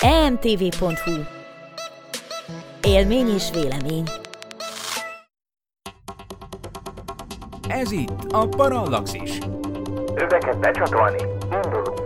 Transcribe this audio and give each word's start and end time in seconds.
emtv.hu 0.00 1.12
Élmény 2.82 3.28
és 3.34 3.50
vélemény 3.52 4.04
Ez 7.68 7.90
itt 7.90 8.32
a 8.32 8.48
Parallaxis. 8.48 9.38
Öveket 10.14 10.58
becsatolni, 10.58 11.22
indulunk! 11.52 11.99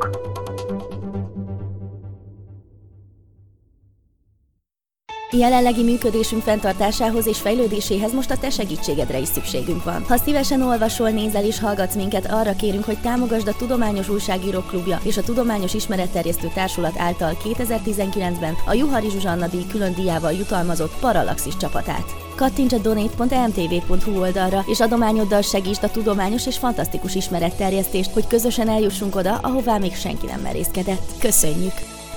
Jelenlegi 5.38 5.82
működésünk 5.82 6.42
fenntartásához 6.42 7.26
és 7.26 7.38
fejlődéséhez 7.38 8.12
most 8.12 8.30
a 8.30 8.36
te 8.36 8.50
segítségedre 8.50 9.18
is 9.18 9.28
szükségünk 9.28 9.84
van. 9.84 10.04
Ha 10.08 10.16
szívesen 10.16 10.62
olvasol, 10.62 11.10
nézel 11.10 11.44
és 11.44 11.58
hallgatsz 11.58 11.94
minket, 11.94 12.32
arra 12.32 12.56
kérünk, 12.56 12.84
hogy 12.84 13.00
támogasd 13.00 13.48
a 13.48 13.56
Tudományos 13.58 14.08
Újságírók 14.08 14.66
Klubja 14.66 15.00
és 15.02 15.16
a 15.16 15.22
Tudományos 15.22 15.74
Ismeretterjesztő 15.74 16.50
Társulat 16.54 16.98
által 16.98 17.36
2019-ben 17.44 18.54
a 18.66 18.74
Juhari 18.74 19.10
Zsuzsanna 19.10 19.46
díj 19.46 19.66
külön 19.70 19.94
díjával 19.94 20.32
jutalmazott 20.32 20.98
Parallaxis 21.00 21.56
csapatát. 21.56 22.14
Kattints 22.34 22.72
a 22.72 22.78
donate.mtv.hu 22.78 24.20
oldalra, 24.20 24.64
és 24.66 24.80
adományoddal 24.80 25.42
segítsd 25.42 25.84
a 25.84 25.90
tudományos 25.90 26.46
és 26.46 26.58
fantasztikus 26.58 27.14
ismeretterjesztést, 27.14 28.10
hogy 28.10 28.26
közösen 28.26 28.68
eljussunk 28.68 29.16
oda, 29.16 29.38
ahová 29.42 29.78
még 29.78 29.94
senki 29.94 30.26
nem 30.26 30.40
merészkedett. 30.40 31.12
Köszönjük! 31.18 31.74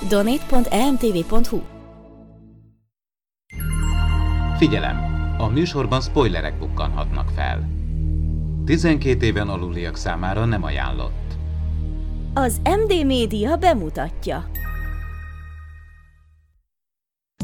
donate.emtv.hu 0.08 1.77
Figyelem! 4.58 4.96
A 5.38 5.46
műsorban 5.46 6.00
spoilerek 6.00 6.58
bukkanhatnak 6.58 7.28
fel. 7.28 7.68
12 8.64 9.26
éven 9.26 9.48
aluliak 9.48 9.96
számára 9.96 10.44
nem 10.44 10.62
ajánlott. 10.64 11.36
Az 12.34 12.60
MD 12.64 13.06
Média 13.06 13.56
bemutatja. 13.56 14.44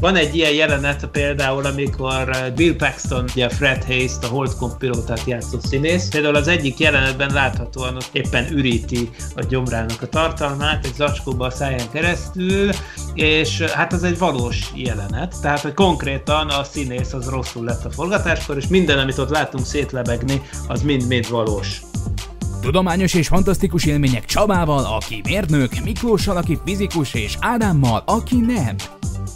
Van 0.01 0.15
egy 0.15 0.35
ilyen 0.35 0.53
jelenet 0.53 1.05
például, 1.05 1.65
amikor 1.65 2.29
uh, 2.29 2.53
Bill 2.55 2.75
Paxton, 2.75 3.25
ugye 3.33 3.49
Fred 3.49 3.83
Hayes-t, 3.83 4.23
a 4.23 4.27
Holdcom 4.27 4.77
pilótát 4.77 5.23
játszó 5.25 5.59
színész, 5.59 6.09
például 6.09 6.35
az 6.35 6.47
egyik 6.47 6.79
jelenetben 6.79 7.33
láthatóan 7.33 7.95
ott 7.95 8.09
éppen 8.11 8.51
üríti 8.51 9.09
a 9.35 9.43
gyomrának 9.43 10.01
a 10.01 10.07
tartalmát 10.07 10.85
egy 10.85 10.93
zacskóba 10.93 11.45
a 11.45 11.49
száján 11.49 11.91
keresztül, 11.91 12.69
és 13.13 13.59
uh, 13.59 13.67
hát 13.67 13.93
az 13.93 14.03
egy 14.03 14.17
valós 14.17 14.71
jelenet, 14.73 15.35
tehát 15.41 15.59
hogy 15.59 15.73
konkrétan 15.73 16.49
a 16.49 16.63
színész 16.63 17.13
az 17.13 17.29
rosszul 17.29 17.63
lett 17.63 17.85
a 17.85 17.91
forgatáskor, 17.91 18.57
és 18.57 18.67
minden, 18.67 18.99
amit 18.99 19.17
ott 19.17 19.29
látunk 19.29 19.65
szétlebegni, 19.65 20.41
az 20.67 20.81
mind-mind 20.81 21.29
valós. 21.29 21.81
Tudományos 22.61 23.13
és 23.13 23.27
fantasztikus 23.27 23.85
élmények 23.85 24.25
Csabával, 24.25 24.85
aki 24.85 25.21
mérnök, 25.23 25.71
Miklóssal, 25.83 26.37
aki 26.37 26.59
fizikus, 26.65 27.13
és 27.13 27.37
Ádámmal, 27.39 28.03
aki 28.05 28.35
nem. 28.35 28.75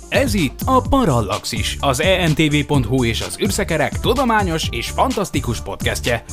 Ez 0.09 0.33
itt 0.33 0.59
a 0.65 0.81
Parallaxis, 0.89 1.77
az 1.79 2.01
entv.hu 2.01 3.03
és 3.03 3.21
az 3.21 3.39
űrszekerek 3.41 3.99
tudományos 3.99 4.67
és 4.71 4.89
fantasztikus 4.89 5.61
podcastje. 5.61 6.23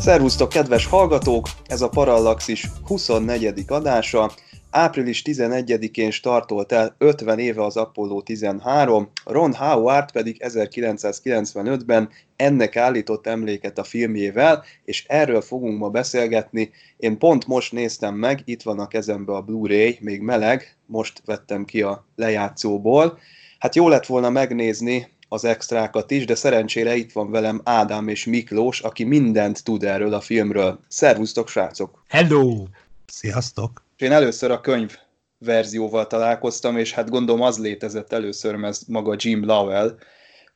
Szervusztok, 0.00 0.48
kedves 0.48 0.86
hallgatók! 0.86 1.48
Ez 1.66 1.80
a 1.80 1.88
Parallaxis 1.88 2.68
24. 2.86 3.64
adása. 3.68 4.32
Április 4.74 5.22
11-én 5.26 6.10
startolt 6.10 6.72
el 6.72 6.94
50 6.98 7.38
éve 7.38 7.64
az 7.64 7.76
Apollo 7.76 8.20
13, 8.22 9.10
Ron 9.24 9.54
Howard 9.54 10.12
pedig 10.12 10.36
1995-ben 10.44 12.08
ennek 12.36 12.76
állított 12.76 13.26
emléket 13.26 13.78
a 13.78 13.84
filmjével, 13.84 14.64
és 14.84 15.04
erről 15.08 15.40
fogunk 15.40 15.78
ma 15.78 15.88
beszélgetni. 15.88 16.70
Én 16.96 17.18
pont 17.18 17.46
most 17.46 17.72
néztem 17.72 18.14
meg, 18.14 18.42
itt 18.44 18.62
van 18.62 18.78
a 18.78 18.88
kezembe 18.88 19.32
a 19.32 19.42
Blu-ray, 19.42 19.98
még 20.00 20.20
meleg, 20.20 20.76
most 20.86 21.22
vettem 21.24 21.64
ki 21.64 21.82
a 21.82 22.06
lejátszóból. 22.16 23.18
Hát 23.58 23.74
jó 23.74 23.88
lett 23.88 24.06
volna 24.06 24.30
megnézni 24.30 25.08
az 25.28 25.44
extrákat 25.44 26.10
is, 26.10 26.24
de 26.24 26.34
szerencsére 26.34 26.96
itt 26.96 27.12
van 27.12 27.30
velem 27.30 27.60
Ádám 27.64 28.08
és 28.08 28.24
Miklós, 28.24 28.80
aki 28.80 29.04
mindent 29.04 29.64
tud 29.64 29.84
erről 29.84 30.14
a 30.14 30.20
filmről. 30.20 30.80
Szervusztok, 30.88 31.48
srácok! 31.48 32.04
Hello! 32.08 32.64
Sziasztok! 33.06 33.90
Én 34.02 34.12
először 34.12 34.50
a 34.50 34.60
könyv 34.60 34.96
verzióval 35.38 36.06
találkoztam, 36.06 36.76
és 36.76 36.92
hát 36.92 37.10
gondolom 37.10 37.42
az 37.42 37.58
létezett 37.58 38.12
először, 38.12 38.54
mert 38.54 38.88
maga 38.88 39.14
Jim 39.18 39.44
Lovell 39.44 39.98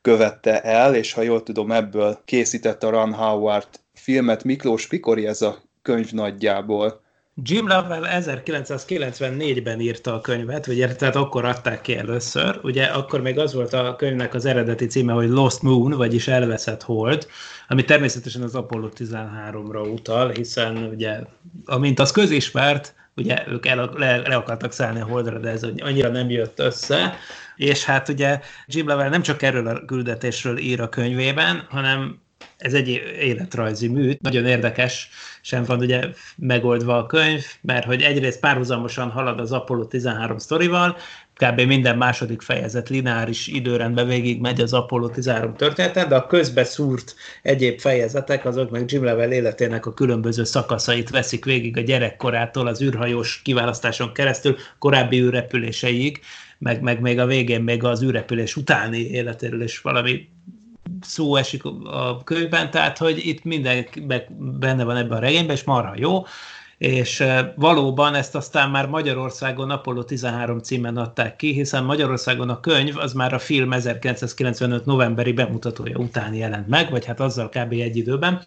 követte 0.01 0.61
el, 0.61 0.95
és 0.95 1.13
ha 1.13 1.21
jól 1.21 1.43
tudom, 1.43 1.71
ebből 1.71 2.21
készítette 2.25 2.87
a 2.87 2.89
Ron 2.89 3.13
Howard 3.13 3.67
filmet. 3.93 4.43
Miklós, 4.43 4.87
mikor 4.89 5.17
ez 5.17 5.41
a 5.41 5.57
könyv 5.81 6.11
nagyjából? 6.11 7.01
Jim 7.43 7.67
Lovell 7.67 8.03
1994-ben 8.21 9.79
írta 9.79 10.13
a 10.13 10.21
könyvet, 10.21 10.67
ugye, 10.67 10.95
tehát 10.95 11.15
akkor 11.15 11.45
adták 11.45 11.81
ki 11.81 11.97
először. 11.97 12.59
Ugye 12.63 12.83
akkor 12.83 13.21
még 13.21 13.39
az 13.39 13.53
volt 13.53 13.73
a 13.73 13.95
könyvnek 13.95 14.33
az 14.33 14.45
eredeti 14.45 14.85
címe, 14.85 15.13
hogy 15.13 15.29
Lost 15.29 15.61
Moon, 15.61 15.91
vagyis 15.91 16.27
Elveszett 16.27 16.83
Hold, 16.83 17.27
ami 17.67 17.83
természetesen 17.83 18.41
az 18.41 18.55
Apollo 18.55 18.89
13-ra 18.97 19.93
utal, 19.93 20.29
hiszen 20.29 20.77
ugye, 20.77 21.19
amint 21.65 21.99
az 21.99 22.11
közismert, 22.11 22.95
ugye 23.15 23.43
ők 23.47 23.65
el, 23.65 23.89
le, 23.95 24.17
le 24.17 24.35
akartak 24.35 24.71
szállni 24.71 24.99
a 24.99 25.05
Holdra, 25.05 25.39
de 25.39 25.49
ez 25.49 25.65
annyira 25.77 26.09
nem 26.09 26.29
jött 26.29 26.59
össze, 26.59 27.15
és 27.55 27.83
hát 27.83 28.09
ugye 28.09 28.39
Jim 28.65 28.87
Lovell 28.87 29.09
nem 29.09 29.21
csak 29.21 29.41
erről 29.41 29.67
a 29.67 29.85
küldetésről 29.85 30.57
ír 30.57 30.81
a 30.81 30.89
könyvében, 30.89 31.65
hanem 31.69 32.19
ez 32.57 32.73
egy 32.73 32.87
életrajzi 33.19 33.87
mű, 33.87 34.13
nagyon 34.21 34.45
érdekes, 34.45 35.09
sem 35.41 35.63
van 35.63 35.79
ugye 35.79 36.03
megoldva 36.35 36.97
a 36.97 37.05
könyv, 37.05 37.45
mert 37.61 37.85
hogy 37.85 38.01
egyrészt 38.01 38.39
párhuzamosan 38.39 39.09
halad 39.09 39.39
az 39.39 39.51
Apollo 39.51 39.85
13 39.85 40.37
sztorival, 40.37 40.97
kb. 41.37 41.61
minden 41.61 41.97
második 41.97 42.41
fejezet 42.41 42.89
lineáris 42.89 43.47
időrendben 43.47 44.07
végig 44.07 44.41
megy 44.41 44.61
az 44.61 44.73
Apollo 44.73 45.09
13 45.09 45.55
története, 45.55 46.05
de 46.05 46.15
a 46.15 46.27
közbe 46.27 46.63
szúrt 46.63 47.15
egyéb 47.41 47.79
fejezetek, 47.79 48.45
azok 48.45 48.69
meg 48.69 48.91
Jim 48.91 49.03
Lovell 49.03 49.31
életének 49.31 49.85
a 49.85 49.93
különböző 49.93 50.43
szakaszait 50.43 51.09
veszik 51.09 51.45
végig 51.45 51.77
a 51.77 51.81
gyerekkorától, 51.81 52.67
az 52.67 52.81
űrhajós 52.81 53.41
kiválasztáson 53.43 54.13
keresztül, 54.13 54.55
korábbi 54.79 55.19
űrrepüléseig, 55.19 56.19
meg, 56.57 56.81
meg 56.81 57.01
még 57.01 57.19
a 57.19 57.25
végén 57.25 57.61
még 57.61 57.83
az 57.83 58.03
űrrepülés 58.03 58.55
utáni 58.55 58.99
életéről 58.99 59.61
is 59.61 59.81
valami 59.81 60.29
szó 61.01 61.35
esik 61.35 61.65
a 61.85 62.23
könyvben, 62.23 62.71
tehát 62.71 62.97
hogy 62.97 63.25
itt 63.25 63.43
minden 63.43 63.85
benne 64.37 64.83
van 64.83 64.97
ebben 64.97 65.17
a 65.17 65.21
regényben, 65.21 65.55
és 65.55 65.63
marha 65.63 65.93
jó, 65.97 66.25
és 66.77 67.23
valóban 67.55 68.15
ezt 68.15 68.35
aztán 68.35 68.69
már 68.69 68.87
Magyarországon 68.87 69.69
Apollo 69.69 70.03
13 70.03 70.59
címen 70.59 70.97
adták 70.97 71.35
ki, 71.35 71.53
hiszen 71.53 71.83
Magyarországon 71.83 72.49
a 72.49 72.59
könyv 72.59 72.97
az 72.97 73.13
már 73.13 73.33
a 73.33 73.39
film 73.39 73.73
1995 73.73 74.85
novemberi 74.85 75.31
bemutatója 75.31 75.97
után 75.97 76.33
jelent 76.33 76.67
meg, 76.67 76.89
vagy 76.89 77.05
hát 77.05 77.19
azzal 77.19 77.49
kb. 77.49 77.71
egy 77.71 77.97
időben, 77.97 78.45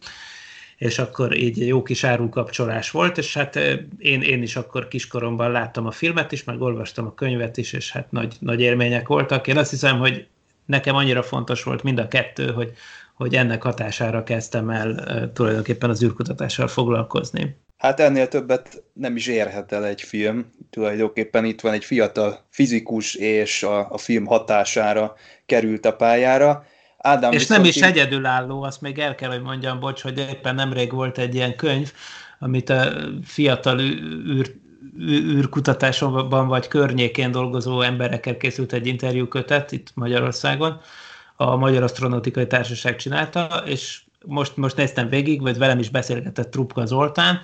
és 0.77 0.99
akkor 0.99 1.37
így 1.37 1.67
jó 1.67 1.83
kis 1.83 2.05
árukapcsolás 2.05 2.91
volt, 2.91 3.19
és 3.19 3.35
hát 3.35 3.57
én, 3.99 4.23
én 4.23 4.43
is 4.43 4.57
akkor 4.57 4.89
kiskoromban 4.89 5.51
láttam 5.51 5.87
a 5.87 5.91
filmet 5.91 6.33
is, 6.33 6.45
meg 6.45 6.61
olvastam 6.61 7.07
a 7.07 7.15
könyvet 7.15 7.57
is, 7.57 7.73
és 7.73 7.91
hát 7.91 8.13
nagy, 8.13 8.37
nagy 8.39 8.61
élmények 8.61 9.09
voltak. 9.09 9.47
Én 9.47 9.57
azt 9.57 9.71
hiszem, 9.71 9.99
hogy 9.99 10.27
nekem 10.71 10.95
annyira 10.95 11.23
fontos 11.23 11.63
volt 11.63 11.83
mind 11.83 11.99
a 11.99 12.09
kettő, 12.09 12.53
hogy, 12.53 12.73
hogy 13.15 13.35
ennek 13.35 13.63
hatására 13.63 14.23
kezdtem 14.23 14.71
el 14.71 15.31
tulajdonképpen 15.33 15.91
az 15.91 16.03
űrkutatással 16.03 16.69
foglalkozni. 16.69 17.57
Hát 17.79 18.01
ennél 18.01 18.29
többet 18.29 18.83
nem 18.93 19.17
is 19.17 19.27
érhet 19.27 19.73
el 19.73 19.85
egy 19.85 20.01
film. 20.01 20.53
Tulajdonképpen 20.71 21.45
itt 21.45 21.61
van 21.61 21.73
egy 21.73 21.85
fiatal 21.85 22.47
fizikus, 22.51 23.15
és 23.15 23.63
a, 23.63 23.91
a 23.91 23.99
film 23.99 24.27
hatására 24.27 25.15
került 25.47 25.87
a 25.87 25.93
pályára. 25.93 26.65
Ádám 26.99 27.33
és 27.33 27.47
nem 27.47 27.65
is 27.65 27.77
így... 27.77 27.83
egyedülálló, 27.83 28.63
azt 28.63 28.81
még 28.81 28.99
el 28.99 29.15
kell, 29.15 29.31
hogy 29.31 29.43
mondjam, 29.43 29.81
bocs, 29.81 30.03
hogy 30.03 30.19
éppen 30.19 30.55
nemrég 30.55 30.93
volt 30.93 31.19
egy 31.19 31.35
ilyen 31.35 31.57
könyv, 31.57 31.93
amit 32.39 32.71
a 32.71 32.93
fiatal 33.25 33.81
űr, 33.81 34.55
űrkutatásban 34.99 36.49
vagy 36.49 36.69
környékén 36.69 37.31
dolgozó 37.31 37.81
emberekkel 37.81 38.37
készült 38.37 38.73
egy 38.73 38.87
interjúkötet 38.87 39.73
itt 39.73 39.91
Magyarországon, 39.95 40.81
a 41.37 41.57
Magyar 41.57 41.83
Asztronautikai 41.83 42.47
Társaság 42.47 42.97
csinálta, 42.97 43.63
és 43.67 44.03
most, 44.27 44.57
most 44.57 44.77
néztem 44.77 45.09
végig, 45.09 45.41
vagy 45.41 45.59
velem 45.59 45.79
is 45.79 45.91
beszélgetett 45.91 46.51
Trupka 46.51 46.87
Zoltán, 46.87 47.41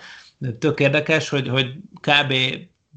tök 0.58 0.80
érdekes, 0.80 1.28
hogy, 1.28 1.48
hogy 1.48 1.74
kb. 2.00 2.34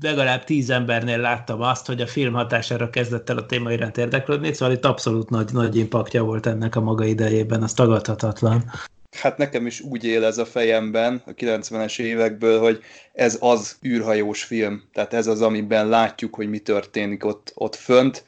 legalább 0.01 0.43
tíz 0.43 0.69
embernél 0.69 1.19
láttam 1.19 1.61
azt, 1.61 1.85
hogy 1.85 2.01
a 2.01 2.07
film 2.07 2.33
hatására 2.33 2.89
kezdett 2.89 3.29
el 3.29 3.37
a 3.37 3.45
téma 3.45 3.71
iránt 3.71 3.97
érdeklődni, 3.97 4.53
szóval 4.53 4.75
itt 4.75 4.85
abszolút 4.85 5.29
nagy, 5.29 5.49
nagy 5.53 5.75
impaktja 5.75 6.23
volt 6.23 6.45
ennek 6.45 6.75
a 6.75 6.81
maga 6.81 7.05
idejében, 7.05 7.63
az 7.63 7.73
tagadhatatlan. 7.73 8.71
Hát 9.11 9.37
nekem 9.37 9.65
is 9.65 9.81
úgy 9.81 10.03
él 10.03 10.25
ez 10.25 10.37
a 10.37 10.45
fejemben 10.45 11.21
a 11.25 11.33
90-es 11.33 11.99
évekből, 11.99 12.59
hogy 12.59 12.83
ez 13.13 13.37
az 13.39 13.77
űrhajós 13.85 14.43
film, 14.43 14.83
tehát 14.93 15.13
ez 15.13 15.27
az, 15.27 15.41
amiben 15.41 15.87
látjuk, 15.87 16.35
hogy 16.35 16.49
mi 16.49 16.59
történik 16.59 17.25
ott, 17.25 17.51
ott 17.55 17.75
fönt, 17.75 18.23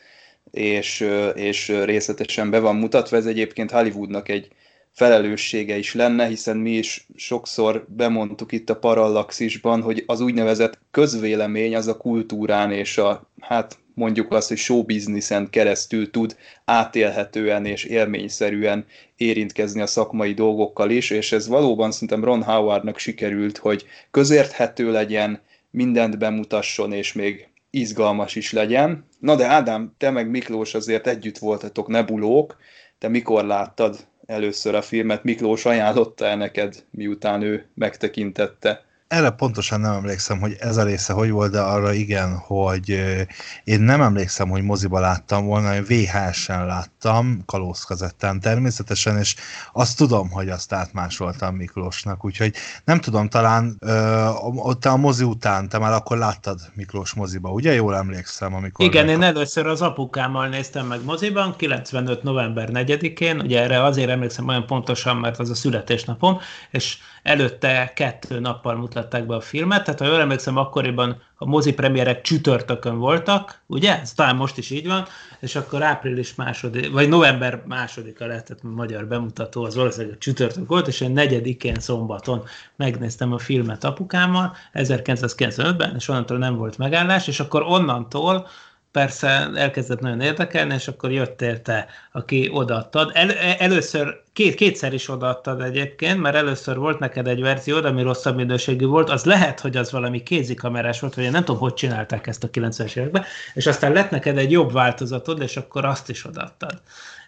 és, 0.52 1.08
és 1.34 1.68
részletesen 1.68 2.50
be 2.50 2.60
van 2.60 2.76
mutatva. 2.76 3.18
Ez 3.18 3.26
egyébként 3.26 3.72
Hollywoodnak 3.72 4.30
egy 4.30 4.48
felelőssége 4.92 5.78
is 5.78 5.94
lenne, 5.94 6.26
hiszen 6.26 6.58
mi 6.58 6.72
is 6.72 7.08
sokszor 7.16 7.86
bemondtuk 7.88 8.52
itt 8.52 8.70
a 8.70 8.76
parallaxisban, 8.76 9.82
hogy 9.82 10.04
az 10.06 10.20
úgynevezett 10.20 10.80
közvélemény 10.92 11.76
az 11.76 11.88
a 11.88 11.98
kultúrán 11.98 12.72
és 12.72 12.98
a, 12.98 13.30
hát 13.40 13.78
mondjuk 14.02 14.34
azt, 14.34 14.48
hogy 14.48 14.58
showbizniszen 14.58 15.50
keresztül 15.50 16.12
tud 16.12 16.36
átélhetően 16.66 17.66
és 17.66 17.84
élményszerűen 17.84 18.86
érintkezni 19.16 19.82
a 19.82 19.88
szakmai 19.88 20.34
dolgokkal 20.34 20.90
is, 20.90 21.10
és 21.10 21.32
ez 21.32 21.48
valóban 21.48 21.92
szerintem 21.92 22.24
Ron 22.24 22.44
Howardnak 22.44 22.98
sikerült, 22.98 23.58
hogy 23.58 23.86
közérthető 24.12 24.92
legyen, 24.92 25.42
mindent 25.72 26.18
bemutasson, 26.18 26.94
és 26.94 27.14
még 27.14 27.48
izgalmas 27.70 28.36
is 28.36 28.52
legyen. 28.52 29.06
Na 29.20 29.36
de 29.36 29.46
Ádám, 29.46 29.96
te 29.98 30.10
meg 30.10 30.30
Miklós 30.30 30.74
azért 30.74 31.08
együtt 31.08 31.38
voltatok 31.38 31.88
nebulók, 31.88 32.58
te 32.98 33.08
mikor 33.08 33.46
láttad 33.46 34.08
először 34.26 34.76
a 34.76 34.82
filmet, 34.82 35.24
Miklós 35.24 35.66
ajánlotta 35.66 36.26
el 36.26 36.38
neked, 36.38 36.84
miután 36.92 37.42
ő 37.42 37.70
megtekintette? 37.74 38.86
Erre 39.12 39.30
pontosan 39.30 39.80
nem 39.80 39.94
emlékszem, 39.94 40.40
hogy 40.40 40.56
ez 40.60 40.78
a 40.78 40.84
része 40.84 41.14
hogy 41.14 41.30
volt, 41.30 41.52
de 41.52 41.60
arra 41.60 41.94
igen, 41.94 42.38
hogy 42.38 42.90
én 43.64 43.82
nem 43.82 44.02
emlékszem, 44.02 44.50
hogy 44.50 44.64
moziba 44.64 45.00
láttam 45.00 45.46
volna, 45.46 45.76
én 45.76 45.84
VHS-en 45.84 46.66
láttam, 46.66 47.44
kalózkazettán 47.46 48.40
természetesen, 48.40 49.18
és 49.18 49.36
azt 49.74 49.98
tudom, 49.98 50.30
hogy 50.30 50.50
azt 50.50 50.74
átmásoltam 50.74 51.56
Miklósnak, 51.56 52.26
úgyhogy 52.26 52.54
nem 52.86 53.00
tudom, 53.00 53.30
talán 53.30 53.76
ö, 53.80 54.30
te 54.80 54.90
a 54.90 54.98
mozi 54.98 55.24
után, 55.24 55.70
te 55.70 55.78
már 55.78 55.94
akkor 55.94 56.18
láttad 56.18 56.60
Miklós 56.74 57.14
moziba, 57.14 57.50
ugye? 57.50 57.74
Jól 57.74 57.96
emlékszem, 57.96 58.54
amikor... 58.54 58.86
Igen, 58.86 59.10
én 59.10 59.24
először 59.24 59.68
az 59.68 59.82
apukámmal 59.82 60.48
néztem 60.48 60.88
meg 60.88 61.04
moziban, 61.04 61.56
95. 61.58 62.24
november 62.24 62.70
4-én, 62.74 63.40
ugye 63.40 63.62
erre 63.62 63.84
azért 63.84 64.10
emlékszem 64.10 64.48
olyan 64.48 64.66
pontosan, 64.66 65.18
mert 65.18 65.40
az 65.40 65.50
a 65.50 65.56
születésnapom, 65.56 66.40
és 66.70 66.98
előtte 67.24 67.92
kettő 67.96 68.40
nappal 68.40 68.76
mutatták 69.02 69.28
be 69.28 69.36
a 69.36 69.42
filmet, 69.42 69.84
tehát 69.84 70.00
ha 70.00 70.06
jól 70.06 70.20
emlékszem, 70.20 70.58
akkoriban 70.58 71.22
a 71.36 71.46
mozi 71.46 71.74
premierek 71.74 72.22
csütörtökön 72.22 72.98
voltak, 72.98 73.62
ugye? 73.68 74.00
Ez 74.00 74.14
talán 74.14 74.36
most 74.36 74.58
is 74.58 74.70
így 74.70 74.88
van, 74.88 75.06
és 75.40 75.56
akkor 75.56 75.84
április 75.84 76.36
második, 76.36 76.92
vagy 76.92 77.10
november 77.10 77.64
másodika 77.68 78.26
lehetett 78.26 78.60
a 78.64 78.68
magyar 78.68 79.08
bemutató, 79.08 79.64
az 79.64 79.76
valószínűleg 79.76 80.16
a 80.16 80.20
csütörtök 80.20 80.68
volt, 80.68 80.88
és 80.88 81.02
én 81.02 81.12
negyedikén 81.12 81.76
szombaton 81.76 82.44
megnéztem 82.76 83.34
a 83.34 83.38
filmet 83.38 83.84
apukámmal, 83.84 84.56
1995-ben, 84.74 85.96
és 85.96 86.08
onnantól 86.08 86.38
nem 86.38 86.56
volt 86.56 86.78
megállás, 86.78 87.28
és 87.28 87.40
akkor 87.40 87.62
onnantól 87.62 88.48
persze 88.92 89.50
elkezdett 89.56 90.00
nagyon 90.00 90.22
érdekelni, 90.22 90.74
és 90.74 90.88
akkor 90.88 91.12
jöttél 91.12 91.62
te, 91.62 91.88
aki 92.12 92.50
odaadtad. 92.54 93.12
El, 93.14 93.32
először, 93.58 94.22
két, 94.34 94.56
kétszer 94.56 94.94
is 94.94 95.10
odaadtad 95.10 95.62
egyébként, 95.62 96.22
mert 96.22 96.36
először 96.36 96.78
volt 96.78 97.00
neked 97.00 97.28
egy 97.28 97.42
verzió, 97.42 97.78
ami 97.78 98.02
rosszabb 98.02 98.36
minőségű 98.36 98.86
volt, 98.86 99.10
az 99.10 99.24
lehet, 99.24 99.60
hogy 99.60 99.78
az 99.78 99.92
valami 99.92 100.24
kézikamerás 100.24 101.00
volt, 101.00 101.14
vagy 101.14 101.24
én 101.24 101.32
nem 101.32 101.44
tudom, 101.44 101.62
hogy 101.62 101.74
csinálták 101.74 102.28
ezt 102.28 102.44
a 102.44 102.50
90-es 102.50 102.96
években, 102.96 103.24
és 103.54 103.68
aztán 103.68 103.94
lett 103.94 104.10
neked 104.10 104.38
egy 104.38 104.52
jobb 104.52 104.72
változatod, 104.72 105.42
és 105.42 105.58
akkor 105.58 105.86
azt 105.86 106.10
is 106.10 106.26
odaadtad. 106.26 106.82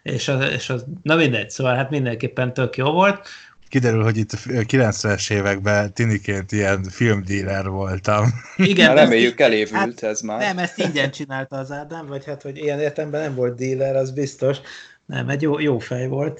És 0.04 0.28
az, 0.28 0.50
és 0.50 0.70
az, 0.70 0.86
na 1.04 1.16
mindegy, 1.16 1.50
szóval 1.50 1.76
hát 1.76 1.90
mindenképpen 1.90 2.54
tök 2.54 2.78
jó 2.78 2.92
volt 2.92 3.28
kiderül, 3.74 4.04
hogy 4.04 4.18
itt 4.18 4.32
90-es 4.46 5.32
években 5.32 5.94
tiniként 5.94 6.52
ilyen 6.52 6.84
filmdíler 6.84 7.70
voltam. 7.70 8.26
Igen, 8.56 8.88
már 8.88 9.04
reméljük 9.04 9.40
elévült 9.40 10.00
hát, 10.00 10.04
ez 10.04 10.22
már. 10.22 10.40
Nem, 10.40 10.58
ezt 10.58 10.78
ingyen 10.78 11.12
csinálta 11.12 11.58
az 11.58 11.72
Ádám, 11.72 12.08
vagy 12.08 12.26
hát, 12.26 12.42
hogy 12.42 12.58
ilyen 12.58 12.80
értemben 12.80 13.22
nem 13.22 13.36
volt 13.36 13.56
díler, 13.56 13.96
az 13.96 14.12
biztos. 14.12 14.58
Nem, 15.06 15.30
egy 15.30 15.42
jó, 15.42 15.60
jó 15.60 15.80
fej 15.80 16.08
volt. 16.08 16.40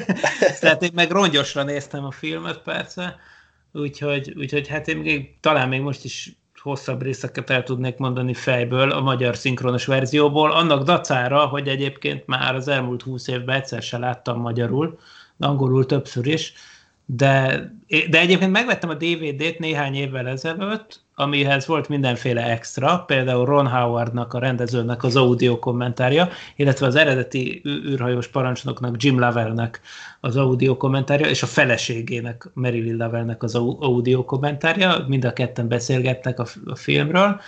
Tehát 0.60 0.82
én 0.82 0.90
meg 0.94 1.10
rongyosra 1.10 1.62
néztem 1.62 2.04
a 2.04 2.10
filmet 2.10 2.58
persze, 2.58 3.16
úgyhogy, 3.72 4.34
úgyhogy 4.36 4.68
hát 4.68 4.88
én 4.88 4.96
még, 4.96 5.40
talán 5.40 5.68
még 5.68 5.80
most 5.80 6.04
is 6.04 6.36
hosszabb 6.62 7.02
részeket 7.02 7.50
el 7.50 7.62
tudnék 7.62 7.96
mondani 7.96 8.34
fejből 8.34 8.90
a 8.90 9.00
magyar 9.00 9.36
szinkronos 9.36 9.86
verzióból, 9.86 10.52
annak 10.52 10.84
dacára, 10.84 11.46
hogy 11.46 11.68
egyébként 11.68 12.26
már 12.26 12.54
az 12.54 12.68
elmúlt 12.68 13.02
húsz 13.02 13.28
évben 13.28 13.56
egyszer 13.56 13.82
se 13.82 13.98
láttam 13.98 14.40
magyarul, 14.40 14.98
angolul 15.38 15.86
többször 15.86 16.26
is, 16.26 16.52
de, 17.06 17.60
de 18.10 18.20
egyébként 18.20 18.50
megvettem 18.50 18.90
a 18.90 18.94
DVD-t 18.94 19.58
néhány 19.58 19.94
évvel 19.94 20.28
ezelőtt, 20.28 21.00
amihez 21.14 21.66
volt 21.66 21.88
mindenféle 21.88 22.50
extra, 22.50 23.04
például 23.06 23.44
Ron 23.44 23.68
Howardnak, 23.68 24.34
a 24.34 24.38
rendezőnek 24.38 25.04
az 25.04 25.16
audio 25.16 25.58
kommentárja, 25.58 26.28
illetve 26.56 26.86
az 26.86 26.94
eredeti 26.94 27.62
űrhajós 27.66 28.28
parancsnoknak, 28.28 29.02
Jim 29.02 29.18
Lovellnek 29.18 29.80
az 30.20 30.36
audio 30.36 30.76
kommentárja, 30.76 31.26
és 31.26 31.42
a 31.42 31.46
feleségének, 31.46 32.48
Marilyn 32.54 32.96
Lovellnek 32.96 33.42
az 33.42 33.54
audio 33.54 34.24
kommentárja, 34.24 35.04
mind 35.08 35.24
a 35.24 35.32
ketten 35.32 35.68
beszélgetnek 35.68 36.38
a, 36.38 36.46
a 36.66 36.76
filmről, 36.76 37.40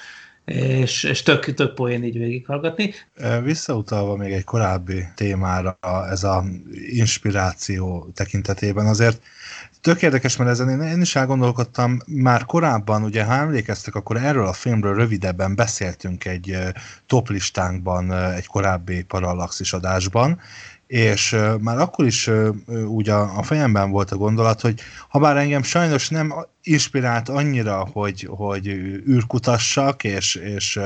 és, 0.48 1.02
és 1.02 1.22
tök, 1.22 1.54
tök 1.54 1.74
poén 1.74 2.04
így 2.04 2.18
végighallgatni. 2.18 2.94
Visszautalva 3.42 4.16
még 4.16 4.32
egy 4.32 4.44
korábbi 4.44 5.04
témára, 5.14 5.78
ez 6.10 6.24
a 6.24 6.44
inspiráció 6.88 8.10
tekintetében 8.14 8.86
azért 8.86 9.22
tök 9.80 10.02
érdekes, 10.02 10.36
mert 10.36 10.50
ezen 10.50 10.68
én, 10.68 10.80
én 10.80 11.00
is 11.00 11.16
elgondolkodtam, 11.16 11.98
már 12.06 12.44
korábban, 12.44 13.02
ugye 13.02 13.24
ha 13.24 13.34
emlékeztek, 13.34 13.94
akkor 13.94 14.16
erről 14.16 14.46
a 14.46 14.52
filmről 14.52 14.94
rövidebben 14.94 15.54
beszéltünk 15.54 16.24
egy 16.24 16.58
toplistánkban, 17.06 18.12
egy 18.12 18.46
korábbi 18.46 19.02
parallaxis 19.02 19.72
adásban, 19.72 20.40
és 20.88 21.36
már 21.60 21.78
akkor 21.78 22.06
is 22.06 22.30
úgy 22.86 23.08
a, 23.08 23.38
a 23.38 23.42
fejemben 23.42 23.90
volt 23.90 24.10
a 24.10 24.16
gondolat, 24.16 24.60
hogy 24.60 24.80
ha 25.08 25.18
bár 25.18 25.36
engem 25.36 25.62
sajnos 25.62 26.08
nem 26.08 26.34
inspirált 26.62 27.28
annyira, 27.28 27.88
hogy, 27.92 28.28
hogy 28.30 28.66
űrkutassak, 29.08 30.04
és, 30.04 30.34
és 30.34 30.80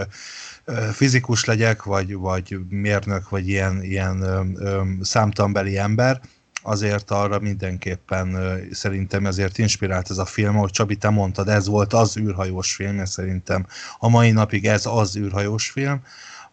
fizikus 0.92 1.44
legyek, 1.44 1.82
vagy, 1.82 2.14
vagy 2.14 2.58
mérnök, 2.68 3.28
vagy 3.28 3.48
ilyen, 3.48 3.82
ilyen 3.82 4.24
számtambeli 5.00 5.78
ember, 5.78 6.20
azért 6.62 7.10
arra 7.10 7.38
mindenképpen 7.38 8.58
szerintem 8.72 9.26
ezért 9.26 9.58
inspirált 9.58 10.10
ez 10.10 10.18
a 10.18 10.24
film, 10.24 10.56
ahogy 10.56 10.70
Csabi, 10.70 10.96
te 10.96 11.10
mondtad, 11.10 11.48
ez 11.48 11.66
volt 11.66 11.92
az 11.92 12.16
űrhajós 12.16 12.74
film, 12.74 13.04
szerintem 13.04 13.66
a 13.98 14.08
mai 14.08 14.30
napig 14.30 14.66
ez 14.66 14.86
az 14.86 15.16
űrhajós 15.16 15.70
film, 15.70 16.02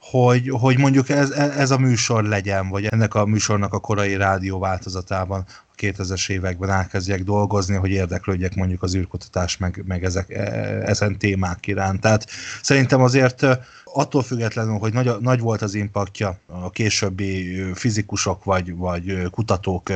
hogy, 0.09 0.49
hogy 0.49 0.77
mondjuk 0.77 1.09
ez, 1.09 1.31
ez 1.31 1.71
a 1.71 1.77
műsor 1.77 2.23
legyen, 2.23 2.69
vagy 2.69 2.85
ennek 2.85 3.15
a 3.15 3.25
műsornak 3.25 3.73
a 3.73 3.79
korai 3.79 4.15
rádió 4.15 4.59
változatában 4.59 5.45
a 5.47 5.75
2000-es 5.77 6.29
években 6.29 6.69
elkezdjek 6.69 7.23
dolgozni, 7.23 7.75
hogy 7.75 7.89
érdeklődjek 7.89 8.55
mondjuk 8.55 8.83
az 8.83 8.95
űrkutatás, 8.95 9.57
meg, 9.57 9.83
meg 9.87 10.03
ezek, 10.03 10.29
e, 10.29 10.41
ezen 10.85 11.17
témák 11.17 11.67
iránt. 11.67 12.01
Tehát 12.01 12.27
szerintem 12.61 13.01
azért 13.01 13.45
attól 13.83 14.23
függetlenül, 14.23 14.77
hogy 14.77 14.93
nagy, 14.93 15.11
nagy 15.19 15.39
volt 15.39 15.61
az 15.61 15.73
impaktja 15.73 16.39
a 16.45 16.69
későbbi 16.69 17.63
fizikusok 17.73 18.43
vagy, 18.43 18.75
vagy 18.75 19.29
kutatók 19.31 19.91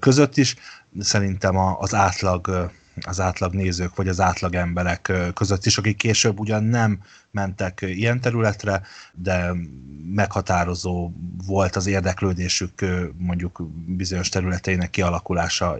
között 0.00 0.36
is, 0.36 0.56
szerintem 0.98 1.56
az 1.56 1.94
átlag 1.94 2.70
az 3.00 3.20
átlag 3.20 3.54
nézők, 3.54 3.96
vagy 3.96 4.08
az 4.08 4.20
átlag 4.20 4.54
emberek 4.54 5.12
között 5.34 5.66
is, 5.66 5.78
akik 5.78 5.96
később 5.96 6.40
ugyan 6.40 6.64
nem 6.64 7.00
mentek 7.30 7.80
ilyen 7.86 8.20
területre, 8.20 8.82
de 9.14 9.52
meghatározó 10.14 11.10
volt 11.46 11.76
az 11.76 11.86
érdeklődésük 11.86 12.72
mondjuk 13.18 13.62
bizonyos 13.86 14.28
területeinek 14.28 14.90
kialakulása 14.90 15.76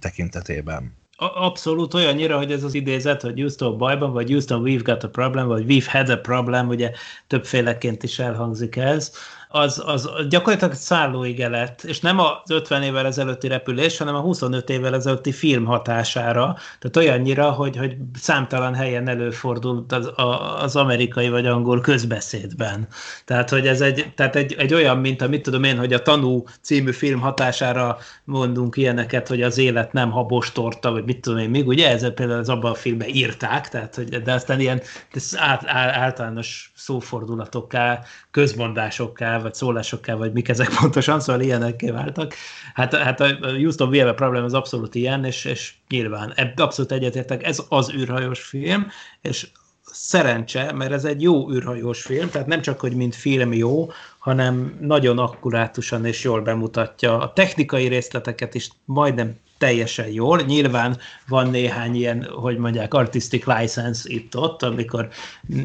tekintetében. 0.00 0.96
Abszolút 1.20 1.94
olyannyira, 1.94 2.36
hogy 2.36 2.52
ez 2.52 2.62
az 2.62 2.74
idézet, 2.74 3.22
hogy 3.22 3.38
Houston 3.38 3.78
bajban, 3.78 4.12
vagy 4.12 4.30
Houston 4.30 4.62
we've 4.64 4.82
got 4.82 5.02
a 5.02 5.08
problem, 5.08 5.46
vagy 5.46 5.64
we've 5.68 5.90
had 5.90 6.08
a 6.08 6.20
problem, 6.20 6.68
ugye 6.68 6.90
többféleként 7.26 8.02
is 8.02 8.18
elhangzik 8.18 8.76
ez, 8.76 9.12
az, 9.48 9.82
az 9.86 10.08
gyakorlatilag 10.28 10.74
szállóige 10.74 11.48
lett, 11.48 11.82
és 11.82 12.00
nem 12.00 12.18
az 12.18 12.50
50 12.50 12.82
évvel 12.82 13.06
ezelőtti 13.06 13.48
repülés, 13.48 13.98
hanem 13.98 14.14
a 14.14 14.20
25 14.20 14.70
évvel 14.70 14.94
ezelőtti 14.94 15.32
film 15.32 15.64
hatására. 15.64 16.56
Tehát 16.78 16.96
olyannyira, 16.96 17.50
hogy, 17.50 17.76
hogy 17.76 17.96
számtalan 18.14 18.74
helyen 18.74 19.08
előfordult 19.08 19.92
az, 19.92 20.10
az 20.58 20.76
amerikai 20.76 21.28
vagy 21.28 21.46
angol 21.46 21.80
közbeszédben. 21.80 22.88
Tehát, 23.24 23.50
hogy 23.50 23.66
ez 23.66 23.80
egy, 23.80 24.12
tehát 24.14 24.36
egy, 24.36 24.54
egy 24.58 24.74
olyan, 24.74 24.98
mint 24.98 25.22
a, 25.22 25.28
mit 25.28 25.42
tudom 25.42 25.64
én, 25.64 25.78
hogy 25.78 25.92
a 25.92 26.02
Tanú 26.02 26.44
című 26.60 26.92
film 26.92 27.20
hatására 27.20 27.98
mondunk 28.24 28.76
ilyeneket, 28.76 29.28
hogy 29.28 29.42
az 29.42 29.58
élet 29.58 29.92
nem 29.92 30.10
habos 30.10 30.52
torta, 30.52 30.90
vagy 30.90 31.04
mit 31.04 31.20
tudom 31.20 31.38
én 31.38 31.50
még, 31.50 31.66
ugye 31.66 31.90
ez 31.90 32.12
például 32.12 32.38
az 32.38 32.48
abban 32.48 32.70
a 32.70 32.74
filmben 32.74 33.08
írták, 33.08 33.68
tehát, 33.68 33.94
hogy, 33.94 34.22
de 34.22 34.32
aztán 34.32 34.60
ilyen 34.60 34.80
ez 35.12 35.36
át, 35.36 35.66
általános 35.66 36.72
szófordulatokká, 36.74 38.02
közmondásokká, 38.30 39.37
vagy 39.40 39.54
szólásokká, 39.54 40.14
vagy 40.14 40.32
mik 40.32 40.48
ezek 40.48 40.68
pontosan, 40.80 41.20
szóval 41.20 41.42
ilyenekké 41.42 41.90
váltak. 41.90 42.34
Hát, 42.74 42.94
hát 42.94 43.20
a 43.20 43.36
Houston 43.40 43.90
VLV 43.90 44.14
Problem 44.14 44.44
az 44.44 44.54
abszolút 44.54 44.94
ilyen, 44.94 45.24
és, 45.24 45.44
és 45.44 45.74
nyilván 45.88 46.34
abszolút 46.56 46.92
egyetértek, 46.92 47.44
ez 47.44 47.62
az 47.68 47.92
űrhajós 47.92 48.40
film, 48.40 48.86
és 49.20 49.48
szerencse, 49.92 50.72
mert 50.72 50.92
ez 50.92 51.04
egy 51.04 51.22
jó 51.22 51.52
űrhajós 51.52 52.02
film, 52.02 52.30
tehát 52.30 52.46
nem 52.46 52.60
csak, 52.60 52.80
hogy 52.80 52.92
mint 52.92 53.14
film 53.14 53.52
jó, 53.52 53.90
hanem 54.18 54.78
nagyon 54.80 55.18
akkurátusan 55.18 56.04
és 56.04 56.24
jól 56.24 56.40
bemutatja 56.40 57.18
a 57.18 57.32
technikai 57.32 57.86
részleteket 57.88 58.54
is 58.54 58.70
majdnem 58.84 59.36
teljesen 59.58 60.08
jól. 60.08 60.40
Nyilván 60.40 60.98
van 61.28 61.50
néhány 61.50 61.94
ilyen, 61.94 62.24
hogy 62.24 62.58
mondják, 62.58 62.94
artistic 62.94 63.46
license 63.46 64.02
itt-ott, 64.04 64.62
amikor 64.62 65.08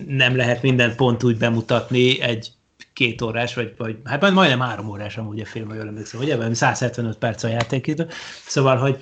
nem 0.08 0.36
lehet 0.36 0.62
minden 0.62 0.96
pont 0.96 1.24
úgy 1.24 1.38
bemutatni 1.38 2.22
egy 2.22 2.52
két 2.94 3.22
órás, 3.22 3.54
vagy, 3.54 3.74
vagy 3.78 3.98
hát 4.04 4.32
majdnem 4.32 4.60
három 4.60 4.90
órás 4.90 5.18
amúgy 5.18 5.40
a 5.40 5.46
film, 5.46 5.68
ha 5.68 5.76
jól 5.76 5.88
emlékszem, 5.88 6.22
ugye? 6.22 6.54
175 6.54 7.18
perc 7.18 7.44
a 7.44 7.48
játékidő. 7.48 8.08
Szóval, 8.46 8.78
hogy 8.78 9.02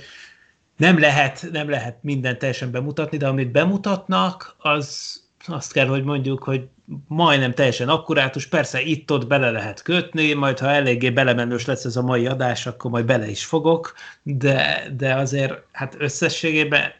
nem 0.78 1.00
lehet, 1.00 1.48
nem 1.52 1.70
lehet 1.70 2.04
mindent 2.04 2.38
teljesen 2.38 2.72
bemutatni, 2.72 3.18
de 3.18 3.28
amit 3.28 3.52
bemutatnak, 3.52 4.56
az 4.58 5.20
azt 5.48 5.72
kell, 5.72 5.88
hogy 5.88 6.04
mondjuk, 6.04 6.44
hogy 6.44 6.68
majdnem 7.08 7.54
teljesen 7.54 7.90
akkurátus, 7.90 8.48
persze 8.48 8.82
itt-ott 8.82 9.28
bele 9.28 9.52
lehet 9.52 9.82
kötni, 9.82 10.34
majd 10.34 10.60
ha 10.60 10.70
eléggé 10.70 11.10
belemenős 11.10 11.66
lesz 11.66 11.86
ez 11.86 11.96
a 11.96 12.02
mai 12.02 12.28
adás, 12.28 12.68
akkor 12.68 12.92
majd 12.92 13.06
bele 13.06 13.30
is 13.30 13.46
fogok, 13.46 13.94
de, 14.24 14.88
de 14.98 15.16
azért 15.16 15.54
hát 15.72 15.96
összességében 15.98 16.92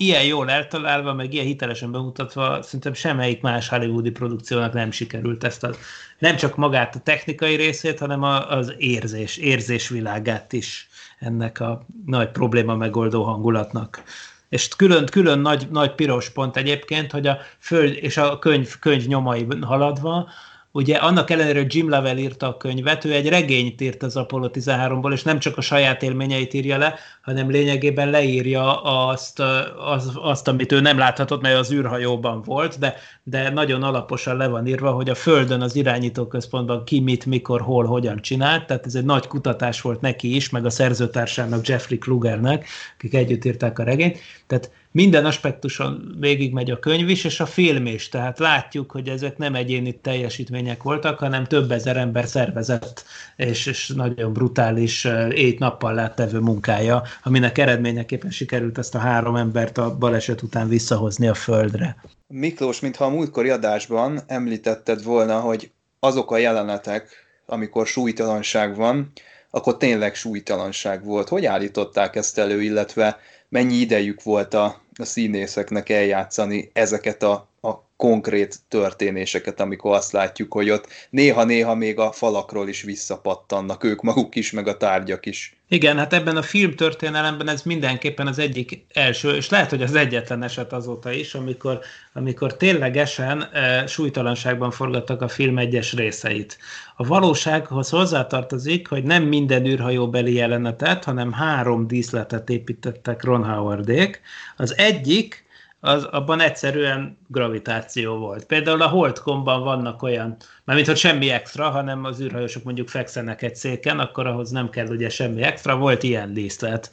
ilyen 0.00 0.24
jól 0.24 0.50
eltalálva, 0.50 1.14
meg 1.14 1.32
ilyen 1.32 1.44
hitelesen 1.46 1.92
bemutatva, 1.92 2.62
szerintem 2.62 2.92
semmelyik 2.92 3.40
más 3.40 3.68
hollywoodi 3.68 4.10
produkciónak 4.10 4.72
nem 4.72 4.90
sikerült 4.90 5.44
ezt 5.44 5.64
a, 5.64 5.70
nem 6.18 6.36
csak 6.36 6.56
magát 6.56 6.94
a 6.94 7.00
technikai 7.00 7.54
részét, 7.54 7.98
hanem 7.98 8.22
az 8.22 8.74
érzés, 8.78 9.36
érzésvilágát 9.36 10.52
is 10.52 10.88
ennek 11.18 11.60
a 11.60 11.86
nagy 12.06 12.30
probléma 12.30 12.74
megoldó 12.74 13.22
hangulatnak. 13.22 14.02
És 14.48 14.68
külön, 14.68 15.06
külön 15.06 15.38
nagy, 15.38 15.66
nagy 15.70 15.94
piros 15.94 16.30
pont 16.30 16.56
egyébként, 16.56 17.10
hogy 17.10 17.26
a 17.26 17.38
föld 17.58 17.96
és 18.00 18.16
a 18.16 18.38
könyv, 18.38 18.78
könyv 18.78 19.06
nyomai 19.06 19.46
haladva, 19.60 20.28
ugye 20.72 20.96
annak 20.96 21.30
ellenére, 21.30 21.58
hogy 21.58 21.74
Jim 21.74 21.88
Lovell 21.88 22.16
írta 22.16 22.48
a 22.48 22.56
könyvet, 22.56 23.04
ő 23.04 23.12
egy 23.12 23.28
regényt 23.28 23.80
írt 23.80 24.02
az 24.02 24.16
Apollo 24.16 24.48
13-ból, 24.52 25.12
és 25.12 25.22
nem 25.22 25.38
csak 25.38 25.56
a 25.56 25.60
saját 25.60 26.02
élményeit 26.02 26.54
írja 26.54 26.78
le, 26.78 26.94
hanem 27.22 27.50
lényegében 27.50 28.10
leírja 28.10 28.82
azt, 28.82 29.40
az, 29.86 30.12
azt 30.14 30.48
amit 30.48 30.72
ő 30.72 30.80
nem 30.80 30.98
láthatott, 30.98 31.40
mert 31.40 31.58
az 31.58 31.72
űrhajóban 31.72 32.42
volt, 32.42 32.78
de, 32.78 32.94
de 33.22 33.50
nagyon 33.50 33.82
alaposan 33.82 34.36
le 34.36 34.48
van 34.48 34.66
írva, 34.66 34.90
hogy 34.90 35.10
a 35.10 35.14
Földön 35.14 35.60
az 35.60 35.76
irányítóközpontban 35.76 36.84
ki 36.84 37.00
mit, 37.00 37.26
mikor, 37.26 37.60
hol, 37.60 37.84
hogyan 37.84 38.20
csinált, 38.20 38.66
tehát 38.66 38.86
ez 38.86 38.94
egy 38.94 39.04
nagy 39.04 39.26
kutatás 39.26 39.80
volt 39.80 40.00
neki 40.00 40.34
is, 40.34 40.50
meg 40.50 40.64
a 40.64 40.70
szerzőtársának, 40.70 41.66
Jeffrey 41.66 41.98
Klugernek, 41.98 42.68
akik 42.94 43.14
együtt 43.14 43.44
írták 43.44 43.78
a 43.78 43.82
regényt, 43.82 44.18
tehát 44.46 44.70
minden 44.92 45.24
aspektuson 45.24 46.16
végigmegy 46.20 46.70
a 46.70 46.78
könyv 46.78 47.08
is, 47.08 47.24
és 47.24 47.40
a 47.40 47.46
film 47.46 47.86
is. 47.86 48.08
Tehát 48.08 48.38
látjuk, 48.38 48.90
hogy 48.90 49.08
ezek 49.08 49.38
nem 49.38 49.54
egyéni 49.54 49.98
teljesítmények 50.00 50.82
voltak, 50.82 51.18
hanem 51.18 51.44
több 51.44 51.70
ezer 51.70 51.96
ember 51.96 52.26
szervezett, 52.26 53.04
és, 53.36 53.66
és 53.66 53.92
nagyon 53.96 54.32
brutális 54.32 55.08
ét-nappal 55.30 55.94
láttevő 55.94 56.38
munkája, 56.38 57.02
aminek 57.22 57.58
eredményeképpen 57.58 58.30
sikerült 58.30 58.78
ezt 58.78 58.94
a 58.94 58.98
három 58.98 59.36
embert 59.36 59.78
a 59.78 59.96
baleset 59.96 60.42
után 60.42 60.68
visszahozni 60.68 61.28
a 61.28 61.34
földre. 61.34 61.96
Miklós, 62.26 62.80
mintha 62.80 63.04
a 63.04 63.10
múltkori 63.10 63.48
adásban 63.50 64.20
említetted 64.26 65.02
volna, 65.02 65.40
hogy 65.40 65.70
azok 65.98 66.30
a 66.30 66.36
jelenetek, 66.36 67.08
amikor 67.46 67.86
súlytalanság 67.86 68.76
van, 68.76 69.12
akkor 69.50 69.76
tényleg 69.76 70.14
súlytalanság 70.14 71.04
volt. 71.04 71.28
Hogy 71.28 71.44
állították 71.44 72.16
ezt 72.16 72.38
elő, 72.38 72.62
illetve 72.62 73.18
mennyi 73.50 73.74
idejük 73.74 74.22
volt 74.22 74.54
a, 74.54 74.82
a 74.94 75.04
színészeknek 75.04 75.88
eljátszani 75.88 76.70
ezeket 76.72 77.22
a, 77.22 77.48
a 77.60 77.82
konkrét 77.96 78.58
történéseket, 78.68 79.60
amikor 79.60 79.94
azt 79.94 80.12
látjuk, 80.12 80.52
hogy 80.52 80.70
ott 80.70 80.86
néha-néha 81.10 81.74
még 81.74 81.98
a 81.98 82.12
falakról 82.12 82.68
is 82.68 82.82
visszapattannak 82.82 83.84
ők 83.84 84.02
maguk 84.02 84.34
is, 84.34 84.50
meg 84.50 84.66
a 84.66 84.76
tárgyak 84.76 85.26
is. 85.26 85.59
Igen, 85.72 85.98
hát 85.98 86.12
ebben 86.12 86.36
a 86.36 86.42
film 86.42 86.74
történelemben 86.74 87.48
ez 87.48 87.62
mindenképpen 87.62 88.26
az 88.26 88.38
egyik 88.38 88.84
első, 88.92 89.30
és 89.30 89.48
lehet, 89.48 89.70
hogy 89.70 89.82
az 89.82 89.94
egyetlen 89.94 90.42
eset 90.42 90.72
azóta 90.72 91.10
is, 91.10 91.34
amikor, 91.34 91.80
amikor 92.12 92.56
ténylegesen 92.56 93.42
e, 93.42 93.86
súlytalanságban 93.86 94.70
forgattak 94.70 95.22
a 95.22 95.28
film 95.28 95.58
egyes 95.58 95.92
részeit. 95.92 96.58
A 96.96 97.06
valósághoz 97.06 97.90
hozzátartozik, 97.90 98.88
hogy 98.88 99.02
nem 99.02 99.22
minden 99.22 99.66
űrhajóbeli 99.66 100.34
jelenetet, 100.34 101.04
hanem 101.04 101.32
három 101.32 101.86
díszletet 101.86 102.50
építettek 102.50 103.24
Ron 103.24 103.44
Howardék. 103.44 104.20
Az 104.56 104.76
egyik, 104.76 105.44
az, 105.80 106.04
abban 106.04 106.40
egyszerűen 106.40 107.18
gravitáció 107.28 108.16
volt. 108.16 108.44
Például 108.44 108.82
a 108.82 108.88
Holdcomban 108.88 109.62
vannak 109.62 110.02
olyan, 110.02 110.36
mármint 110.64 110.88
hogy 110.88 110.96
semmi 110.96 111.30
extra, 111.30 111.70
hanem 111.70 112.04
az 112.04 112.20
űrhajósok 112.20 112.64
mondjuk 112.64 112.88
fekszenek 112.88 113.42
egy 113.42 113.56
széken, 113.56 113.98
akkor 113.98 114.26
ahhoz 114.26 114.50
nem 114.50 114.70
kell 114.70 114.86
ugye 114.86 115.08
semmi 115.08 115.42
extra, 115.42 115.76
volt 115.76 116.02
ilyen 116.02 116.32
díszlet 116.32 116.90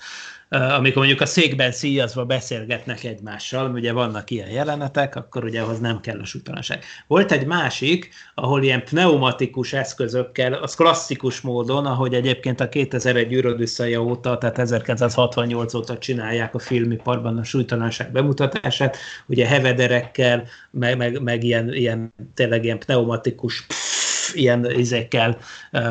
amikor 0.50 0.98
mondjuk 0.98 1.22
a 1.22 1.26
székben 1.26 1.72
szíjazva 1.72 2.26
beszélgetnek 2.26 3.04
egymással, 3.04 3.72
ugye 3.72 3.92
vannak 3.92 4.32
ilyen 4.32 4.50
jelenetek, 4.50 5.16
akkor 5.16 5.44
ugye 5.44 5.62
ahhoz 5.62 5.80
nem 5.80 6.00
kell 6.00 6.20
a 6.20 6.26
súlytalanság. 6.26 6.84
Volt 7.08 7.32
egy 7.32 7.46
másik, 7.46 8.10
ahol 8.36 8.64
ilyen 8.64 8.84
pneumatikus 8.84 9.74
eszközökkel, 9.74 10.54
az 10.54 10.76
klasszikus 10.76 11.42
módon, 11.42 11.86
ahogy 11.86 12.14
egyébként 12.14 12.60
a 12.60 12.70
2001 12.70 13.34
űrodüsszaja 13.34 14.04
óta, 14.04 14.38
tehát 14.38 14.58
1968 14.58 15.74
óta 15.74 15.98
csinálják 15.98 16.56
a 16.56 16.60
filmiparban 16.60 17.38
a 17.38 17.44
súlytalanság 17.44 18.12
bemutatását, 18.12 18.98
ugye 19.26 19.48
hevederekkel, 19.48 20.48
meg, 20.72 20.98
meg, 20.98 21.22
meg 21.22 21.44
ilyen, 21.44 21.74
ilyen 21.74 22.14
tényleg 22.34 22.64
ilyen 22.64 22.80
pneumatikus 22.80 23.66
pff, 23.66 23.87
ilyen 24.34 24.72
izékkel, 24.72 25.38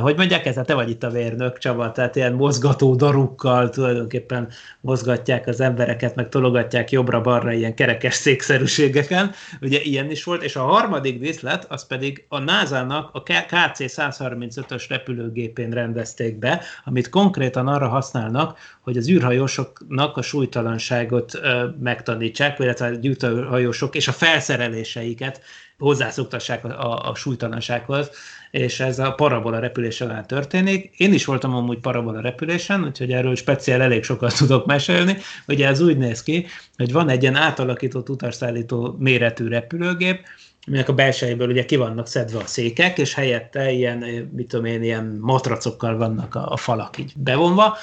hogy 0.00 0.16
mondják 0.16 0.46
ez, 0.46 0.54
hát 0.54 0.66
te 0.66 0.74
vagy 0.74 0.90
itt 0.90 1.02
a 1.02 1.10
vérnök, 1.10 1.58
Csaba, 1.58 1.92
tehát 1.92 2.16
ilyen 2.16 2.32
mozgató 2.32 2.94
darukkal 2.94 3.70
tulajdonképpen 3.70 4.48
mozgatják 4.80 5.46
az 5.46 5.60
embereket, 5.60 6.14
meg 6.14 6.28
tologatják 6.28 6.90
jobbra-balra 6.90 7.52
ilyen 7.52 7.74
kerekes 7.74 8.14
székszerűségeken, 8.14 9.30
ugye 9.60 9.80
ilyen 9.80 10.10
is 10.10 10.24
volt, 10.24 10.42
és 10.42 10.56
a 10.56 10.62
harmadik 10.62 11.20
díszlet, 11.20 11.66
az 11.68 11.86
pedig 11.86 12.24
a 12.28 12.38
NASA-nak 12.38 13.10
a 13.12 13.22
KC-135-ös 13.22 14.84
repülőgépén 14.88 15.70
rendezték 15.70 16.38
be, 16.38 16.62
amit 16.84 17.08
konkrétan 17.08 17.66
arra 17.66 17.88
használnak, 17.88 18.58
hogy 18.80 18.96
az 18.96 19.08
űrhajósoknak 19.08 20.16
a 20.16 20.22
súlytalanságot 20.22 21.40
megtanítsák, 21.80 22.58
illetve 22.58 22.86
a 22.86 23.06
űrhajósok 23.06 23.94
és 23.94 24.08
a 24.08 24.12
felszereléseiket 24.12 25.40
hozzászoktassák 25.78 26.64
a, 26.64 26.68
a, 26.68 27.10
a 27.10 27.14
súlytalansághoz, 27.14 28.10
és 28.50 28.80
ez 28.80 28.98
a 28.98 29.12
parabola 29.12 29.58
repülésen 29.58 30.26
történik. 30.26 30.94
Én 30.96 31.12
is 31.12 31.24
voltam 31.24 31.54
amúgy 31.54 31.78
parabola 31.78 32.20
repülésen, 32.20 32.84
úgyhogy 32.84 33.12
erről 33.12 33.34
speciál 33.34 33.82
elég 33.82 34.04
sokat 34.04 34.36
tudok 34.38 34.66
mesélni. 34.66 35.16
Ugye 35.46 35.66
ez 35.66 35.80
úgy 35.80 35.98
néz 35.98 36.22
ki, 36.22 36.46
hogy 36.76 36.92
van 36.92 37.08
egy 37.08 37.22
ilyen 37.22 37.34
átalakított 37.34 38.08
utasszállító 38.08 38.96
méretű 38.98 39.48
repülőgép, 39.48 40.20
aminek 40.66 40.88
a 40.88 40.92
belsejéből 40.92 41.48
ugye 41.48 41.64
ki 41.64 41.76
vannak 41.76 42.06
szedve 42.06 42.38
a 42.38 42.46
székek, 42.46 42.98
és 42.98 43.14
helyette 43.14 43.70
ilyen, 43.70 43.98
mit 44.32 44.48
tudom 44.48 44.64
én, 44.64 44.82
ilyen 44.82 45.18
matracokkal 45.20 45.96
vannak 45.96 46.34
a, 46.34 46.50
a 46.50 46.56
falak 46.56 46.98
így 46.98 47.12
bevonva. 47.16 47.76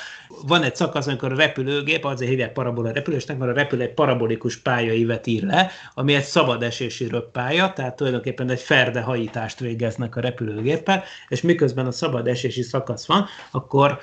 Van 0.48 0.64
egy 0.64 0.76
szakasz, 0.76 1.08
amikor 1.08 1.32
a 1.32 1.36
repülőgép, 1.36 2.06
azért 2.06 2.30
hívják 2.30 2.54
parabola 2.54 2.92
repülésnek, 2.92 3.38
mert 3.38 3.52
a 3.52 3.56
repülő 3.56 3.82
egy 3.82 3.94
parabolikus 3.94 4.58
pályaivet 4.58 5.28
ír 5.28 5.44
le, 5.44 5.72
ami 5.94 6.14
egy 6.14 6.24
szabad 6.24 6.64
esési 6.64 7.08
röppálya, 7.08 7.74
tehát 7.74 7.96
tulajdonképpen 7.96 8.50
egy 8.50 8.60
ferde 8.60 9.02
hajítást 9.02 9.60
végeznek 9.60 10.16
a 10.16 10.22
repülőgéppel, 10.22 11.04
és 11.28 11.42
miközben 11.42 11.86
a 11.86 11.92
szabad 11.92 12.28
esési 12.28 12.62
szakasz 12.62 13.06
van, 13.06 13.26
akkor 13.52 14.00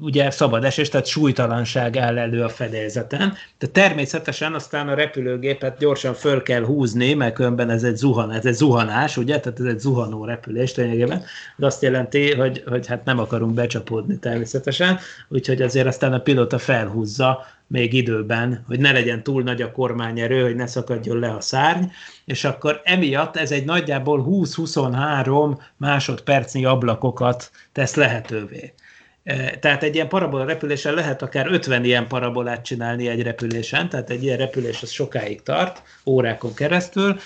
ugye 0.00 0.30
szabad 0.30 0.64
esés, 0.64 0.88
tehát 0.88 1.06
súlytalanság 1.06 1.96
áll 1.96 2.18
elő 2.18 2.42
a 2.42 2.48
fedélzeten. 2.48 3.34
De 3.58 3.66
természetesen 3.66 4.54
aztán 4.54 4.88
a 4.88 4.94
repülőgépet 4.94 5.78
gyorsan 5.78 6.14
föl 6.14 6.42
kell 6.42 6.64
húzni, 6.64 7.14
mert 7.14 7.34
különben 7.34 7.70
ez 7.70 7.82
egy 7.82 7.96
zuhan, 7.96 8.30
ez 8.30 8.46
egy 8.46 8.54
zuhanás, 8.54 9.16
ugye, 9.16 9.40
tehát 9.40 9.60
ez 9.60 9.66
egy 9.66 9.78
zuhanó 9.78 10.24
repülés 10.24 10.74
lényegében, 10.74 11.22
de 11.56 11.66
azt 11.66 11.82
jelenti, 11.82 12.34
hogy, 12.34 12.62
hogy 12.66 12.86
hát 12.86 13.04
nem 13.04 13.18
akarunk 13.18 13.54
becsapódni 13.54 14.18
természetesen, 14.18 14.98
úgyhogy 15.28 15.62
azért 15.62 15.86
aztán 15.86 16.12
a 16.12 16.20
pilóta 16.20 16.58
felhúzza 16.58 17.46
még 17.66 17.92
időben, 17.92 18.64
hogy 18.66 18.78
ne 18.78 18.92
legyen 18.92 19.22
túl 19.22 19.42
nagy 19.42 19.62
a 19.62 19.72
kormányerő, 19.72 20.42
hogy 20.42 20.56
ne 20.56 20.66
szakadjon 20.66 21.18
le 21.18 21.30
a 21.30 21.40
szárny, 21.40 21.84
és 22.24 22.44
akkor 22.44 22.80
emiatt 22.84 23.36
ez 23.36 23.50
egy 23.50 23.64
nagyjából 23.64 24.26
20-23 24.28 25.58
másodpercnyi 25.76 26.64
ablakokat 26.64 27.50
tesz 27.72 27.94
lehetővé. 27.94 28.72
Tehát 29.60 29.82
egy 29.82 29.94
ilyen 29.94 30.08
parabola 30.08 30.44
repülésen 30.44 30.94
lehet 30.94 31.22
akár 31.22 31.46
50 31.46 31.84
ilyen 31.84 32.06
parabolát 32.06 32.64
csinálni 32.64 33.08
egy 33.08 33.22
repülésen, 33.22 33.88
tehát 33.88 34.10
egy 34.10 34.22
ilyen 34.22 34.38
repülés 34.38 34.82
az 34.82 34.90
sokáig 34.90 35.42
tart, 35.42 35.82
órákon 36.04 36.54
keresztül, 36.54 37.18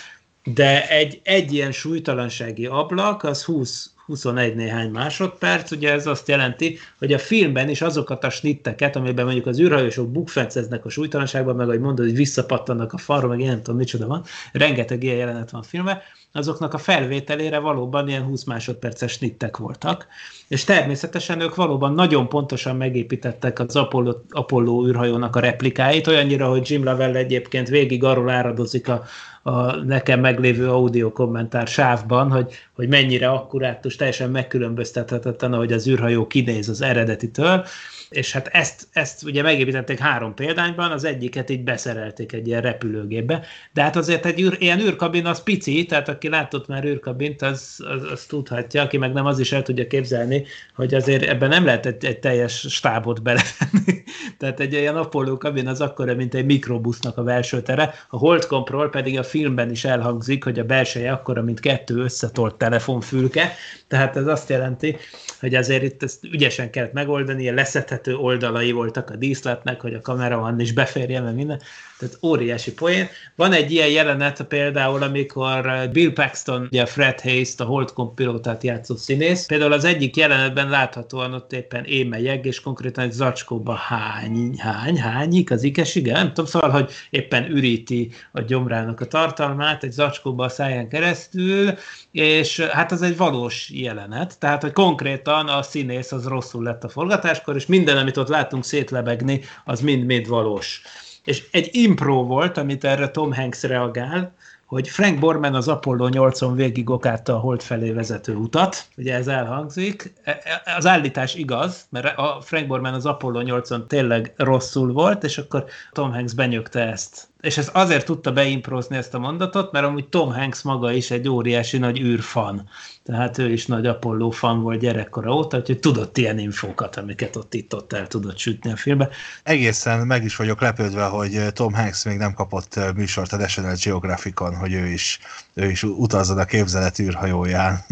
de 0.44 0.88
egy, 0.88 1.20
egy 1.22 1.52
ilyen 1.52 1.72
súlytalansági 1.72 2.66
ablak 2.66 3.22
az 3.22 3.44
20, 3.44 3.90
21 4.06 4.54
néhány 4.54 4.90
másodperc, 4.90 5.70
ugye 5.70 5.92
ez 5.92 6.06
azt 6.06 6.28
jelenti, 6.28 6.78
hogy 6.98 7.12
a 7.12 7.18
filmben 7.18 7.68
is 7.68 7.82
azokat 7.82 8.24
a 8.24 8.30
snitteket, 8.30 8.96
amiben 8.96 9.24
mondjuk 9.24 9.46
az 9.46 9.60
űrhajósok 9.60 10.12
bukfenceznek 10.12 10.84
a 10.84 10.88
súlytalanságban, 10.88 11.56
meg 11.56 11.66
ahogy 11.66 11.80
mondod, 11.80 12.06
hogy 12.06 12.16
visszapattannak 12.16 12.92
a 12.92 12.98
falra, 12.98 13.28
meg 13.28 13.40
én 13.40 13.46
nem 13.46 13.62
tudom, 13.62 13.76
micsoda 13.76 14.06
van, 14.06 14.24
rengeteg 14.52 15.02
ilyen 15.02 15.16
jelenet 15.16 15.50
van 15.50 15.60
a 15.60 15.64
filmben, 15.64 16.00
azoknak 16.32 16.74
a 16.74 16.78
felvételére 16.78 17.58
valóban 17.58 18.08
ilyen 18.08 18.22
20 18.22 18.44
másodperces 18.44 19.12
snittek 19.12 19.56
voltak, 19.56 20.06
és 20.48 20.64
természetesen 20.64 21.40
ők 21.40 21.54
valóban 21.54 21.94
nagyon 21.94 22.28
pontosan 22.28 22.76
megépítettek 22.76 23.58
az 23.58 23.76
Apollo, 23.76 24.14
Apollo 24.28 24.86
űrhajónak 24.86 25.36
a 25.36 25.40
replikáit, 25.40 26.06
olyannyira, 26.06 26.48
hogy 26.48 26.70
Jim 26.70 26.84
Lovell 26.84 27.16
egyébként 27.16 27.68
végig 27.68 28.04
arról 28.04 28.30
áradozik 28.30 28.88
a, 28.88 29.02
a 29.42 29.74
nekem 29.74 30.20
meglévő 30.20 30.68
audio 30.68 31.12
kommentár 31.12 31.66
sávban, 31.66 32.30
hogy, 32.30 32.54
hogy 32.72 32.88
mennyire 32.88 33.28
akkurátus, 33.28 33.96
teljesen 33.96 34.30
megkülönböztethetetlen, 34.30 35.52
ahogy 35.52 35.72
az 35.72 35.88
űrhajó 35.88 36.26
kinéz 36.26 36.68
az 36.68 36.82
eredetitől, 36.82 37.64
és 38.10 38.32
hát 38.32 38.46
ezt, 38.46 38.88
ezt 38.92 39.22
ugye 39.22 39.42
megépítették 39.42 39.98
három 39.98 40.34
példányban, 40.34 40.90
az 40.90 41.04
egyiket 41.04 41.50
így 41.50 41.64
beszerelték 41.64 42.32
egy 42.32 42.46
ilyen 42.46 42.60
repülőgépbe, 42.60 43.44
de 43.72 43.82
hát 43.82 43.96
azért 43.96 44.26
egy 44.26 44.40
űr, 44.40 44.56
ilyen 44.58 44.80
űrkabin 44.80 45.26
az 45.26 45.42
pici, 45.42 45.84
tehát 45.84 46.08
aki 46.08 46.28
látott 46.28 46.66
már 46.66 46.84
űrkabint, 46.84 47.42
az, 47.42 47.76
az, 47.78 48.02
az 48.12 48.24
tudhatja, 48.24 48.82
aki 48.82 48.96
meg 48.96 49.12
nem 49.12 49.26
az 49.26 49.38
is 49.38 49.52
el 49.52 49.62
tudja 49.62 49.86
képzelni, 49.86 50.44
hogy 50.74 50.94
azért 50.94 51.22
ebben 51.22 51.48
nem 51.48 51.64
lehet 51.64 51.86
egy, 51.86 52.04
egy 52.04 52.18
teljes 52.18 52.66
stábot 52.68 53.22
belevenni. 53.22 54.02
tehát 54.38 54.60
egy 54.60 54.72
ilyen 54.72 54.96
Apollo 54.96 55.36
kabin 55.36 55.66
az 55.66 55.80
akkora, 55.80 56.14
mint 56.14 56.34
egy 56.34 56.44
mikrobusznak 56.44 57.18
a 57.18 57.22
belső 57.22 57.62
tere, 57.62 57.94
a 58.08 58.16
Holdcompról 58.16 58.90
pedig 58.90 59.18
a 59.18 59.22
filmben 59.22 59.70
is 59.70 59.84
elhangzik, 59.84 60.44
hogy 60.44 60.58
a 60.58 60.64
belseje 60.64 61.12
akkora, 61.12 61.42
mint 61.42 61.60
kettő 61.60 61.96
összetolt 61.96 62.54
telefonfülke, 62.54 63.52
tehát 63.88 64.16
ez 64.16 64.26
azt 64.26 64.48
jelenti, 64.48 64.96
hogy 65.40 65.54
azért 65.54 65.82
itt 65.82 66.02
ezt 66.02 66.24
ügyesen 66.24 66.70
kellett 66.70 66.92
megoldani, 66.92 67.42
ilyen 67.42 67.54
leszedhető 67.54 67.99
oldalai 68.08 68.72
voltak 68.72 69.10
a 69.10 69.16
díszletnek, 69.16 69.80
hogy 69.80 69.94
a 69.94 70.00
kamera 70.00 70.38
van 70.38 70.60
is 70.60 70.72
beférjen, 70.72 71.22
meg 71.22 71.34
minden. 71.34 71.60
Tehát 72.00 72.18
óriási 72.22 72.72
poén. 72.72 73.08
Van 73.36 73.52
egy 73.52 73.72
ilyen 73.72 73.88
jelenet 73.88 74.42
például, 74.42 75.02
amikor 75.02 75.88
Bill 75.92 76.12
Paxton, 76.12 76.68
ugye 76.70 76.86
Fred 76.86 77.20
Hayes, 77.20 77.48
a 77.56 77.64
Holdcom 77.64 78.14
pilótát 78.14 78.62
játszó 78.62 78.96
színész, 78.96 79.46
például 79.46 79.72
az 79.72 79.84
egyik 79.84 80.16
jelenetben 80.16 80.68
láthatóan 80.68 81.34
ott 81.34 81.52
éppen 81.52 81.84
émelyeg, 81.84 82.46
és 82.46 82.60
konkrétan 82.60 83.04
egy 83.04 83.12
zacskóba 83.12 83.74
hány, 83.74 84.58
hány, 84.58 85.00
hányik 85.00 85.50
az 85.50 85.62
ikes, 85.62 85.94
igen, 85.94 86.14
nem 86.14 86.28
tudom, 86.28 86.46
szóval, 86.46 86.70
hogy 86.70 86.90
éppen 87.10 87.50
üríti 87.50 88.12
a 88.32 88.40
gyomrának 88.40 89.00
a 89.00 89.06
tartalmát 89.06 89.84
egy 89.84 89.92
zacskóba 89.92 90.44
a 90.44 90.48
száján 90.48 90.88
keresztül, 90.88 91.74
és 92.10 92.60
hát 92.60 92.92
az 92.92 93.02
egy 93.02 93.16
valós 93.16 93.70
jelenet, 93.72 94.38
tehát, 94.38 94.62
hogy 94.62 94.72
konkrétan 94.72 95.48
a 95.48 95.62
színész 95.62 96.12
az 96.12 96.26
rosszul 96.26 96.62
lett 96.62 96.84
a 96.84 96.88
forgatáskor, 96.88 97.56
és 97.56 97.66
minden, 97.66 97.89
amit 97.96 98.16
ott 98.16 98.28
látunk 98.28 98.64
szétlebegni, 98.64 99.40
az 99.64 99.80
mind-mind 99.80 100.28
valós. 100.28 100.82
És 101.24 101.44
egy 101.50 101.68
impro 101.72 102.24
volt, 102.24 102.56
amit 102.56 102.84
erre 102.84 103.10
Tom 103.10 103.32
Hanks 103.32 103.62
reagál, 103.62 104.32
hogy 104.70 104.88
Frank 104.88 105.18
Borman 105.18 105.54
az 105.54 105.68
Apollo 105.68 106.08
8-on 106.12 106.52
végig 106.54 106.90
okálta 106.90 107.34
a 107.34 107.38
hold 107.38 107.62
felé 107.62 107.90
vezető 107.90 108.34
utat, 108.34 108.84
ugye 108.96 109.14
ez 109.14 109.28
elhangzik. 109.28 110.12
E, 110.22 110.40
e, 110.64 110.74
az 110.76 110.86
állítás 110.86 111.34
igaz, 111.34 111.86
mert 111.88 112.18
a 112.18 112.40
Frank 112.40 112.66
Borman 112.66 112.94
az 112.94 113.06
Apollo 113.06 113.40
8-on 113.44 113.86
tényleg 113.86 114.32
rosszul 114.36 114.92
volt, 114.92 115.24
és 115.24 115.38
akkor 115.38 115.64
Tom 115.92 116.12
Hanks 116.12 116.34
benyögte 116.34 116.80
ezt 116.80 117.29
és 117.40 117.58
ez 117.58 117.70
azért 117.72 118.04
tudta 118.04 118.32
beimprozni 118.32 118.96
ezt 118.96 119.14
a 119.14 119.18
mondatot, 119.18 119.72
mert 119.72 119.86
amúgy 119.86 120.08
Tom 120.08 120.32
Hanks 120.32 120.62
maga 120.62 120.92
is 120.92 121.10
egy 121.10 121.28
óriási 121.28 121.78
nagy 121.78 122.00
űrfan. 122.00 122.68
Tehát 123.04 123.38
ő 123.38 123.52
is 123.52 123.66
nagy 123.66 123.86
Apollo 123.86 124.30
fan 124.30 124.62
volt 124.62 124.80
gyerekkora 124.80 125.34
óta, 125.34 125.58
úgyhogy 125.58 125.78
tudott 125.78 126.18
ilyen 126.18 126.38
infókat, 126.38 126.96
amiket 126.96 127.36
ott 127.36 127.54
itt 127.54 127.74
ott 127.74 127.92
el 127.92 128.06
tudott 128.06 128.38
sütni 128.38 128.72
a 128.72 128.76
filmbe. 128.76 129.08
Egészen 129.42 130.06
meg 130.06 130.24
is 130.24 130.36
vagyok 130.36 130.60
lepődve, 130.60 131.04
hogy 131.04 131.52
Tom 131.52 131.74
Hanks 131.74 132.04
még 132.04 132.16
nem 132.16 132.34
kapott 132.34 132.80
műsort 132.94 133.32
a 133.32 133.36
National 133.36 133.76
Geographicon, 133.84 134.56
hogy 134.56 134.72
ő 134.72 134.86
is, 134.86 135.18
ő 135.54 135.70
is 135.70 135.82
utazzon 135.82 136.38
a 136.38 136.44
képzelet 136.44 136.98
űrhajóján. 136.98 137.84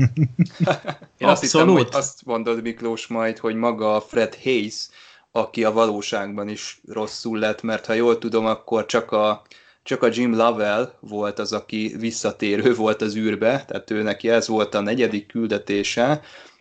Én 1.18 1.28
azt 1.28 1.40
hiszem, 1.40 1.68
hogy 1.68 1.88
azt 1.90 2.24
mondod 2.24 2.62
Miklós 2.62 3.06
majd, 3.06 3.38
hogy 3.38 3.54
maga 3.54 4.00
Fred 4.00 4.34
Hayes 4.42 4.88
aki 5.32 5.64
a 5.64 5.72
valóságban 5.72 6.48
is 6.48 6.80
rosszul 6.88 7.38
lett, 7.38 7.62
mert 7.62 7.86
ha 7.86 7.92
jól 7.92 8.18
tudom, 8.18 8.46
akkor 8.46 8.86
csak 8.86 9.12
a, 9.12 9.42
csak 9.82 10.02
a 10.02 10.08
Jim 10.12 10.36
Lovell 10.36 10.92
volt 11.00 11.38
az, 11.38 11.52
aki 11.52 11.94
visszatérő 11.98 12.74
volt 12.74 13.02
az 13.02 13.16
űrbe, 13.16 13.64
tehát 13.66 13.90
ő 13.90 14.02
neki 14.02 14.28
ez 14.28 14.48
volt 14.48 14.74
a 14.74 14.80
negyedik 14.80 15.26
küldetése. 15.26 16.20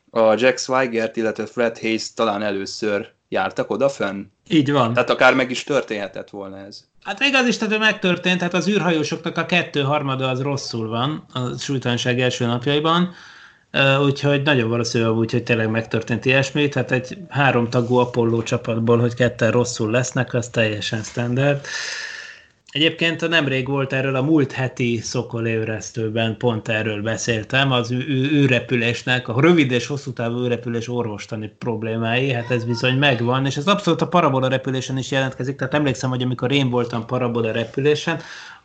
A 0.09 0.33
Jack 0.33 0.57
Swigert, 0.57 1.17
illetve 1.17 1.45
Fred 1.45 1.79
Hayes 1.79 2.13
talán 2.13 2.41
először 2.41 3.11
jártak 3.29 3.69
oda 3.69 3.89
fönn. 3.89 4.23
Így 4.49 4.71
van. 4.71 4.93
Tehát 4.93 5.09
akár 5.09 5.33
meg 5.33 5.51
is 5.51 5.63
történhetett 5.63 6.29
volna 6.29 6.57
ez. 6.57 6.83
Hát 7.03 7.19
még 7.19 7.35
az 7.35 7.47
is, 7.47 7.57
tehát 7.57 7.79
megtörtént, 7.79 8.41
hát 8.41 8.53
az 8.53 8.67
űrhajósoknak 8.67 9.37
a 9.37 9.45
kettő 9.45 9.81
harmada 9.81 10.29
az 10.29 10.41
rosszul 10.41 10.87
van 10.87 11.25
a 11.33 11.57
súlytalanság 11.57 12.19
első 12.19 12.45
napjaiban, 12.45 13.13
úgyhogy 14.03 14.41
nagyon 14.41 14.69
valószínű 14.69 15.05
úgy, 15.05 15.31
hogy 15.31 15.43
tényleg 15.43 15.69
megtörtént 15.69 16.25
ilyesmi, 16.25 16.69
tehát 16.69 16.91
egy 16.91 17.17
három 17.29 17.69
tagú 17.69 17.95
Apollo 17.95 18.43
csapatból, 18.43 18.97
hogy 18.97 19.13
ketten 19.13 19.51
rosszul 19.51 19.91
lesznek, 19.91 20.33
az 20.33 20.49
teljesen 20.49 21.03
standard. 21.03 21.65
Egyébként 22.71 23.29
nemrég 23.29 23.67
volt 23.67 23.93
erről 23.93 24.15
a 24.15 24.21
múlt 24.21 24.51
heti 24.51 24.97
szokolévresztőben, 24.97 26.37
pont 26.37 26.67
erről 26.67 27.01
beszéltem, 27.01 27.71
az 27.71 27.91
űrrepülésnek, 27.91 29.27
a 29.27 29.41
rövid 29.41 29.71
és 29.71 29.87
hosszú 29.87 30.13
távú 30.13 30.43
űrrepülés 30.43 30.89
orvostani 30.89 31.51
problémái, 31.57 32.31
hát 32.31 32.51
ez 32.51 32.63
bizony 32.63 32.97
megvan, 32.97 33.45
és 33.45 33.57
ez 33.57 33.67
abszolút 33.67 34.01
a 34.01 34.07
parabola 34.07 34.47
repülésen 34.47 34.97
is 34.97 35.11
jelentkezik, 35.11 35.55
tehát 35.55 35.73
emlékszem, 35.73 36.09
hogy 36.09 36.21
amikor 36.21 36.51
én 36.51 36.69
voltam 36.69 37.05
parabola 37.05 37.51
repülésen, 37.51 38.19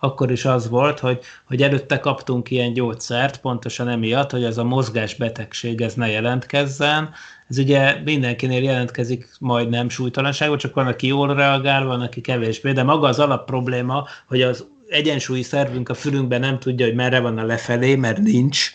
akkor 0.05 0.31
is 0.31 0.45
az 0.45 0.69
volt, 0.69 0.99
hogy, 0.99 1.21
hogy 1.45 1.63
előtte 1.63 2.01
kaptunk 2.01 2.51
ilyen 2.51 2.73
gyógyszert, 2.73 3.41
pontosan 3.41 3.89
emiatt, 3.89 4.31
hogy 4.31 4.45
ez 4.45 4.59
a 4.59 4.65
mozgásbetegség 4.65 5.81
ez 5.81 5.95
ne 5.95 6.09
jelentkezzen. 6.09 7.11
Ez 7.49 7.59
ugye 7.59 8.01
mindenkinél 8.05 8.63
jelentkezik 8.63 9.29
majdnem 9.39 9.89
súlytalanságban, 9.89 10.59
csak 10.59 10.75
van, 10.75 10.87
aki 10.87 11.07
jól 11.07 11.35
reagál, 11.35 11.85
van, 11.85 12.01
aki 12.01 12.21
kevésbé, 12.21 12.73
de 12.73 12.83
maga 12.83 13.09
az 13.09 13.19
alap 13.19 13.47
probléma, 13.47 14.07
hogy 14.27 14.43
az 14.43 14.67
egyensúlyi 14.89 15.43
szervünk 15.43 15.89
a 15.89 15.95
fülünkben 15.95 16.41
nem 16.41 16.59
tudja, 16.59 16.87
hogy 16.87 16.95
merre 16.95 17.21
van 17.21 17.39
a 17.39 17.45
lefelé, 17.45 17.95
mert 17.95 18.19
nincs, 18.19 18.73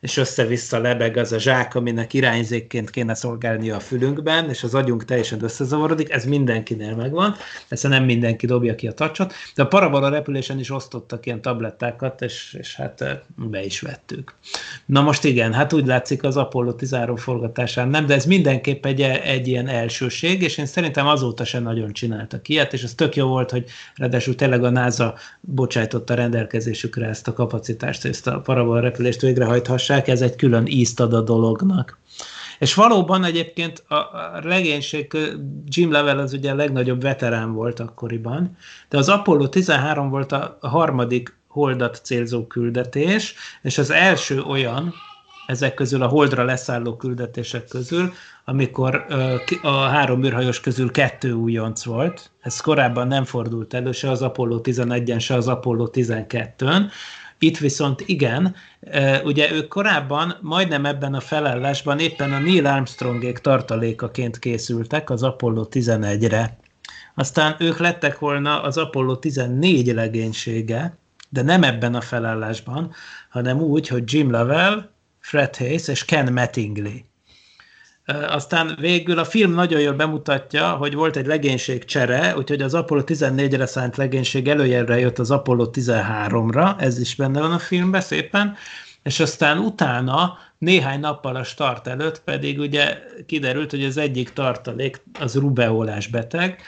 és 0.00 0.16
össze-vissza 0.16 0.78
lebeg 0.78 1.16
az 1.16 1.32
a 1.32 1.38
zsák, 1.38 1.74
aminek 1.74 2.14
irányzékként 2.14 2.90
kéne 2.90 3.14
szolgálni 3.14 3.70
a 3.70 3.80
fülünkben, 3.80 4.48
és 4.48 4.62
az 4.62 4.74
agyunk 4.74 5.04
teljesen 5.04 5.44
összezavarodik, 5.44 6.10
ez 6.10 6.24
mindenkinél 6.24 6.94
megvan, 6.94 7.34
persze 7.68 7.88
nem 7.88 8.04
mindenki 8.04 8.46
dobja 8.46 8.74
ki 8.74 8.86
a 8.86 8.92
tacsot, 8.92 9.32
de 9.54 9.62
a 9.62 9.66
parabola 9.66 10.08
repülésen 10.08 10.58
is 10.58 10.70
osztottak 10.70 11.26
ilyen 11.26 11.40
tablettákat, 11.40 12.22
és, 12.22 12.56
és 12.58 12.74
hát 12.74 13.22
be 13.36 13.64
is 13.64 13.80
vettük. 13.80 14.34
Na 14.86 15.00
most 15.00 15.24
igen, 15.24 15.52
hát 15.52 15.72
úgy 15.72 15.86
látszik 15.86 16.22
az 16.22 16.36
Apollo 16.36 16.72
13 16.72 17.16
forgatásán 17.16 17.88
nem, 17.88 18.06
de 18.06 18.14
ez 18.14 18.24
mindenképp 18.24 18.86
egy, 18.86 19.00
egy 19.00 19.48
ilyen 19.48 19.68
elsőség, 19.68 20.42
és 20.42 20.58
én 20.58 20.66
szerintem 20.66 21.06
azóta 21.06 21.44
sem 21.44 21.62
nagyon 21.62 21.92
csináltak 21.92 22.48
ilyet, 22.48 22.72
és 22.72 22.82
ez 22.82 22.94
tök 22.94 23.16
jó 23.16 23.26
volt, 23.26 23.50
hogy 23.50 23.64
ráadásul 23.94 24.34
tényleg 24.34 24.64
a 24.64 24.70
NASA 24.70 25.14
bocsájtotta 25.40 26.14
rendelkezésükre 26.14 27.06
ezt 27.06 27.28
a 27.28 27.32
kapacitást, 27.32 28.04
ezt 28.04 28.26
a 28.26 28.40
parabola 28.40 28.80
repülést 28.80 29.20
végrehajthassák, 29.20 29.88
olvassák, 29.90 30.08
ez 30.08 30.20
egy 30.22 30.36
külön 30.36 30.66
ízt 30.66 31.00
ad 31.00 31.12
a 31.12 31.20
dolognak. 31.20 31.98
És 32.58 32.74
valóban 32.74 33.24
egyébként 33.24 33.84
a, 33.88 33.94
a 33.94 34.40
legénység, 34.42 35.16
Jim 35.66 35.90
Level 35.90 36.18
az 36.18 36.32
ugye 36.32 36.50
a 36.50 36.54
legnagyobb 36.54 37.02
veterán 37.02 37.52
volt 37.52 37.80
akkoriban, 37.80 38.56
de 38.88 38.98
az 38.98 39.08
Apollo 39.08 39.48
13 39.48 40.10
volt 40.10 40.32
a, 40.32 40.58
harmadik 40.60 41.38
holdat 41.46 42.00
célzó 42.02 42.46
küldetés, 42.46 43.34
és 43.62 43.78
az 43.78 43.90
első 43.90 44.40
olyan, 44.40 44.94
ezek 45.46 45.74
közül 45.74 46.02
a 46.02 46.06
holdra 46.06 46.44
leszálló 46.44 46.96
küldetések 46.96 47.68
közül, 47.68 48.12
amikor 48.44 49.06
a 49.62 49.70
három 49.70 50.24
űrhajós 50.24 50.60
közül 50.60 50.90
kettő 50.90 51.32
újonc 51.32 51.84
volt. 51.84 52.30
Ez 52.40 52.60
korábban 52.60 53.06
nem 53.06 53.24
fordult 53.24 53.74
elő, 53.74 53.92
se 53.92 54.10
az 54.10 54.22
Apollo 54.22 54.60
11-en, 54.62 55.20
se 55.20 55.34
az 55.34 55.48
Apollo 55.48 55.88
12-ön. 55.92 56.90
Itt 57.42 57.58
viszont 57.58 58.02
igen, 58.06 58.54
ugye 59.24 59.52
ők 59.52 59.68
korábban 59.68 60.38
majdnem 60.40 60.86
ebben 60.86 61.14
a 61.14 61.20
felállásban 61.20 61.98
éppen 61.98 62.32
a 62.32 62.38
Neil 62.38 62.66
Armstrongék 62.66 63.38
tartalékaként 63.38 64.38
készültek 64.38 65.10
az 65.10 65.22
Apollo 65.22 65.66
11-re. 65.70 66.58
Aztán 67.14 67.56
ők 67.58 67.78
lettek 67.78 68.18
volna 68.18 68.62
az 68.62 68.76
Apollo 68.76 69.16
14 69.16 69.86
legénysége, 69.86 70.98
de 71.28 71.42
nem 71.42 71.62
ebben 71.62 71.94
a 71.94 72.00
felállásban, 72.00 72.92
hanem 73.30 73.60
úgy, 73.60 73.88
hogy 73.88 74.02
Jim 74.12 74.30
Lovell, 74.30 74.90
Fred 75.18 75.56
Hayes 75.56 75.88
és 75.88 76.04
Ken 76.04 76.32
Mattingly. 76.32 77.04
Aztán 78.06 78.76
végül 78.80 79.18
a 79.18 79.24
film 79.24 79.52
nagyon 79.52 79.80
jól 79.80 79.92
bemutatja, 79.92 80.70
hogy 80.70 80.94
volt 80.94 81.16
egy 81.16 81.26
legénység 81.26 81.84
csere, 81.84 82.36
úgyhogy 82.36 82.62
az 82.62 82.74
Apollo 82.74 83.02
14-re 83.06 83.66
szánt 83.66 83.96
legénység 83.96 84.48
előjelre 84.48 84.98
jött 84.98 85.18
az 85.18 85.30
Apollo 85.30 85.70
13-ra, 85.72 86.80
ez 86.80 86.98
is 86.98 87.14
benne 87.14 87.40
van 87.40 87.52
a 87.52 87.58
filmben 87.58 88.00
szépen, 88.00 88.56
és 89.02 89.20
aztán 89.20 89.58
utána 89.58 90.38
néhány 90.58 91.00
nappal 91.00 91.36
a 91.36 91.42
start 91.42 91.86
előtt 91.86 92.20
pedig 92.20 92.58
ugye 92.58 92.98
kiderült, 93.26 93.70
hogy 93.70 93.84
az 93.84 93.96
egyik 93.96 94.32
tartalék 94.32 95.02
az 95.20 95.34
rubeolás 95.34 96.06
beteg, 96.06 96.62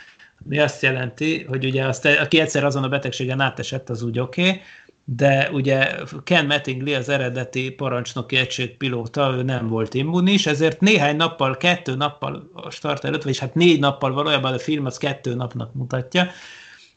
mi 0.49 0.59
azt 0.59 0.83
jelenti, 0.83 1.45
hogy 1.49 1.65
ugye 1.65 1.85
azt, 1.85 2.05
aki 2.05 2.41
egyszer 2.41 2.65
azon 2.65 2.83
a 2.83 2.89
betegségen 2.89 3.41
átesett, 3.41 3.91
az 3.91 4.03
úgy 4.03 4.19
oké, 4.19 4.49
okay, 4.49 4.61
de 5.05 5.51
ugye 5.53 5.95
Ken 6.25 6.47
Mattingly, 6.47 6.95
az 6.95 7.09
eredeti 7.09 7.71
parancsnoki 7.71 8.37
egység 8.37 8.77
pilóta, 8.77 9.35
ő 9.37 9.43
nem 9.43 9.69
volt 9.69 9.95
immunis, 9.95 10.47
ezért 10.47 10.81
néhány 10.81 11.17
nappal, 11.17 11.57
kettő 11.57 11.95
nappal 11.95 12.51
a 12.53 12.71
start 12.71 13.05
előtt, 13.05 13.23
vagyis 13.23 13.39
hát 13.39 13.55
négy 13.55 13.81
nappal 13.81 14.13
valójában 14.13 14.53
a 14.53 14.59
film 14.59 14.85
az 14.87 14.97
kettő 14.97 15.35
napnak 15.35 15.75
mutatja, 15.75 16.27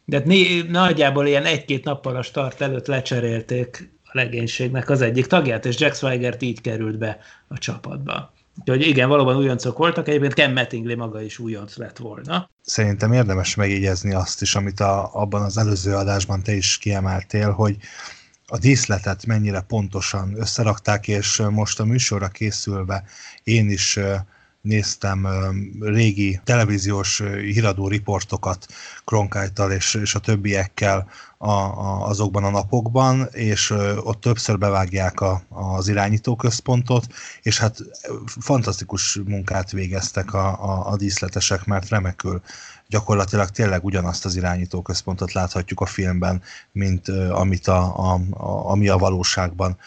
de 0.05 0.21
né, 0.25 0.61
nagyjából 0.61 1.27
ilyen 1.27 1.45
egy-két 1.45 1.83
nappal 1.83 2.15
a 2.15 2.21
start 2.21 2.61
előtt 2.61 2.87
lecserélték 2.87 3.93
a 4.03 4.09
legénységnek 4.11 4.89
az 4.89 5.01
egyik 5.01 5.25
tagját, 5.25 5.65
és 5.65 5.79
Jack 5.79 5.95
Swigert 5.95 6.41
így 6.41 6.61
került 6.61 6.97
be 6.97 7.17
a 7.47 7.57
csapatba. 7.57 8.33
Úgyhogy 8.59 8.87
igen, 8.87 9.09
valóban 9.09 9.35
újoncok 9.35 9.77
voltak, 9.77 10.07
egyébként 10.07 10.33
Ken 10.33 10.53
Mattingly 10.53 10.93
maga 10.93 11.21
is 11.21 11.39
újonc 11.39 11.75
lett 11.77 11.97
volna. 11.97 12.49
Szerintem 12.61 13.13
érdemes 13.13 13.55
megjegyezni 13.55 14.13
azt 14.13 14.41
is, 14.41 14.55
amit 14.55 14.79
a, 14.79 15.09
abban 15.13 15.41
az 15.41 15.57
előző 15.57 15.95
adásban 15.95 16.43
te 16.43 16.53
is 16.53 16.77
kiemeltél, 16.77 17.51
hogy 17.51 17.77
a 18.47 18.57
díszletet 18.57 19.25
mennyire 19.25 19.61
pontosan 19.61 20.33
összerakták, 20.39 21.07
és 21.07 21.41
most 21.49 21.79
a 21.79 21.85
műsorra 21.85 22.27
készülve 22.27 23.03
én 23.43 23.69
is 23.69 23.99
néztem 24.65 25.27
régi 25.79 26.39
televíziós 26.43 27.23
híradó 27.41 27.87
riportokat 27.87 28.65
Kronkájtal 29.05 29.71
és, 29.71 29.93
és 29.93 30.15
a 30.15 30.19
többiekkel 30.19 31.07
a, 31.37 31.51
a, 31.51 32.07
azokban 32.07 32.43
a 32.43 32.49
napokban, 32.49 33.27
és 33.31 33.69
ott 34.03 34.21
többször 34.21 34.57
bevágják 34.57 35.21
a, 35.21 35.41
az 35.49 35.87
irányítóközpontot, 35.87 37.07
és 37.41 37.59
hát 37.59 37.77
fantasztikus 38.25 39.19
munkát 39.25 39.71
végeztek 39.71 40.33
a, 40.33 40.47
a, 40.63 40.91
a 40.91 40.97
díszletesek, 40.97 41.65
mert 41.65 41.89
remekül 41.89 42.41
gyakorlatilag 42.87 43.49
tényleg 43.49 43.83
ugyanazt 43.83 44.25
az 44.25 44.35
irányítóközpontot 44.35 45.33
láthatjuk 45.33 45.79
a 45.79 45.85
filmben, 45.85 46.41
mint 46.71 47.09
amit 47.29 47.67
a, 47.67 47.97
a, 47.97 48.19
a, 48.29 48.69
ami 48.71 48.87
a 48.87 48.97
valóságban 48.97 49.77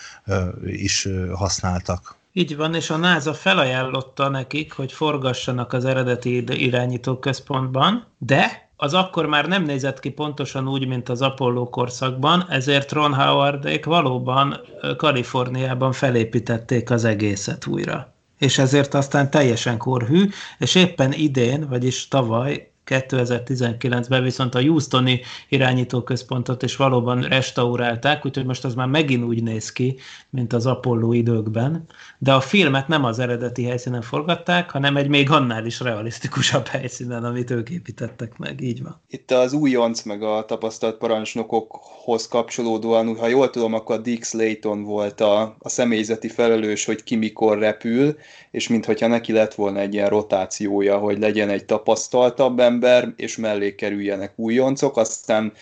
is 0.67 1.09
használtak. 1.35 2.18
Így 2.39 2.57
van, 2.57 2.75
és 2.75 2.91
a 2.91 2.97
NASA 2.97 3.35
felajánlotta 3.35 4.29
nekik, 4.29 4.73
hogy 4.73 4.93
forgassanak 4.93 5.73
az 5.73 5.85
eredeti 5.85 6.65
irányító 6.65 7.19
központban, 7.19 8.07
de 8.19 8.71
az 8.77 8.95
akkor 8.95 9.27
már 9.27 9.49
nem 9.49 9.63
nézett 9.63 10.01
ki 10.01 10.11
pontosan 10.11 10.69
úgy, 10.69 10.87
mint 10.87 11.09
az 11.09 11.23
Apollo 11.23 11.69
korszakban, 11.69 12.47
ezért 12.49 12.93
Ron 12.93 13.15
Howardék 13.15 13.85
valóban 13.85 14.61
Kaliforniában 14.97 15.93
felépítették 15.93 16.91
az 16.91 17.05
egészet 17.05 17.67
újra. 17.67 18.15
És 18.37 18.59
ezért 18.59 18.95
aztán 18.95 19.31
teljesen 19.31 19.79
korhű, 19.79 20.29
és 20.59 20.75
éppen 20.75 21.13
idén, 21.13 21.69
vagyis 21.69 22.09
tavaly 22.09 22.71
2019-ben 22.89 24.23
viszont 24.23 24.55
a 24.55 24.61
Houstoni 24.61 25.21
irányítóközpontot 25.49 26.63
is 26.63 26.77
valóban 26.77 27.21
restaurálták, 27.21 28.27
úgyhogy 28.27 28.47
most 28.47 28.65
az 28.65 28.75
már 28.75 28.87
megint 28.87 29.25
úgy 29.25 29.43
néz 29.43 29.73
ki, 29.73 29.97
mint 30.31 30.53
az 30.53 30.67
Apollo 30.67 31.13
időkben, 31.13 31.85
de 32.19 32.33
a 32.33 32.41
filmet 32.41 32.89
nem 32.89 33.05
az 33.05 33.19
eredeti 33.19 33.65
helyszínen 33.65 34.03
forgatták, 34.03 34.71
hanem 34.71 34.97
egy 34.97 35.09
még 35.09 35.31
annál 35.31 35.67
is 35.67 35.81
realisztikusabb 35.81 36.67
helyszínen, 36.67 37.25
amit 37.25 37.51
ők 37.51 37.71
építettek 37.71 38.39
meg, 38.39 38.61
így 38.61 38.83
van. 38.83 39.01
Itt 39.09 39.31
az 39.31 39.53
újonc 39.53 40.03
meg 40.03 40.23
a 40.23 40.45
tapasztalt 40.45 40.97
parancsnokokhoz 40.97 42.29
kapcsolódóan, 42.29 43.17
ha 43.17 43.27
jól 43.27 43.51
tudom, 43.51 43.75
akkor 43.75 44.01
Dick 44.01 44.25
Slayton 44.25 44.83
volt 44.83 45.21
a, 45.21 45.57
a 45.59 45.69
személyzeti 45.69 46.29
felelős, 46.29 46.85
hogy 46.85 47.03
ki 47.03 47.17
mikor 47.17 47.59
repül, 47.59 48.17
és 48.51 48.69
mintha 48.69 49.07
neki 49.07 49.33
lett 49.33 49.55
volna 49.55 49.79
egy 49.79 49.95
ilyen 49.95 50.09
rotációja, 50.09 50.99
hogy 50.99 51.19
legyen 51.19 51.49
egy 51.49 51.65
tapasztaltabb 51.65 52.59
ember, 52.59 52.78
és 53.17 53.37
mellé 53.37 53.75
kerüljenek 53.75 54.33
újoncok, 54.37 54.97
aztán 54.97 55.53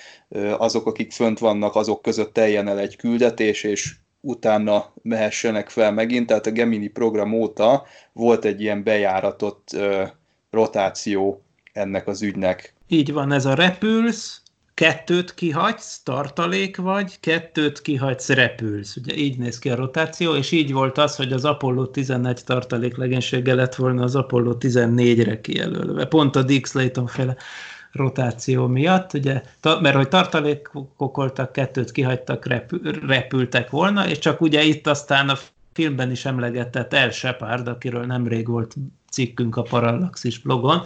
azok, 0.58 0.86
akik 0.86 1.12
fönt 1.12 1.38
vannak, 1.38 1.74
azok 1.74 2.02
között 2.02 2.32
teljen 2.32 2.68
el 2.68 2.78
egy 2.78 2.96
küldetés, 2.96 3.62
és 3.62 3.94
utána 4.20 4.92
mehessenek 5.02 5.68
fel 5.68 5.92
megint, 5.92 6.26
tehát 6.26 6.46
a 6.46 6.50
Gemini 6.50 6.88
program 6.88 7.32
óta 7.32 7.86
volt 8.12 8.44
egy 8.44 8.60
ilyen 8.60 8.82
bejáratott 8.82 9.76
rotáció 10.50 11.42
ennek 11.72 12.06
az 12.06 12.22
ügynek. 12.22 12.74
Így 12.88 13.12
van, 13.12 13.32
ez 13.32 13.44
a 13.44 13.54
repülsz, 13.54 14.42
kettőt 14.76 15.34
kihagysz, 15.34 16.00
tartalék 16.02 16.76
vagy, 16.76 17.20
kettőt 17.20 17.82
kihagysz, 17.82 18.28
repülsz. 18.28 18.96
Ugye 18.96 19.14
így 19.14 19.38
néz 19.38 19.58
ki 19.58 19.70
a 19.70 19.74
rotáció, 19.74 20.34
és 20.34 20.50
így 20.50 20.72
volt 20.72 20.98
az, 20.98 21.16
hogy 21.16 21.32
az 21.32 21.44
Apollo 21.44 21.86
11 21.86 22.44
tartalék 22.44 22.96
legénysége 22.96 23.54
lett 23.54 23.74
volna 23.74 24.02
az 24.02 24.16
Apollo 24.16 24.56
14-re 24.60 25.40
kijelölve. 25.40 26.04
Pont 26.04 26.36
a 26.36 26.42
Dick 26.42 26.66
Slayton 26.66 27.06
féle 27.06 27.36
rotáció 27.92 28.66
miatt, 28.66 29.12
ugye, 29.12 29.42
mert 29.62 29.96
hogy 29.96 30.08
tartalékokoltak, 30.08 31.52
kettőt 31.52 31.92
kihagytak, 31.92 32.46
repültek 33.06 33.70
volna, 33.70 34.08
és 34.08 34.18
csak 34.18 34.40
ugye 34.40 34.62
itt 34.62 34.86
aztán 34.86 35.28
a 35.28 35.38
filmben 35.72 36.10
is 36.10 36.24
emlegetett 36.24 36.92
El 36.92 37.10
Shepard, 37.10 37.68
akiről 37.68 38.04
nemrég 38.04 38.48
volt 38.48 38.74
cikkünk 39.10 39.56
a 39.56 39.62
Parallaxis 39.62 40.38
blogon, 40.38 40.82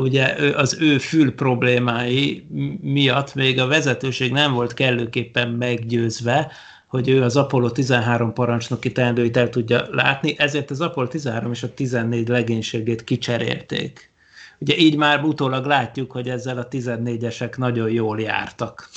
ugye 0.00 0.24
az 0.56 0.76
ő 0.80 0.98
fül 0.98 1.34
problémái 1.34 2.46
miatt 2.80 3.34
még 3.34 3.60
a 3.60 3.66
vezetőség 3.66 4.32
nem 4.32 4.52
volt 4.52 4.74
kellőképpen 4.74 5.48
meggyőzve, 5.48 6.52
hogy 6.86 7.08
ő 7.08 7.22
az 7.22 7.36
Apollo 7.36 7.70
13 7.70 8.32
parancsnoki 8.32 8.92
teendőit 8.92 9.36
el 9.36 9.48
tudja 9.48 9.86
látni, 9.90 10.34
ezért 10.38 10.70
az 10.70 10.80
Apollo 10.80 11.08
13 11.08 11.52
és 11.52 11.62
a 11.62 11.74
14 11.74 12.28
legénységét 12.28 13.04
kicserélték. 13.04 14.10
Ugye 14.58 14.76
így 14.76 14.96
már 14.96 15.24
utólag 15.24 15.66
látjuk, 15.66 16.10
hogy 16.10 16.28
ezzel 16.28 16.58
a 16.58 16.68
14-esek 16.68 17.56
nagyon 17.56 17.90
jól 17.90 18.20
jártak. 18.20 18.88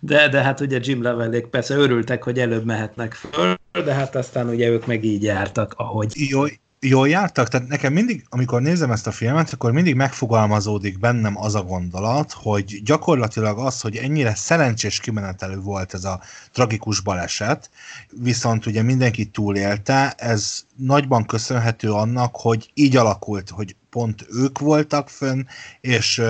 De, 0.00 0.28
de 0.28 0.42
hát 0.42 0.60
ugye 0.60 0.78
Jim 0.82 1.02
Levelék 1.02 1.46
persze 1.46 1.74
örültek, 1.74 2.22
hogy 2.22 2.38
előbb 2.38 2.64
mehetnek 2.64 3.12
föl, 3.12 3.54
de 3.84 3.92
hát 3.92 4.16
aztán 4.16 4.48
ugye 4.48 4.68
ők 4.68 4.86
meg 4.86 5.04
így 5.04 5.22
jártak, 5.22 5.74
ahogy. 5.76 6.12
Jó, 6.14 6.44
jól 6.80 7.08
jártak? 7.08 7.48
Tehát 7.48 7.68
nekem 7.68 7.92
mindig, 7.92 8.24
amikor 8.28 8.62
nézem 8.62 8.90
ezt 8.90 9.06
a 9.06 9.10
filmet, 9.10 9.52
akkor 9.52 9.72
mindig 9.72 9.94
megfogalmazódik 9.94 10.98
bennem 10.98 11.38
az 11.38 11.54
a 11.54 11.62
gondolat, 11.62 12.32
hogy 12.32 12.82
gyakorlatilag 12.84 13.58
az, 13.58 13.80
hogy 13.80 13.96
ennyire 13.96 14.34
szerencsés 14.34 15.00
kimenetelő 15.00 15.60
volt 15.60 15.94
ez 15.94 16.04
a 16.04 16.20
tragikus 16.52 17.00
baleset, 17.00 17.70
viszont 18.10 18.66
ugye 18.66 18.82
mindenki 18.82 19.24
túlélte, 19.24 20.14
ez 20.16 20.64
nagyban 20.76 21.26
köszönhető 21.26 21.92
annak, 21.92 22.36
hogy 22.36 22.70
így 22.74 22.96
alakult, 22.96 23.50
hogy 23.50 23.76
pont 23.90 24.26
ők 24.30 24.58
voltak 24.58 25.08
fönn, 25.08 25.46
és 25.80 26.22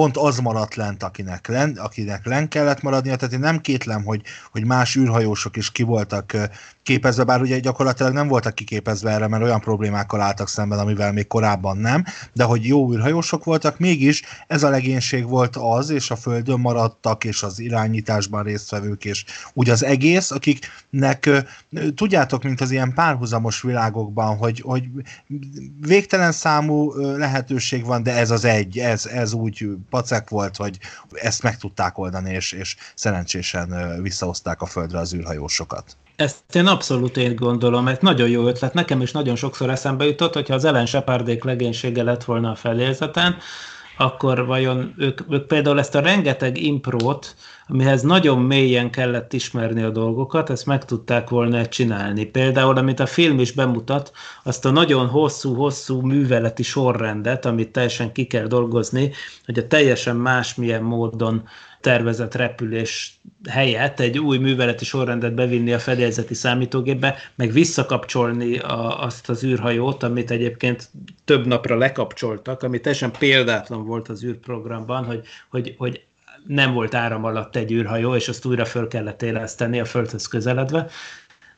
pont 0.00 0.16
az 0.16 0.38
maradt 0.38 0.74
lent, 0.74 1.02
akinek 1.02 1.48
len, 1.48 1.76
akinek 1.76 2.26
len 2.26 2.48
kellett 2.48 2.82
maradnia, 2.82 3.16
tehát 3.16 3.34
én 3.34 3.40
nem 3.40 3.60
kétlem, 3.60 4.04
hogy, 4.04 4.22
hogy 4.50 4.64
más 4.64 4.96
űrhajósok 4.96 5.56
is 5.56 5.72
ki 5.72 5.82
voltak 5.82 6.36
képezve, 6.82 7.24
bár 7.24 7.40
ugye 7.40 7.58
gyakorlatilag 7.58 8.12
nem 8.12 8.28
voltak 8.28 8.54
kiképezve 8.54 9.10
erre, 9.10 9.28
mert 9.28 9.42
olyan 9.42 9.60
problémákkal 9.60 10.20
álltak 10.20 10.48
szemben, 10.48 10.78
amivel 10.78 11.12
még 11.12 11.26
korábban 11.26 11.76
nem, 11.76 12.04
de 12.32 12.44
hogy 12.44 12.66
jó 12.66 12.92
űrhajósok 12.92 13.44
voltak, 13.44 13.78
mégis 13.78 14.22
ez 14.46 14.62
a 14.62 14.68
legénység 14.68 15.28
volt 15.28 15.56
az, 15.56 15.90
és 15.90 16.10
a 16.10 16.16
Földön 16.16 16.60
maradtak, 16.60 17.24
és 17.24 17.42
az 17.42 17.58
irányításban 17.58 18.42
résztvevők, 18.42 19.04
és 19.04 19.24
úgy 19.52 19.70
az 19.70 19.84
egész, 19.84 20.30
akiknek 20.30 21.30
tudjátok, 21.94 22.42
mint 22.42 22.60
az 22.60 22.70
ilyen 22.70 22.94
párhuzamos 22.94 23.62
világokban, 23.62 24.36
hogy, 24.36 24.60
hogy 24.60 24.84
végtelen 25.80 26.32
számú 26.32 26.92
lehetőség 27.16 27.84
van, 27.84 28.02
de 28.02 28.16
ez 28.16 28.30
az 28.30 28.44
egy, 28.44 28.78
ez, 28.78 29.06
ez 29.06 29.32
úgy 29.32 29.68
pacek 29.90 30.28
volt, 30.28 30.56
hogy 30.56 30.78
ezt 31.12 31.42
meg 31.42 31.58
tudták 31.58 31.98
oldani, 31.98 32.32
és, 32.32 32.52
és 32.52 32.76
szerencsésen 32.94 33.98
visszahozták 34.02 34.62
a 34.62 34.66
földre 34.66 34.98
az 34.98 35.14
űrhajósokat. 35.14 35.96
Ezt 36.16 36.36
én 36.52 36.66
abszolút 36.66 37.16
én 37.16 37.36
gondolom, 37.36 37.84
mert 37.84 38.02
nagyon 38.02 38.28
jó 38.28 38.46
ötlet. 38.46 38.74
Nekem 38.74 39.00
is 39.00 39.12
nagyon 39.12 39.36
sokszor 39.36 39.70
eszembe 39.70 40.04
jutott, 40.04 40.34
hogyha 40.34 40.54
az 40.54 40.64
Ellen 40.64 40.86
Shepardék 40.86 41.44
legénysége 41.44 42.02
lett 42.02 42.24
volna 42.24 42.50
a 42.50 42.54
felérzeten, 42.54 43.36
akkor 44.00 44.46
vajon 44.46 44.94
ők, 44.96 45.20
ők 45.30 45.46
például 45.46 45.78
ezt 45.78 45.94
a 45.94 46.00
rengeteg 46.00 46.62
imprót, 46.62 47.34
amihez 47.66 48.02
nagyon 48.02 48.38
mélyen 48.38 48.90
kellett 48.90 49.32
ismerni 49.32 49.82
a 49.82 49.90
dolgokat, 49.90 50.50
ezt 50.50 50.66
meg 50.66 50.84
tudták 50.84 51.28
volna 51.28 51.66
csinálni. 51.66 52.24
Például, 52.24 52.76
amit 52.76 53.00
a 53.00 53.06
film 53.06 53.38
is 53.38 53.52
bemutat, 53.52 54.12
azt 54.42 54.64
a 54.64 54.70
nagyon 54.70 55.06
hosszú-hosszú 55.06 56.00
műveleti 56.00 56.62
sorrendet, 56.62 57.44
amit 57.44 57.72
teljesen 57.72 58.12
ki 58.12 58.24
kell 58.26 58.46
dolgozni, 58.46 59.10
hogy 59.46 59.58
a 59.58 59.66
teljesen 59.66 60.16
másmilyen 60.16 60.82
módon 60.82 61.42
tervezett 61.80 62.34
repülés 62.34 63.20
helyett 63.48 64.00
egy 64.00 64.18
új 64.18 64.38
műveleti 64.38 64.84
sorrendet 64.84 65.34
bevinni 65.34 65.72
a 65.72 65.78
fedélzeti 65.78 66.34
számítógépbe, 66.34 67.16
meg 67.34 67.52
visszakapcsolni 67.52 68.58
a, 68.58 69.02
azt 69.02 69.28
az 69.28 69.44
űrhajót, 69.44 70.02
amit 70.02 70.30
egyébként 70.30 70.90
több 71.24 71.46
napra 71.46 71.76
lekapcsoltak, 71.76 72.62
ami 72.62 72.80
teljesen 72.80 73.12
példátlan 73.18 73.86
volt 73.86 74.08
az 74.08 74.24
űrprogramban, 74.24 75.04
hogy, 75.04 75.26
hogy, 75.48 75.74
hogy 75.78 76.04
nem 76.46 76.72
volt 76.72 76.94
áram 76.94 77.24
alatt 77.24 77.56
egy 77.56 77.72
űrhajó, 77.72 78.14
és 78.14 78.28
azt 78.28 78.44
újra 78.44 78.64
föl 78.64 78.88
kellett 78.88 79.22
éleszteni 79.22 79.80
a 79.80 79.84
Földhöz 79.84 80.26
közeledve. 80.26 80.86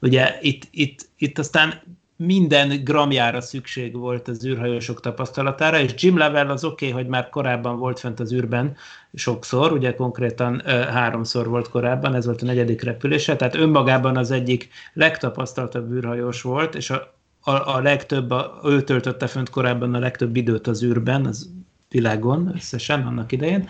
Ugye 0.01 0.39
itt, 0.41 0.69
itt, 0.71 1.09
itt 1.17 1.39
aztán 1.39 1.83
minden 2.17 2.85
gramjára 2.85 3.41
szükség 3.41 3.97
volt 3.97 4.29
az 4.29 4.47
űrhajósok 4.47 5.01
tapasztalatára, 5.01 5.81
és 5.81 5.93
Jim 5.97 6.19
Level 6.19 6.51
az 6.51 6.65
oké, 6.65 6.89
okay, 6.89 7.03
hogy 7.03 7.11
már 7.11 7.29
korábban 7.29 7.79
volt 7.79 7.99
fent 7.99 8.21
az 8.21 8.33
űrben 8.33 8.77
sokszor, 9.15 9.73
ugye 9.73 9.95
konkrétan 9.95 10.63
háromszor 10.67 11.49
volt 11.49 11.69
korábban, 11.69 12.15
ez 12.15 12.27
volt 12.27 12.43
a 12.43 12.47
negyedik 12.47 12.83
repülése, 12.83 13.37
tehát 13.37 13.55
önmagában 13.55 14.17
az 14.17 14.31
egyik 14.31 14.69
legtapasztaltabb 14.93 15.93
űrhajós 15.93 16.43
volt, 16.43 16.75
és 16.75 16.91
a, 16.91 17.15
a, 17.41 17.77
a 17.77 17.81
legtöbb, 17.81 18.31
a, 18.31 18.61
ő 18.65 18.83
töltötte 18.83 19.27
fönt 19.27 19.51
korábban 19.51 19.95
a 19.95 19.99
legtöbb 19.99 20.37
időt 20.37 20.67
az 20.67 20.83
űrben, 20.83 21.27
az 21.27 21.51
világon 21.89 22.53
összesen 22.55 23.07
annak 23.07 23.33
idején, 23.33 23.69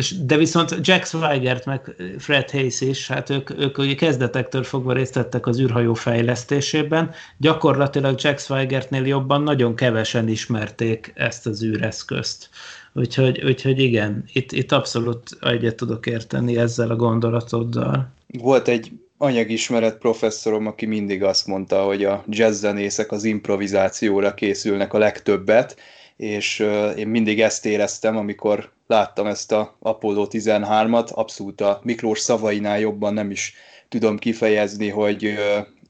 és, 0.00 0.24
de 0.24 0.36
viszont 0.36 0.76
Jack 0.80 1.06
Swigert 1.06 1.64
meg 1.64 1.94
Fred 2.18 2.50
Hayes 2.50 2.80
is, 2.80 3.08
hát 3.08 3.30
ők, 3.30 3.50
ők 3.58 3.78
ugye 3.78 3.94
kezdetektől 3.94 4.62
fogva 4.62 4.92
részt 4.92 5.14
vettek 5.14 5.46
az 5.46 5.60
űrhajó 5.60 5.94
fejlesztésében. 5.94 7.10
Gyakorlatilag 7.36 8.20
Jack 8.20 8.38
Swigertnél 8.38 9.06
jobban 9.06 9.42
nagyon 9.42 9.74
kevesen 9.74 10.28
ismerték 10.28 11.12
ezt 11.14 11.46
az 11.46 11.64
űreszközt. 11.64 12.48
Úgyhogy, 12.92 13.44
úgyhogy 13.44 13.78
igen, 13.78 14.24
itt, 14.32 14.52
itt 14.52 14.72
abszolút 14.72 15.22
egyet 15.40 15.74
tudok 15.74 16.06
érteni 16.06 16.56
ezzel 16.56 16.90
a 16.90 16.96
gondolatoddal. 16.96 18.12
Volt 18.26 18.68
egy 18.68 18.90
anyagismeret 19.18 19.98
professzorom, 19.98 20.66
aki 20.66 20.86
mindig 20.86 21.22
azt 21.22 21.46
mondta, 21.46 21.82
hogy 21.82 22.04
a 22.04 22.24
jazzzenészek 22.28 23.12
az 23.12 23.24
improvizációra 23.24 24.34
készülnek 24.34 24.92
a 24.92 24.98
legtöbbet, 24.98 25.76
és 26.16 26.66
én 26.96 27.08
mindig 27.08 27.40
ezt 27.40 27.66
éreztem, 27.66 28.16
amikor 28.16 28.70
láttam 28.90 29.26
ezt 29.26 29.52
a 29.52 29.76
Apollo 29.80 30.26
13-at, 30.30 31.12
abszolút 31.12 31.60
a 31.60 31.80
Miklós 31.82 32.18
szavainál 32.18 32.78
jobban 32.78 33.14
nem 33.14 33.30
is 33.30 33.54
tudom 33.88 34.18
kifejezni, 34.18 34.88
hogy 34.88 35.34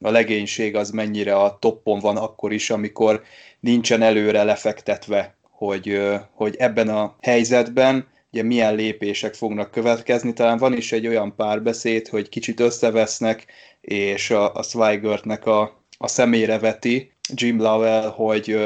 a 0.00 0.10
legénység 0.10 0.76
az 0.76 0.90
mennyire 0.90 1.34
a 1.36 1.58
toppon 1.60 1.98
van 1.98 2.16
akkor 2.16 2.52
is, 2.52 2.70
amikor 2.70 3.22
nincsen 3.60 4.02
előre 4.02 4.42
lefektetve, 4.42 5.36
hogy, 5.50 6.00
hogy 6.32 6.56
ebben 6.58 6.88
a 6.88 7.16
helyzetben 7.20 8.08
ugye 8.32 8.42
milyen 8.42 8.74
lépések 8.74 9.34
fognak 9.34 9.70
következni. 9.70 10.32
Talán 10.32 10.58
van 10.58 10.76
is 10.76 10.92
egy 10.92 11.06
olyan 11.06 11.34
párbeszéd, 11.36 12.08
hogy 12.08 12.28
kicsit 12.28 12.60
összevesznek, 12.60 13.46
és 13.80 14.30
a, 14.30 14.54
a 14.54 14.62
Swigertnek 14.62 15.46
a, 15.46 15.82
a 15.98 16.08
személyre 16.08 16.58
veti 16.58 17.12
Jim 17.34 17.60
Lovell, 17.60 18.08
hogy 18.08 18.58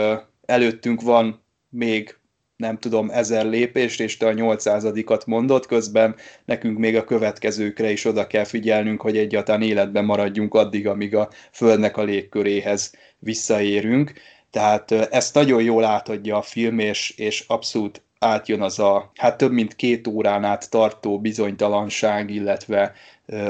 előttünk 0.47 1.03
van 1.03 1.43
még 1.69 2.19
nem 2.57 2.79
tudom, 2.79 3.11
ezer 3.11 3.47
lépést, 3.47 4.01
és 4.01 4.17
te 4.17 4.27
a 4.27 4.33
800-at 4.33 5.27
mondott, 5.27 5.67
közben 5.67 6.15
nekünk 6.45 6.79
még 6.79 6.97
a 6.97 7.05
következőkre 7.05 7.91
is 7.91 8.05
oda 8.05 8.27
kell 8.27 8.45
figyelnünk, 8.45 9.01
hogy 9.01 9.17
egyáltalán 9.17 9.63
életben 9.63 10.05
maradjunk 10.05 10.55
addig, 10.55 10.87
amíg 10.87 11.17
a 11.17 11.29
Földnek 11.53 11.97
a 11.97 12.03
légköréhez 12.03 12.93
visszaérünk. 13.19 14.13
Tehát 14.51 14.91
ezt 14.91 15.35
nagyon 15.35 15.63
jól 15.63 15.85
átadja 15.85 16.37
a 16.37 16.43
film, 16.43 16.79
és, 16.79 17.11
és 17.17 17.45
abszolút 17.47 18.03
átjön 18.19 18.63
az 18.63 18.79
a, 18.79 19.11
hát 19.15 19.37
több 19.37 19.53
mint 19.53 19.77
két 19.77 20.07
órán 20.07 20.45
át 20.45 20.71
tartó 20.71 21.21
bizonytalanság, 21.21 22.31
illetve 22.31 22.93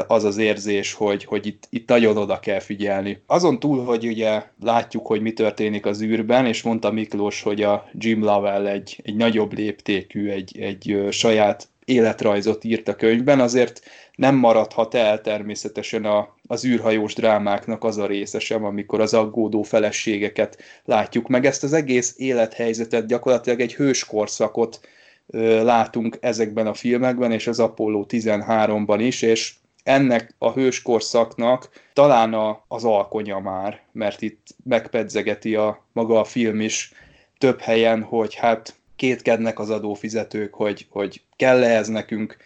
az 0.07 0.25
az 0.25 0.37
érzés, 0.37 0.93
hogy, 0.93 1.25
hogy 1.25 1.47
itt, 1.47 1.67
itt 1.71 1.89
nagyon 1.89 2.17
oda 2.17 2.41
kell 2.41 2.61
figyelni. 2.61 3.23
Azon 3.27 3.59
túl, 3.59 3.85
hogy 3.85 4.07
ugye 4.07 4.43
látjuk, 4.61 5.07
hogy 5.07 5.21
mi 5.21 5.33
történik 5.33 5.87
az 5.87 6.03
űrben, 6.03 6.47
és 6.47 6.63
mondta 6.63 6.91
Miklós, 6.91 7.43
hogy 7.43 7.63
a 7.63 7.89
Jim 7.93 8.23
Lovell 8.23 8.67
egy, 8.67 9.01
egy 9.05 9.17
nagyobb 9.17 9.53
léptékű, 9.53 10.29
egy, 10.29 10.59
egy 10.59 11.07
saját 11.11 11.69
életrajzot 11.85 12.65
írt 12.65 12.89
a 12.89 12.95
könyvben, 12.95 13.41
azért 13.41 13.81
nem 14.15 14.35
maradhat 14.35 14.95
el 14.95 15.21
természetesen 15.21 16.05
a, 16.05 16.35
az 16.47 16.65
űrhajós 16.65 17.15
drámáknak 17.15 17.85
az 17.85 17.99
a 17.99 18.07
része 18.07 18.39
sem, 18.39 18.65
amikor 18.65 19.01
az 19.01 19.15
aggódó 19.15 19.63
feleségeket 19.63 20.59
látjuk 20.85 21.29
meg. 21.29 21.47
Ezt 21.47 21.65
az 21.65 21.73
egész 21.73 22.15
élethelyzetet, 22.17 23.07
gyakorlatilag 23.07 23.61
egy 23.61 23.75
hőskorszakot 23.75 24.81
ö, 25.27 25.65
látunk 25.65 26.19
ezekben 26.21 26.67
a 26.67 26.75
filmekben, 26.75 27.33
és 27.33 27.47
az 27.47 27.61
Apollo 27.61 28.05
13-ban 28.09 28.99
is, 29.01 29.23
és 29.23 29.55
ennek 29.85 30.35
a 30.39 30.53
hőskorszaknak 30.53 31.69
talán 31.93 32.35
a, 32.35 32.65
az 32.69 32.85
alkonya 32.85 33.39
már, 33.39 33.83
mert 33.93 34.23
itt 34.23 34.47
megpedzegeti 34.65 35.55
a 35.55 35.85
maga 35.93 36.21
a 36.21 36.25
film 36.25 36.61
is 36.61 36.93
több 37.39 37.61
helyen, 37.61 38.03
hogy 38.03 38.35
hát 38.35 38.75
kétkednek 38.97 39.59
az 39.59 39.71
adófizetők, 39.71 40.55
hogy, 40.55 40.87
hogy 40.91 41.23
kell-e 41.37 41.77
ez 41.77 41.89
nekünk, 41.89 42.37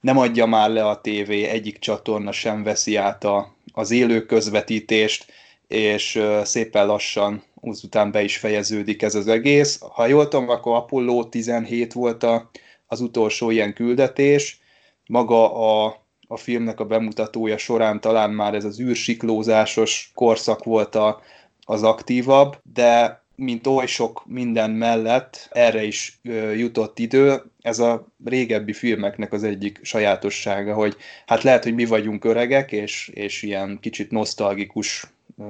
nem 0.00 0.18
adja 0.18 0.46
már 0.46 0.70
le 0.70 0.86
a 0.86 1.00
tévé, 1.00 1.44
egyik 1.44 1.78
csatorna 1.78 2.32
sem 2.32 2.62
veszi 2.62 2.96
át 2.96 3.24
a, 3.24 3.54
az 3.72 3.90
élő 3.90 4.26
közvetítést, 4.26 5.32
és 5.68 6.22
szépen 6.42 6.86
lassan 6.86 7.42
után 7.60 8.10
be 8.10 8.22
is 8.22 8.36
fejeződik 8.36 9.02
ez 9.02 9.14
az 9.14 9.28
egész. 9.28 9.80
Ha 9.80 10.06
jól 10.06 10.28
tudom, 10.28 10.48
akkor 10.48 10.76
Apollo 10.76 11.24
17 11.24 11.92
volt 11.92 12.22
a, 12.22 12.50
az 12.86 13.00
utolsó 13.00 13.50
ilyen 13.50 13.74
küldetés, 13.74 14.60
maga 15.06 15.54
a 15.84 16.00
a 16.32 16.36
filmnek 16.36 16.80
a 16.80 16.84
bemutatója 16.84 17.58
során 17.58 18.00
talán 18.00 18.30
már 18.30 18.54
ez 18.54 18.64
az 18.64 18.80
űrsiklózásos 18.80 20.10
korszak 20.14 20.64
volt 20.64 20.94
a, 20.94 21.20
az 21.64 21.82
aktívabb, 21.82 22.58
de 22.72 23.22
mint 23.34 23.66
oly 23.66 23.86
sok 23.86 24.22
minden 24.26 24.70
mellett 24.70 25.48
erre 25.50 25.82
is 25.82 26.18
ö, 26.22 26.52
jutott 26.52 26.98
idő. 26.98 27.42
Ez 27.62 27.78
a 27.78 28.06
régebbi 28.24 28.72
filmeknek 28.72 29.32
az 29.32 29.44
egyik 29.44 29.78
sajátossága, 29.82 30.74
hogy 30.74 30.96
hát 31.26 31.42
lehet, 31.42 31.62
hogy 31.62 31.74
mi 31.74 31.84
vagyunk 31.84 32.24
öregek, 32.24 32.72
és, 32.72 33.10
és 33.14 33.42
ilyen 33.42 33.78
kicsit 33.80 34.10
nosztalgikus 34.10 35.06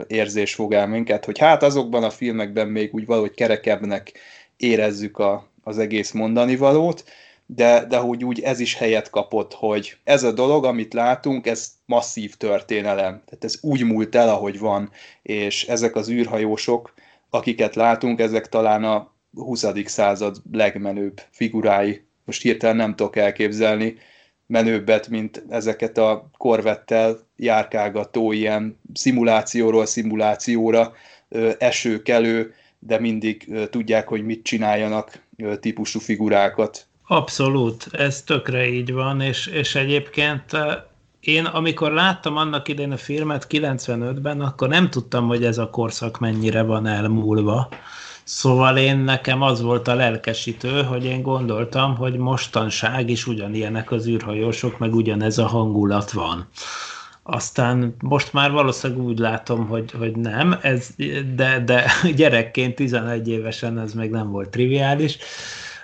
érzés 0.06 0.54
fog 0.54 0.72
el 0.72 0.86
minket, 0.86 1.24
hogy 1.24 1.38
hát 1.38 1.62
azokban 1.62 2.04
a 2.04 2.10
filmekben 2.10 2.68
még 2.68 2.94
úgy 2.94 3.06
valahogy 3.06 3.34
kerekebbnek 3.34 4.12
érezzük 4.56 5.18
a, 5.18 5.48
az 5.62 5.78
egész 5.78 6.10
mondani 6.10 6.56
valót, 6.56 7.04
de, 7.54 7.84
de 7.84 7.96
hogy 7.96 8.24
úgy 8.24 8.40
ez 8.40 8.60
is 8.60 8.74
helyet 8.74 9.10
kapott, 9.10 9.54
hogy 9.54 9.96
ez 10.04 10.22
a 10.22 10.32
dolog, 10.32 10.64
amit 10.64 10.94
látunk, 10.94 11.46
ez 11.46 11.72
masszív 11.86 12.34
történelem. 12.34 13.22
Tehát 13.24 13.44
ez 13.44 13.58
úgy 13.60 13.84
múlt 13.84 14.14
el, 14.14 14.28
ahogy 14.28 14.58
van, 14.58 14.90
és 15.22 15.66
ezek 15.66 15.96
az 15.96 16.10
űrhajósok, 16.10 16.94
akiket 17.30 17.74
látunk, 17.74 18.20
ezek 18.20 18.48
talán 18.48 18.84
a 18.84 19.12
20. 19.34 19.66
század 19.84 20.36
legmenőbb 20.52 21.20
figurái. 21.30 22.04
Most 22.24 22.42
hirtelen 22.42 22.76
nem 22.76 22.94
tudok 22.94 23.16
elképzelni 23.16 23.96
menőbbet, 24.46 25.08
mint 25.08 25.44
ezeket 25.48 25.98
a 25.98 26.30
korvettel 26.36 27.18
járkálgató 27.36 28.32
ilyen 28.32 28.80
szimulációról 28.94 29.86
szimulációra 29.86 30.92
esőkelő, 31.58 32.54
de 32.78 32.98
mindig 32.98 33.52
tudják, 33.70 34.08
hogy 34.08 34.24
mit 34.24 34.42
csináljanak 34.42 35.22
típusú 35.60 35.98
figurákat. 35.98 36.88
Abszolút, 37.12 37.88
ez 37.92 38.22
tökre 38.22 38.68
így 38.68 38.92
van, 38.92 39.20
és, 39.20 39.46
és 39.46 39.74
egyébként 39.74 40.52
eh, 40.52 40.76
én 41.20 41.44
amikor 41.44 41.92
láttam 41.92 42.36
annak 42.36 42.68
idején 42.68 42.92
a 42.92 42.96
filmet 42.96 43.46
95-ben, 43.50 44.40
akkor 44.40 44.68
nem 44.68 44.90
tudtam, 44.90 45.26
hogy 45.26 45.44
ez 45.44 45.58
a 45.58 45.70
korszak 45.70 46.18
mennyire 46.18 46.62
van 46.62 46.86
elmúlva. 46.86 47.68
Szóval 48.24 48.76
én 48.76 48.98
nekem 48.98 49.42
az 49.42 49.60
volt 49.60 49.88
a 49.88 49.94
lelkesítő, 49.94 50.82
hogy 50.82 51.04
én 51.04 51.22
gondoltam, 51.22 51.96
hogy 51.96 52.16
mostanság 52.16 53.10
is 53.10 53.26
ugyanilyenek 53.26 53.90
az 53.90 54.06
űrhajósok, 54.06 54.78
meg 54.78 54.94
ugyanez 54.94 55.38
a 55.38 55.46
hangulat 55.46 56.10
van. 56.10 56.48
Aztán 57.22 57.94
most 58.02 58.32
már 58.32 58.50
valószínűleg 58.50 59.04
úgy 59.04 59.18
látom, 59.18 59.66
hogy, 59.66 59.90
hogy 59.98 60.16
nem, 60.16 60.58
ez, 60.62 60.88
de, 61.34 61.62
de 61.64 61.92
gyerekként 62.16 62.74
11 62.74 63.28
évesen 63.28 63.78
ez 63.78 63.92
még 63.92 64.10
nem 64.10 64.30
volt 64.30 64.50
triviális 64.50 65.18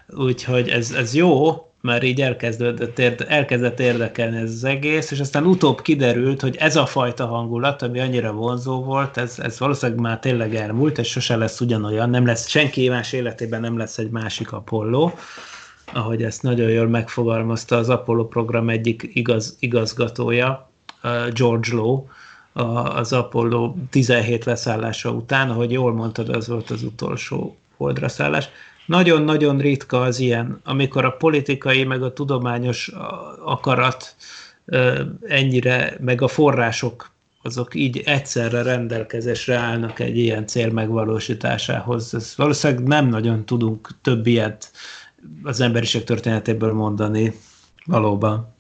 úgyhogy 0.09 0.69
ez, 0.69 0.91
ez 0.91 1.15
jó, 1.15 1.65
mert 1.81 2.03
így 2.03 2.19
érde, 2.19 3.27
elkezdett 3.29 3.81
érdekelni 3.81 4.37
ez 4.37 4.51
az 4.51 4.65
egész, 4.65 5.11
és 5.11 5.21
aztán 5.21 5.47
utóbb 5.47 5.81
kiderült, 5.81 6.41
hogy 6.41 6.57
ez 6.57 6.77
a 6.77 6.87
fajta 6.87 7.27
hangulat, 7.27 7.83
ami 7.83 8.01
annyira 8.01 8.33
vonzó 8.33 8.83
volt, 8.83 9.17
ez, 9.17 9.39
ez 9.39 9.59
valószínűleg 9.59 10.01
már 10.01 10.19
tényleg 10.19 10.55
elmúlt, 10.55 10.99
és 10.99 11.09
sose 11.09 11.37
lesz 11.37 11.61
ugyanolyan, 11.61 12.11
nem 12.11 12.27
lesz, 12.27 12.49
senki 12.49 12.89
más 12.89 13.13
életében 13.13 13.61
nem 13.61 13.79
lesz 13.79 13.99
egy 13.99 14.11
másik 14.11 14.53
Apollo, 14.53 15.13
ahogy 15.93 16.23
ezt 16.23 16.43
nagyon 16.43 16.71
jól 16.71 16.89
megfogalmazta 16.89 17.77
az 17.77 17.89
Apollo 17.89 18.29
program 18.29 18.69
egyik 18.69 19.11
igaz, 19.13 19.57
igazgatója, 19.59 20.71
George 21.33 21.75
Lowe, 21.75 22.03
az 22.95 23.13
Apollo 23.13 23.75
17 23.91 24.45
leszállása 24.45 25.11
után, 25.11 25.51
ahogy 25.51 25.73
jól 25.73 25.93
mondtad, 25.93 26.29
az 26.29 26.49
volt 26.49 26.71
az 26.71 26.83
utolsó 26.83 27.57
holdra 27.77 28.09
szállás. 28.09 28.49
Nagyon-nagyon 28.87 29.59
ritka 29.59 30.01
az 30.01 30.19
ilyen, 30.19 30.61
amikor 30.65 31.05
a 31.05 31.11
politikai 31.11 31.85
meg 31.85 32.03
a 32.03 32.13
tudományos 32.13 32.93
akarat 33.45 34.15
ennyire, 35.27 35.97
meg 36.01 36.23
a 36.23 36.29
források 36.29 37.15
azok 37.43 37.75
így 37.75 38.03
egyszerre 38.05 38.63
rendelkezésre 38.63 39.57
állnak 39.57 40.01
egy 40.01 40.19
ilyen 40.19 40.47
cél 40.47 40.71
megvalósításához. 40.71 42.15
Ez 42.15 42.35
valószínűleg 42.37 42.83
nem 42.83 43.09
nagyon 43.09 43.45
tudunk 43.45 43.89
több 44.03 44.27
ilyet 44.27 44.71
az 45.43 45.61
emberiség 45.61 46.05
történetéből 46.05 46.73
mondani 46.73 47.33
valóban. 47.85 48.55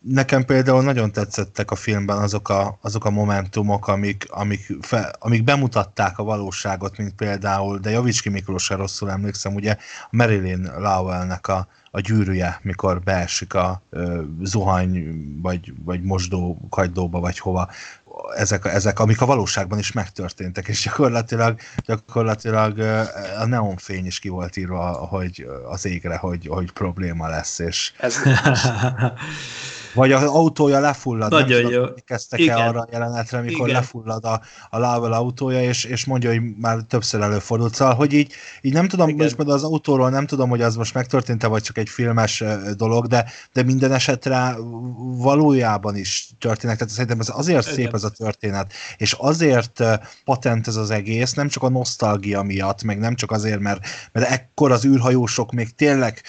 Nekem 0.00 0.44
például 0.44 0.82
nagyon 0.82 1.12
tetszettek 1.12 1.70
a 1.70 1.74
filmben 1.74 2.18
azok 2.18 2.48
a, 2.48 2.78
azok 2.82 3.04
a 3.04 3.10
momentumok, 3.10 3.88
amik, 3.88 4.26
amik, 4.28 4.76
fe, 4.80 5.14
amik 5.18 5.44
bemutatták 5.44 6.18
a 6.18 6.22
valóságot, 6.22 6.96
mint 6.96 7.14
például, 7.14 7.78
de 7.78 7.90
Javicski 7.90 8.28
Miklósra 8.28 8.76
rosszul 8.76 9.10
emlékszem, 9.10 9.54
ugye 9.54 9.76
Marilyn 10.10 10.70
Lowellnek 10.78 11.48
a, 11.48 11.68
a 11.90 12.00
gyűrűje, 12.00 12.58
mikor 12.62 13.00
beesik 13.00 13.54
a 13.54 13.82
ö, 13.90 14.22
zuhany, 14.42 15.22
vagy, 15.42 15.72
vagy 15.84 16.02
mosdó 16.02 16.60
kagydóba, 16.70 17.20
vagy 17.20 17.38
hova, 17.38 17.68
ezek, 18.36 18.64
ezek, 18.64 18.98
amik 18.98 19.20
a 19.20 19.26
valóságban 19.26 19.78
is 19.78 19.92
megtörténtek, 19.92 20.68
és 20.68 20.82
gyakorlatilag, 20.82 21.58
gyakorlatilag 21.86 22.78
a 23.38 23.46
neonfény 23.46 24.06
is 24.06 24.18
ki 24.18 24.28
volt 24.28 24.56
írva 24.56 24.92
hogy 24.92 25.46
az 25.68 25.84
égre, 25.84 26.16
hogy, 26.16 26.46
hogy 26.46 26.70
probléma 26.70 27.28
lesz, 27.28 27.58
és... 27.58 27.92
Ez... 27.98 28.16
Vagy 29.94 30.12
az 30.12 30.22
autója 30.22 30.80
lefullad. 30.80 31.30
Nagyon 31.30 31.62
nem 31.62 31.72
jó. 31.72 31.84
Kezdtek 32.04 32.46
el 32.46 32.68
arra 32.68 32.80
a 32.80 32.88
jelenetre, 32.92 33.40
mikor 33.40 33.68
Igen. 33.68 33.80
lefullad 33.80 34.24
a, 34.24 34.40
a 34.70 34.78
Lával 34.78 35.12
autója, 35.12 35.62
és, 35.62 35.84
és 35.84 36.04
mondja, 36.04 36.30
hogy 36.30 36.56
már 36.56 36.78
többször 36.88 37.20
előfordult. 37.20 37.74
Szóval, 37.74 37.94
hogy 37.94 38.12
így, 38.12 38.32
így 38.60 38.72
nem 38.72 38.88
tudom, 38.88 39.08
Igen. 39.08 39.24
most 39.36 39.48
az 39.48 39.64
autóról 39.64 40.10
nem 40.10 40.26
tudom, 40.26 40.48
hogy 40.48 40.62
az 40.62 40.76
most 40.76 40.94
megtörtént-e, 40.94 41.46
vagy 41.46 41.62
csak 41.62 41.78
egy 41.78 41.88
filmes 41.88 42.44
dolog, 42.76 43.06
de, 43.06 43.30
de 43.52 43.62
minden 43.62 43.92
esetre 43.92 44.56
valójában 45.16 45.96
is 45.96 46.28
történnek. 46.38 46.76
Tehát 46.76 46.92
szerintem 46.92 47.20
ez 47.20 47.28
azért 47.32 47.62
Igen. 47.62 47.74
szép 47.74 47.94
ez 47.94 48.04
a 48.04 48.10
történet, 48.10 48.72
és 48.96 49.12
azért 49.12 49.82
patent 50.24 50.66
ez 50.66 50.76
az 50.76 50.90
egész, 50.90 51.32
nem 51.32 51.48
csak 51.48 51.62
a 51.62 51.68
nosztalgia 51.68 52.42
miatt, 52.42 52.82
meg 52.82 52.98
nem 52.98 53.14
csak 53.14 53.30
azért, 53.30 53.60
mert, 53.60 53.86
mert 54.12 54.30
ekkor 54.30 54.72
az 54.72 54.84
űrhajósok 54.84 55.52
még 55.52 55.74
tényleg 55.74 56.22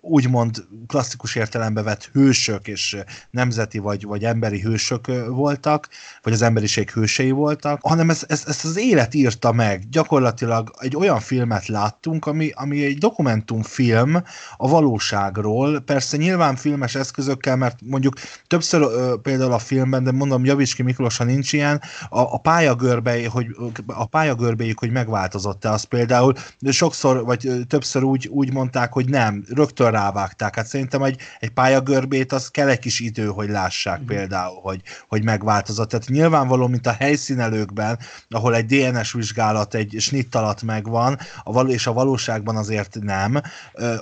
úgymond 0.00 0.64
klasszikus 0.86 1.34
értelembe 1.34 1.82
vett 1.82 2.10
hősök 2.12 2.68
és 2.68 2.96
nemzeti 3.30 3.78
vagy, 3.78 4.04
vagy 4.04 4.24
emberi 4.24 4.60
hősök 4.60 5.06
voltak, 5.28 5.88
vagy 6.22 6.32
az 6.32 6.42
emberiség 6.42 6.90
hősei 6.90 7.30
voltak, 7.30 7.80
hanem 7.82 8.10
ezt, 8.10 8.24
ezt, 8.28 8.48
ezt 8.48 8.64
az 8.64 8.78
élet 8.78 9.14
írta 9.14 9.52
meg. 9.52 9.88
Gyakorlatilag 9.90 10.70
egy 10.78 10.96
olyan 10.96 11.20
filmet 11.20 11.66
láttunk, 11.66 12.26
ami, 12.26 12.50
ami 12.54 12.84
egy 12.84 12.98
dokumentumfilm 12.98 14.22
a 14.56 14.68
valóságról, 14.68 15.80
persze 15.80 16.16
nyilván 16.16 16.56
filmes 16.56 16.94
eszközökkel, 16.94 17.56
mert 17.56 17.78
mondjuk 17.84 18.14
többször 18.46 18.86
például 19.22 19.52
a 19.52 19.58
filmben, 19.58 20.04
de 20.04 20.12
mondom, 20.12 20.44
javíts 20.44 20.74
ki 20.74 20.82
Miklós, 20.82 21.16
ha 21.16 21.24
nincs 21.24 21.52
ilyen, 21.52 21.80
a, 22.08 22.20
a 22.20 22.38
pályagörbe, 22.38 23.28
hogy 23.28 23.46
a 23.86 24.06
pályagörbéjük, 24.06 24.78
hogy 24.78 24.90
megváltozott-e, 24.90 25.70
az 25.70 25.82
például 25.82 26.34
de 26.58 26.72
sokszor, 26.72 27.24
vagy 27.24 27.50
többször 27.68 28.02
úgy, 28.02 28.28
úgy 28.28 28.52
mondták, 28.52 28.92
hogy 28.92 29.08
nem, 29.08 29.44
rögtön 29.48 29.71
rögtön 29.78 30.00
rávágták. 30.00 30.54
Hát 30.54 30.66
szerintem 30.66 31.02
egy, 31.02 31.20
egy 31.40 31.50
pályagörbét 31.50 32.32
az 32.32 32.48
kell 32.48 32.68
egy 32.68 32.78
kis 32.78 33.00
idő, 33.00 33.26
hogy 33.26 33.48
lássák 33.48 34.00
mm. 34.00 34.06
például, 34.06 34.60
hogy, 34.60 34.80
hogy 35.08 35.24
megváltozott. 35.24 35.88
Tehát 35.88 36.08
nyilvánvaló, 36.08 36.66
mint 36.66 36.86
a 36.86 36.92
helyszínelőkben, 36.92 37.98
ahol 38.28 38.54
egy 38.54 38.66
DNS 38.66 39.12
vizsgálat 39.12 39.74
egy 39.74 39.96
snitt 39.98 40.34
alatt 40.34 40.62
megvan, 40.62 41.18
a 41.44 41.52
való, 41.52 41.70
és 41.70 41.86
a 41.86 41.92
valóságban 41.92 42.56
azért 42.56 42.98
nem. 43.00 43.40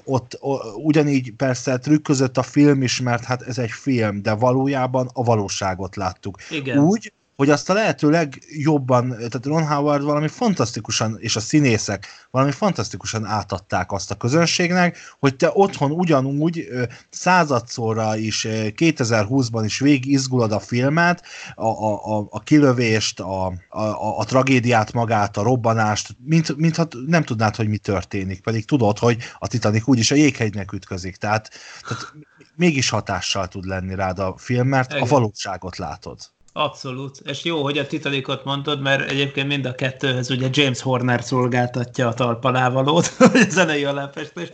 Ott 0.04 0.38
ugyanígy 0.82 1.32
persze 1.36 1.78
trükközött 1.78 2.38
a 2.38 2.42
film 2.42 2.82
is, 2.82 3.00
mert 3.00 3.24
hát 3.24 3.42
ez 3.42 3.58
egy 3.58 3.70
film, 3.70 4.22
de 4.22 4.32
valójában 4.32 5.10
a 5.12 5.22
valóságot 5.22 5.96
láttuk. 5.96 6.36
Igen. 6.50 6.78
Úgy, 6.78 7.12
hogy 7.40 7.50
azt 7.50 7.70
a 7.70 7.72
lehető 7.72 8.10
legjobban, 8.10 9.08
tehát 9.08 9.46
Ron 9.46 9.66
Howard 9.66 10.02
valami 10.02 10.28
fantasztikusan, 10.28 11.16
és 11.20 11.36
a 11.36 11.40
színészek 11.40 12.06
valami 12.30 12.52
fantasztikusan 12.52 13.24
átadták 13.24 13.92
azt 13.92 14.10
a 14.10 14.14
közönségnek, 14.14 14.98
hogy 15.18 15.36
te 15.36 15.50
otthon 15.52 15.90
ugyanúgy 15.90 16.68
századszorra 17.10 18.16
is, 18.16 18.46
2020-ban 18.50 19.62
is 19.64 19.78
végig 19.78 20.06
izgulod 20.06 20.52
a 20.52 20.60
filmet, 20.60 21.22
a, 21.54 21.66
a, 21.66 22.18
a, 22.18 22.26
a 22.30 22.40
kilövést, 22.40 23.20
a, 23.20 23.46
a, 23.68 24.18
a 24.18 24.24
tragédiát 24.24 24.92
magát, 24.92 25.36
a 25.36 25.42
robbanást, 25.42 26.16
mint, 26.24 26.56
mintha 26.56 26.88
nem 27.06 27.22
tudnád, 27.22 27.56
hogy 27.56 27.68
mi 27.68 27.78
történik, 27.78 28.40
pedig 28.40 28.64
tudod, 28.64 28.98
hogy 28.98 29.18
a 29.38 29.46
Titanic 29.46 29.88
úgyis 29.88 30.10
a 30.10 30.14
jéghegynek 30.14 30.72
ütközik, 30.72 31.16
tehát, 31.16 31.50
tehát 31.88 32.12
mégis 32.56 32.88
hatással 32.88 33.48
tud 33.48 33.64
lenni 33.64 33.94
rád 33.94 34.18
a 34.18 34.34
film, 34.36 34.68
mert 34.68 34.90
Igen. 34.90 35.02
a 35.02 35.06
valóságot 35.06 35.76
látod. 35.76 36.18
Abszolút. 36.52 37.20
És 37.24 37.44
jó, 37.44 37.62
hogy 37.62 37.78
a 37.78 37.86
Titanicot 37.86 38.44
mondod, 38.44 38.80
mert 38.80 39.10
egyébként 39.10 39.46
mind 39.48 39.64
a 39.64 39.74
kettőhöz 39.74 40.30
ugye 40.30 40.48
James 40.52 40.80
Horner 40.80 41.22
szolgáltatja 41.22 42.08
a 42.08 42.14
talpalávalót, 42.14 43.06
a 43.18 43.28
zenei 43.48 43.84
aláfestést. 43.84 44.52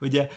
Ugye 0.00 0.28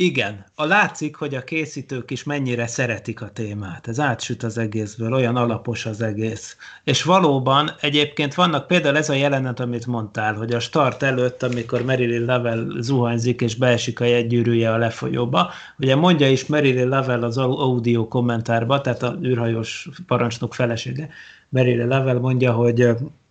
igen, 0.00 0.44
a 0.54 0.64
látszik, 0.64 1.16
hogy 1.16 1.34
a 1.34 1.44
készítők 1.44 2.10
is 2.10 2.24
mennyire 2.24 2.66
szeretik 2.66 3.22
a 3.22 3.30
témát. 3.30 3.88
Ez 3.88 4.00
átsüt 4.00 4.42
az 4.42 4.58
egészből, 4.58 5.12
olyan 5.12 5.36
alapos 5.36 5.86
az 5.86 6.00
egész. 6.00 6.56
És 6.84 7.02
valóban 7.02 7.70
egyébként 7.80 8.34
vannak 8.34 8.66
például 8.66 8.96
ez 8.96 9.08
a 9.08 9.14
jelenet, 9.14 9.60
amit 9.60 9.86
mondtál, 9.86 10.34
hogy 10.34 10.52
a 10.52 10.60
start 10.60 11.02
előtt, 11.02 11.42
amikor 11.42 11.84
Marilyn 11.84 12.24
Level 12.24 12.66
zuhanyzik 12.78 13.40
és 13.40 13.54
beesik 13.54 14.00
a 14.00 14.04
jegygyűrűje 14.04 14.72
a 14.72 14.78
lefolyóba, 14.78 15.50
ugye 15.78 15.96
mondja 15.96 16.30
is 16.30 16.46
Marilyn 16.46 16.88
Level 16.88 17.22
az 17.22 17.38
audio 17.38 18.08
kommentárba, 18.08 18.80
tehát 18.80 19.02
a 19.02 19.18
űrhajós 19.22 19.88
parancsnok 20.06 20.54
felesége, 20.54 21.08
Marilyn 21.48 21.88
Level 21.88 22.18
mondja, 22.18 22.52
hogy 22.52 22.88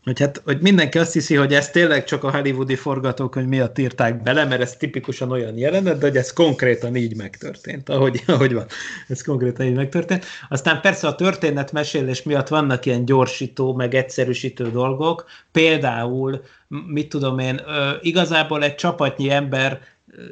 hogy, 0.09 0.19
hát, 0.19 0.41
hogy 0.45 0.61
mindenki 0.61 0.97
azt 0.97 1.13
hiszi, 1.13 1.35
hogy 1.35 1.53
ez 1.53 1.69
tényleg 1.69 2.03
csak 2.03 2.23
a 2.23 2.31
hollywoodi 2.31 2.75
forgatókönyv 2.75 3.47
miatt 3.47 3.77
írták 3.77 4.23
bele, 4.23 4.45
mert 4.45 4.61
ez 4.61 4.75
tipikusan 4.75 5.31
olyan 5.31 5.57
jelenet, 5.57 5.97
de 5.97 6.05
hogy 6.05 6.17
ez 6.17 6.33
konkrétan 6.33 6.95
így 6.95 7.15
megtörtént, 7.15 7.89
ahogy, 7.89 8.23
ahogy 8.27 8.53
van. 8.53 8.65
Ez 9.07 9.21
konkrétan 9.21 9.65
így 9.65 9.75
megtörtént. 9.75 10.25
Aztán 10.49 10.81
persze 10.81 11.07
a 11.07 11.15
történetmesélés 11.15 12.23
miatt 12.23 12.47
vannak 12.47 12.85
ilyen 12.85 13.05
gyorsító, 13.05 13.73
meg 13.73 13.95
egyszerűsítő 13.95 14.71
dolgok. 14.71 15.25
Például, 15.51 16.41
mit 16.87 17.09
tudom 17.09 17.39
én, 17.39 17.61
igazából 18.01 18.63
egy 18.63 18.75
csapatnyi 18.75 19.29
ember 19.29 19.81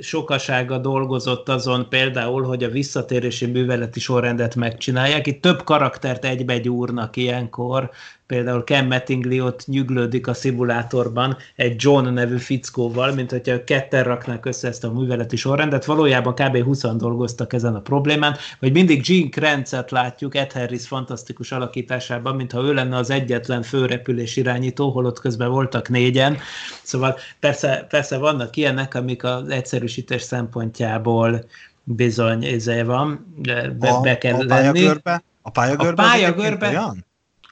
sokasága 0.02 0.78
dolgozott 0.78 1.50
azon 1.50 1.90
például, 1.90 2.44
hogy 2.44 2.64
a 2.64 2.70
visszatérési 2.70 3.46
műveleti 3.46 4.00
sorrendet 4.00 4.56
megcsinálják. 4.56 5.28
Itt 5.28 5.42
több 5.42 5.64
karaktert 5.64 6.26
egybegyúrnak 6.26 7.16
ilyenkor, 7.16 7.90
például 8.28 8.64
Ken 8.64 8.86
Mattingly 8.86 9.40
ott 9.40 9.68
nyüglődik 9.68 10.28
a 10.28 10.34
szimulátorban 10.34 11.38
egy 11.56 11.76
John 11.78 12.08
nevű 12.08 12.38
fickóval, 12.38 13.12
mint 13.14 13.32
hogyha 13.32 13.64
ketten 13.64 14.04
raknák 14.04 14.46
össze 14.46 14.68
ezt 14.68 14.84
a 14.84 14.92
műveleti 14.92 15.36
sorrendet. 15.36 15.86
Valójában 15.86 16.34
kb. 16.34 16.64
20 16.64 16.82
dolgoztak 16.82 17.54
ezen 17.54 17.76
a 17.76 17.82
problémán, 17.82 18.36
vagy 18.60 18.72
mindig 18.72 19.06
Gene 19.08 19.30
Kranzet 19.30 19.92
látjuk 19.92 20.36
Ed 20.36 20.52
Harris 20.52 20.88
fantasztikus 20.88 21.52
alakításában, 21.52 22.36
mintha 22.36 22.64
ő 22.64 22.74
lenne 22.74 22.96
az 22.98 23.10
egyetlen 23.10 23.62
főrepülés 23.62 24.36
irányító, 24.36 24.90
holott 24.90 25.20
közben 25.20 25.50
voltak 25.50 25.90
négyen. 25.90 26.38
Szóval 26.84 27.18
persze, 27.40 27.86
persze 27.90 28.18
vannak 28.18 28.56
ilyenek, 28.56 28.96
amik 28.96 29.24
az 29.24 29.50
egyszerűsítés 29.50 30.22
szempontjából 30.22 31.46
bizony 31.84 32.46
ezé 32.46 32.82
van, 32.82 33.34
be, 33.80 33.90
a, 33.90 34.02
be 34.02 34.18
kell 34.18 34.34
a 34.34 34.44
lenni. 34.44 34.48
Pályagörbe? 34.48 35.24
A 35.42 35.50
pályagörbe, 35.50 36.04
a 36.04 36.06
pályagörbe? 36.06 37.06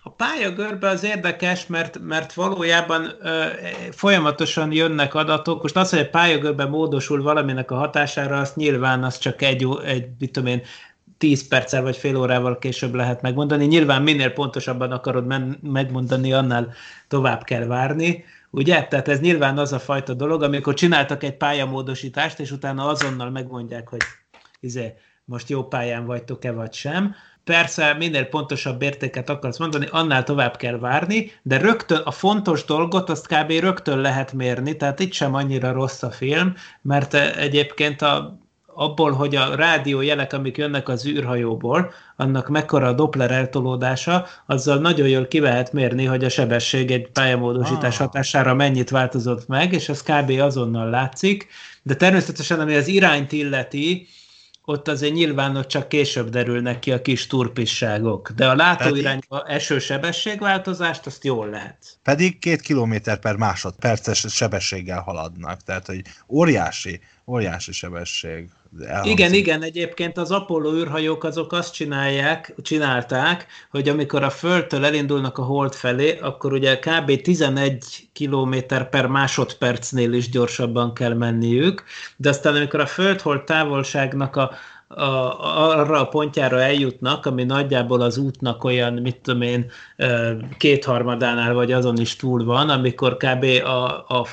A 0.07 0.09
pályagörbe 0.09 0.89
az 0.89 1.03
érdekes, 1.03 1.67
mert, 1.67 1.99
mert 1.99 2.33
valójában 2.33 3.11
ö, 3.21 3.45
folyamatosan 3.91 4.71
jönnek 4.71 5.13
adatok. 5.13 5.61
Most 5.61 5.75
az, 5.75 5.89
hogy 5.89 5.99
a 5.99 6.09
pályagörbe 6.09 6.65
módosul 6.65 7.21
valaminek 7.21 7.71
a 7.71 7.75
hatására, 7.75 8.37
azt 8.37 8.55
nyilván 8.55 9.03
az 9.03 9.17
csak 9.17 9.41
egy, 9.41 9.67
egy 9.85 10.07
mit 10.19 10.31
tudom 10.31 10.49
én, 10.49 10.61
10 11.17 11.47
perccel 11.47 11.81
vagy 11.81 11.97
fél 11.97 12.15
órával 12.17 12.59
később 12.59 12.93
lehet 12.93 13.21
megmondani. 13.21 13.65
Nyilván 13.65 14.01
minél 14.01 14.29
pontosabban 14.29 14.91
akarod 14.91 15.25
men- 15.25 15.59
megmondani, 15.61 16.33
annál 16.33 16.73
tovább 17.07 17.43
kell 17.43 17.65
várni. 17.65 18.23
Ugye? 18.49 18.83
Tehát 18.83 19.07
ez 19.07 19.19
nyilván 19.19 19.57
az 19.57 19.73
a 19.73 19.79
fajta 19.79 20.13
dolog, 20.13 20.43
amikor 20.43 20.73
csináltak 20.73 21.23
egy 21.23 21.37
pályamódosítást, 21.37 22.39
és 22.39 22.51
utána 22.51 22.87
azonnal 22.87 23.29
megmondják, 23.29 23.89
hogy 23.89 24.01
izé, 24.59 24.93
most 25.25 25.49
jó 25.49 25.63
pályán 25.63 26.05
vagytok-e 26.05 26.51
vagy 26.51 26.73
sem 26.73 27.15
persze 27.45 27.93
minél 27.93 28.25
pontosabb 28.25 28.81
értéket 28.81 29.29
akarsz 29.29 29.57
mondani, 29.57 29.87
annál 29.91 30.23
tovább 30.23 30.57
kell 30.57 30.79
várni, 30.79 31.31
de 31.41 31.57
rögtön 31.57 32.01
a 32.03 32.11
fontos 32.11 32.65
dolgot 32.65 33.09
azt 33.09 33.27
kb. 33.27 33.51
rögtön 33.51 33.99
lehet 33.99 34.33
mérni, 34.33 34.75
tehát 34.75 34.99
itt 34.99 35.13
sem 35.13 35.33
annyira 35.33 35.71
rossz 35.71 36.03
a 36.03 36.11
film, 36.11 36.53
mert 36.81 37.13
egyébként 37.13 38.01
a, 38.01 38.37
abból, 38.75 39.11
hogy 39.11 39.35
a 39.35 39.55
rádió 39.55 40.01
jelek, 40.01 40.33
amik 40.33 40.57
jönnek 40.57 40.89
az 40.89 41.07
űrhajóból, 41.07 41.93
annak 42.15 42.47
mekkora 42.47 42.87
a 42.87 42.93
Doppler 42.93 43.31
eltolódása, 43.31 44.25
azzal 44.45 44.77
nagyon 44.77 45.07
jól 45.07 45.27
ki 45.27 45.39
lehet 45.39 45.73
mérni, 45.73 46.05
hogy 46.05 46.23
a 46.23 46.29
sebesség 46.29 46.91
egy 46.91 47.07
pályamódosítás 47.07 47.99
ah. 47.99 48.05
hatására 48.05 48.53
mennyit 48.53 48.89
változott 48.89 49.47
meg, 49.47 49.73
és 49.73 49.89
az 49.89 50.03
kb. 50.03 50.29
azonnal 50.29 50.89
látszik, 50.89 51.47
de 51.83 51.95
természetesen 51.95 52.59
ami 52.59 52.75
az 52.75 52.87
irányt 52.87 53.31
illeti, 53.31 54.07
ott 54.65 54.87
azért 54.87 55.13
nyilván 55.13 55.55
ott 55.55 55.67
csak 55.67 55.87
később 55.87 56.29
derülnek 56.29 56.79
ki 56.79 56.91
a 56.91 57.01
kis 57.01 57.27
turpisságok, 57.27 58.31
de 58.31 58.47
a 58.49 58.55
látóirányba 58.55 59.43
eső 59.47 59.79
sebességváltozást 59.79 61.05
azt 61.05 61.23
jól 61.23 61.49
lehet. 61.49 61.97
Pedig 62.03 62.39
két 62.39 62.61
kilométer 62.61 63.19
per 63.19 63.35
másodperces 63.35 64.25
sebességgel 64.29 65.01
haladnak, 65.01 65.61
tehát 65.61 65.85
hogy 65.85 66.01
óriási, 66.27 66.99
óriási 67.27 67.71
sebesség. 67.71 68.49
Elhangzik. 68.79 69.11
Igen, 69.11 69.33
igen, 69.33 69.63
egyébként 69.63 70.17
az 70.17 70.31
Apollo 70.31 70.73
űrhajók 70.73 71.23
azok 71.23 71.51
azt 71.51 71.73
csinálják, 71.73 72.53
csinálták, 72.61 73.45
hogy 73.69 73.89
amikor 73.89 74.23
a 74.23 74.29
Földtől 74.29 74.85
elindulnak 74.85 75.37
a 75.37 75.43
Hold 75.43 75.73
felé, 75.73 76.17
akkor 76.17 76.53
ugye 76.53 76.79
kb. 76.79 77.21
11 77.21 78.09
km 78.13 78.55
per 78.89 79.07
másodpercnél 79.07 80.13
is 80.13 80.29
gyorsabban 80.29 80.93
kell 80.93 81.13
menniük, 81.13 81.83
de 82.17 82.29
aztán 82.29 82.55
amikor 82.55 82.79
a 82.79 82.85
Föld-Hold 82.85 83.43
távolságnak 83.43 84.35
a 84.35 84.51
a, 84.87 85.79
arra 85.79 85.99
a 85.99 86.07
pontjára 86.07 86.61
eljutnak, 86.61 87.25
ami 87.25 87.43
nagyjából 87.43 88.01
az 88.01 88.17
útnak 88.17 88.63
olyan, 88.63 88.93
mit 88.93 89.17
tudom 89.21 89.41
én, 89.41 89.71
kétharmadánál 90.57 91.53
vagy 91.53 91.71
azon 91.71 91.97
is 91.97 92.15
túl 92.15 92.43
van, 92.45 92.69
amikor 92.69 93.17
kb. 93.17 93.43
A, 93.65 94.05
a, 94.07 94.27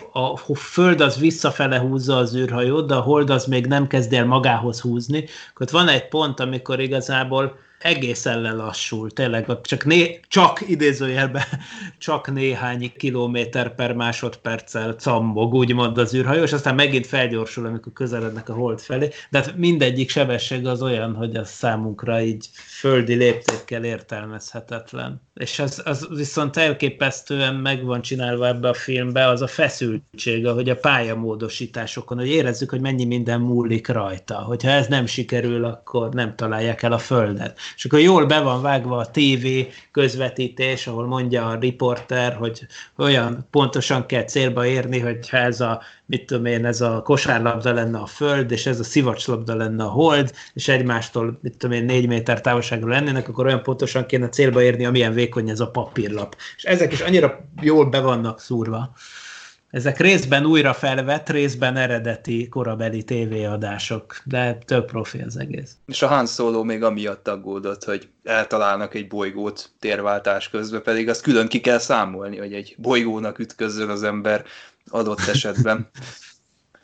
a 0.46 0.54
föld 0.54 1.00
az 1.00 1.18
visszafele 1.18 1.78
húzza 1.78 2.16
az 2.16 2.36
űrhajót, 2.36 2.86
de 2.86 2.94
a 2.94 3.00
hold 3.00 3.30
az 3.30 3.46
még 3.46 3.66
nem 3.66 3.86
kezd 3.86 4.12
el 4.12 4.26
magához 4.26 4.80
húzni. 4.80 5.24
Akkor 5.54 5.66
van 5.70 5.88
egy 5.88 6.08
pont, 6.08 6.40
amikor 6.40 6.80
igazából 6.80 7.56
egészen 7.82 8.40
lelassul, 8.40 9.10
tényleg 9.10 9.46
csak, 9.62 9.84
né, 9.84 10.20
csak 10.28 10.68
idézőjelben 10.68 11.42
csak 11.98 12.32
néhány 12.32 12.92
kilométer 12.96 13.74
per 13.74 13.92
másodperccel 13.94 14.92
cammog, 14.92 15.54
úgymond 15.54 15.98
az 15.98 16.14
űrhajó, 16.14 16.42
és 16.42 16.52
aztán 16.52 16.74
megint 16.74 17.06
felgyorsul, 17.06 17.66
amikor 17.66 17.92
közelednek 17.92 18.48
a 18.48 18.54
hold 18.54 18.80
felé, 18.80 19.08
de 19.30 19.38
hát 19.38 19.56
mindegyik 19.56 20.10
sebesség 20.10 20.66
az 20.66 20.82
olyan, 20.82 21.14
hogy 21.14 21.36
az 21.36 21.50
számunkra 21.50 22.20
így 22.20 22.48
földi 22.52 23.14
léptékkel 23.14 23.84
értelmezhetetlen. 23.84 25.20
És 25.34 25.58
az, 25.58 25.82
az 25.84 26.08
viszont 26.10 26.56
elképesztően 26.56 27.54
meg 27.54 27.84
van 27.84 28.02
csinálva 28.02 28.46
ebbe 28.46 28.68
a 28.68 28.74
filmbe, 28.74 29.26
az 29.28 29.42
a 29.42 29.46
feszültség, 29.46 30.46
hogy 30.46 30.68
a 30.68 30.76
pályamódosításokon, 30.76 32.18
hogy 32.18 32.28
érezzük, 32.28 32.70
hogy 32.70 32.80
mennyi 32.80 33.04
minden 33.04 33.40
múlik 33.40 33.88
rajta. 33.88 34.34
Hogyha 34.34 34.70
ez 34.70 34.86
nem 34.86 35.06
sikerül, 35.06 35.64
akkor 35.64 36.08
nem 36.14 36.36
találják 36.36 36.82
el 36.82 36.92
a 36.92 36.98
földet. 36.98 37.58
És 37.76 37.84
akkor 37.84 38.00
jól 38.00 38.26
be 38.26 38.40
van 38.40 38.62
vágva 38.62 38.96
a 38.96 39.10
TV 39.10 39.46
közvetítés, 39.90 40.86
ahol 40.86 41.06
mondja 41.06 41.48
a 41.48 41.58
riporter, 41.58 42.34
hogy 42.34 42.66
olyan 42.96 43.46
pontosan 43.50 44.06
kell 44.06 44.24
célba 44.24 44.66
érni, 44.66 44.98
hogy 44.98 45.18
ez 45.30 45.60
a 45.60 45.82
mit 46.06 46.26
tudom 46.26 46.44
én, 46.44 46.64
ez 46.64 46.80
a 46.80 47.02
kosárlabda 47.02 47.72
lenne 47.72 47.98
a 47.98 48.06
föld, 48.06 48.50
és 48.50 48.66
ez 48.66 48.80
a 48.80 48.84
szivacslabda 48.84 49.54
lenne 49.54 49.84
a 49.84 49.88
hold, 49.88 50.32
és 50.54 50.68
egymástól, 50.68 51.38
mit 51.42 51.56
tudom 51.56 51.76
én, 51.76 51.84
négy 51.84 52.06
méter 52.06 52.40
távolságra 52.40 52.88
lennének, 52.88 53.28
akkor 53.28 53.46
olyan 53.46 53.62
pontosan 53.62 54.06
kéne 54.06 54.28
célba 54.28 54.62
érni, 54.62 54.84
amilyen 54.84 55.12
vékony 55.12 55.48
ez 55.48 55.60
a 55.60 55.70
papírlap. 55.70 56.36
És 56.56 56.64
ezek 56.64 56.92
is 56.92 57.00
annyira 57.00 57.48
jól 57.60 57.84
be 57.84 58.00
vannak 58.00 58.40
szúrva. 58.40 58.92
Ezek 59.72 59.98
részben 59.98 60.46
újra 60.46 60.74
felvett, 60.74 61.28
részben 61.28 61.76
eredeti 61.76 62.48
korabeli 62.48 63.02
tévéadások, 63.02 64.16
de 64.24 64.58
több 64.64 64.84
profi 64.84 65.20
az 65.20 65.36
egész. 65.36 65.76
És 65.86 66.02
a 66.02 66.06
Han 66.06 66.26
Solo 66.26 66.62
még 66.62 66.82
amiatt 66.82 67.28
aggódott, 67.28 67.84
hogy 67.84 68.08
eltalálnak 68.22 68.94
egy 68.94 69.08
bolygót 69.08 69.70
térváltás 69.78 70.48
közben, 70.48 70.82
pedig 70.82 71.08
azt 71.08 71.22
külön 71.22 71.48
ki 71.48 71.60
kell 71.60 71.78
számolni, 71.78 72.38
hogy 72.38 72.52
egy 72.52 72.74
bolygónak 72.78 73.38
ütközzön 73.38 73.88
az 73.88 74.02
ember 74.02 74.44
adott 74.90 75.26
esetben. 75.26 75.90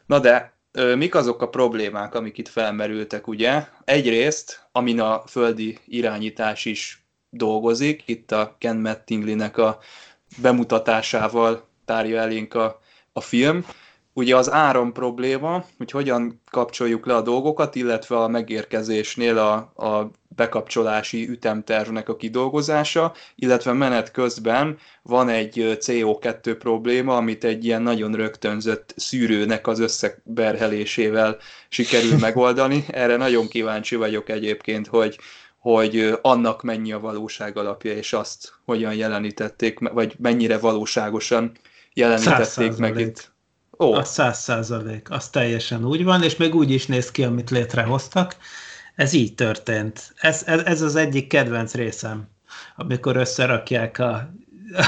Na 0.07 0.19
de 0.19 0.53
mik 0.95 1.15
azok 1.15 1.43
a 1.43 1.49
problémák, 1.49 2.15
amik 2.15 2.39
itt 2.39 2.49
felmerültek, 2.49 3.27
ugye? 3.27 3.67
Egyrészt, 3.85 4.69
amin 4.73 5.01
a 5.01 5.23
földi 5.27 5.79
irányítás 5.87 6.65
is 6.65 7.07
dolgozik, 7.31 8.03
itt 8.07 8.33
a 8.33 8.57
Ken 8.59 8.77
Mattingly-nek 8.77 9.57
a 9.57 9.79
bemutatásával 10.43 11.68
tárja 11.89 12.21
elénk 12.21 12.55
a, 12.55 12.81
a 13.13 13.21
film. 13.21 13.65
Ugye 14.13 14.37
az 14.37 14.51
áram 14.51 14.93
probléma, 14.93 15.65
hogy 15.77 15.91
hogyan 15.91 16.41
kapcsoljuk 16.51 17.07
le 17.07 17.15
a 17.15 17.23
dolgokat, 17.23 17.75
illetve 17.75 18.17
a 18.17 18.29
megérkezésnél 18.29 19.39
a, 19.39 19.55
a 19.87 20.11
bekapcsolási 20.29 21.29
ütemtervnek 21.29 22.09
a 22.09 22.17
kidolgozása, 22.17 23.15
illetve 23.35 23.73
menet 23.73 24.11
közben 24.11 24.79
van 25.03 25.29
egy 25.29 25.79
CO2 25.81 26.57
probléma, 26.59 27.17
amit 27.17 27.45
egy 27.45 27.65
ilyen 27.65 27.83
nagyon 27.83 28.13
rögtönzött 28.13 28.95
szűrőnek 28.97 29.67
az 29.67 29.79
összeberhelésével 29.79 31.37
sikerül 31.69 32.19
megoldani. 32.27 32.85
Erre 32.89 33.17
nagyon 33.17 33.49
kíváncsi 33.49 33.97
vagyok 33.97 34.29
egyébként, 34.29 34.87
hogy, 34.87 35.19
hogy 35.59 36.19
annak 36.23 36.63
mennyi 36.63 36.93
a 36.93 37.01
valóság 37.01 37.57
alapja, 37.57 37.93
és 37.93 38.13
azt 38.13 38.53
hogyan 38.65 38.95
jelenítették, 38.95 39.79
vagy 39.79 40.15
mennyire 40.19 40.59
valóságosan 40.59 41.53
jelenítették 41.99 42.77
meg 42.77 42.99
itt. 42.99 43.33
Ó. 43.79 43.93
A 43.93 44.05
száz 44.05 44.39
százalék, 44.39 45.11
az 45.11 45.29
teljesen 45.29 45.85
úgy 45.85 46.05
van, 46.05 46.23
és 46.23 46.37
még 46.37 46.55
úgy 46.55 46.71
is 46.71 46.87
néz 46.87 47.11
ki, 47.11 47.25
amit 47.25 47.51
létrehoztak. 47.51 48.37
Ez 48.95 49.13
így 49.13 49.35
történt. 49.35 50.13
Ez, 50.17 50.43
ez, 50.47 50.61
ez 50.61 50.83
az 50.83 50.97
egyik 50.97 51.27
kedvenc 51.27 51.75
részem, 51.75 52.29
amikor 52.77 53.17
összerakják 53.17 53.99
a, 53.99 54.31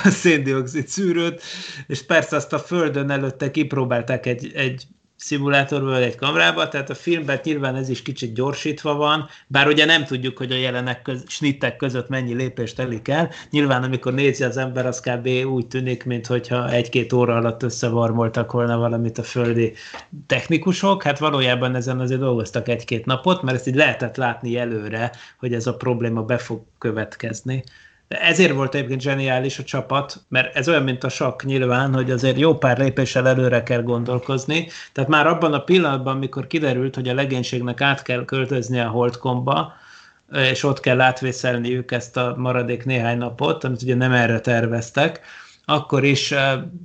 a 0.05 0.09
széndiokszid 0.09 0.89
szűrőt, 0.89 1.43
és 1.87 2.03
persze 2.03 2.37
azt 2.37 2.53
a 2.53 2.59
földön 2.59 3.11
előtte 3.11 3.51
kipróbálták 3.51 4.27
egy, 4.27 4.53
egy 4.55 4.87
szimulátorból 5.21 5.97
egy 5.97 6.15
kamerába, 6.15 6.69
tehát 6.69 6.91
a 6.91 6.95
filmben 6.95 7.41
nyilván 7.43 7.77
ez 7.77 7.89
is 7.89 8.03
kicsit 8.03 8.35
gyorsítva 8.35 8.95
van, 8.95 9.29
bár 9.47 9.67
ugye 9.67 9.85
nem 9.85 10.05
tudjuk, 10.05 10.39
hogy 10.39 10.53
a 10.53 10.57
jelenek 10.57 11.03
köz, 11.03 11.25
snittek 11.27 11.77
között 11.77 12.09
mennyi 12.09 12.35
lépést 12.35 12.77
telik 12.77 13.09
el. 13.09 13.31
Nyilván, 13.51 13.83
amikor 13.83 14.15
nézi 14.15 14.45
az 14.45 14.57
ember, 14.57 14.87
az 14.87 15.01
kb. 15.01 15.27
úgy 15.27 15.67
tűnik, 15.67 16.05
mintha 16.05 16.71
egy-két 16.71 17.13
óra 17.13 17.37
alatt 17.37 17.63
összevarmoltak 17.63 18.53
volna 18.53 18.79
valamit 18.79 19.19
a 19.19 19.23
földi 19.23 19.73
technikusok. 20.27 21.03
Hát 21.03 21.19
valójában 21.19 21.75
ezen 21.75 22.01
azért 22.01 22.21
dolgoztak 22.21 22.69
egy-két 22.69 23.07
napot, 23.07 23.43
mert 23.43 23.57
ezt 23.57 23.67
így 23.67 23.75
lehetett 23.75 24.17
látni 24.17 24.57
előre, 24.57 25.13
hogy 25.39 25.55
ez 25.55 25.67
a 25.67 25.77
probléma 25.77 26.23
be 26.23 26.39
fog 26.39 26.63
következni. 26.79 27.65
De 28.11 28.21
ezért 28.21 28.53
volt 28.53 28.75
egyébként 28.75 29.01
zseniális 29.01 29.59
a 29.59 29.63
csapat, 29.63 30.25
mert 30.29 30.57
ez 30.57 30.69
olyan, 30.69 30.83
mint 30.83 31.05
a 31.05 31.09
sakk 31.09 31.43
nyilván, 31.43 31.95
hogy 31.95 32.11
azért 32.11 32.39
jó 32.39 32.59
pár 32.59 32.79
lépéssel 32.79 33.29
előre 33.29 33.63
kell 33.63 33.83
gondolkozni. 33.83 34.69
Tehát 34.93 35.11
már 35.11 35.27
abban 35.27 35.53
a 35.53 35.65
pillanatban, 35.65 36.17
amikor 36.17 36.47
kiderült, 36.47 36.95
hogy 36.95 37.09
a 37.09 37.15
legénységnek 37.15 37.81
át 37.81 38.03
kell 38.03 38.25
költözni 38.25 38.81
a 38.81 38.89
Holdkomba, 38.89 39.73
és 40.33 40.63
ott 40.63 40.81
kell 40.81 41.01
átvészelniük 41.01 41.93
ezt 41.93 42.17
a 42.17 42.35
maradék 42.37 42.85
néhány 42.85 43.19
napot, 43.19 43.65
amit 43.65 43.83
ugye 43.83 43.95
nem 43.95 44.13
erre 44.13 44.41
terveztek, 44.41 45.21
akkor 45.71 46.05
is 46.05 46.35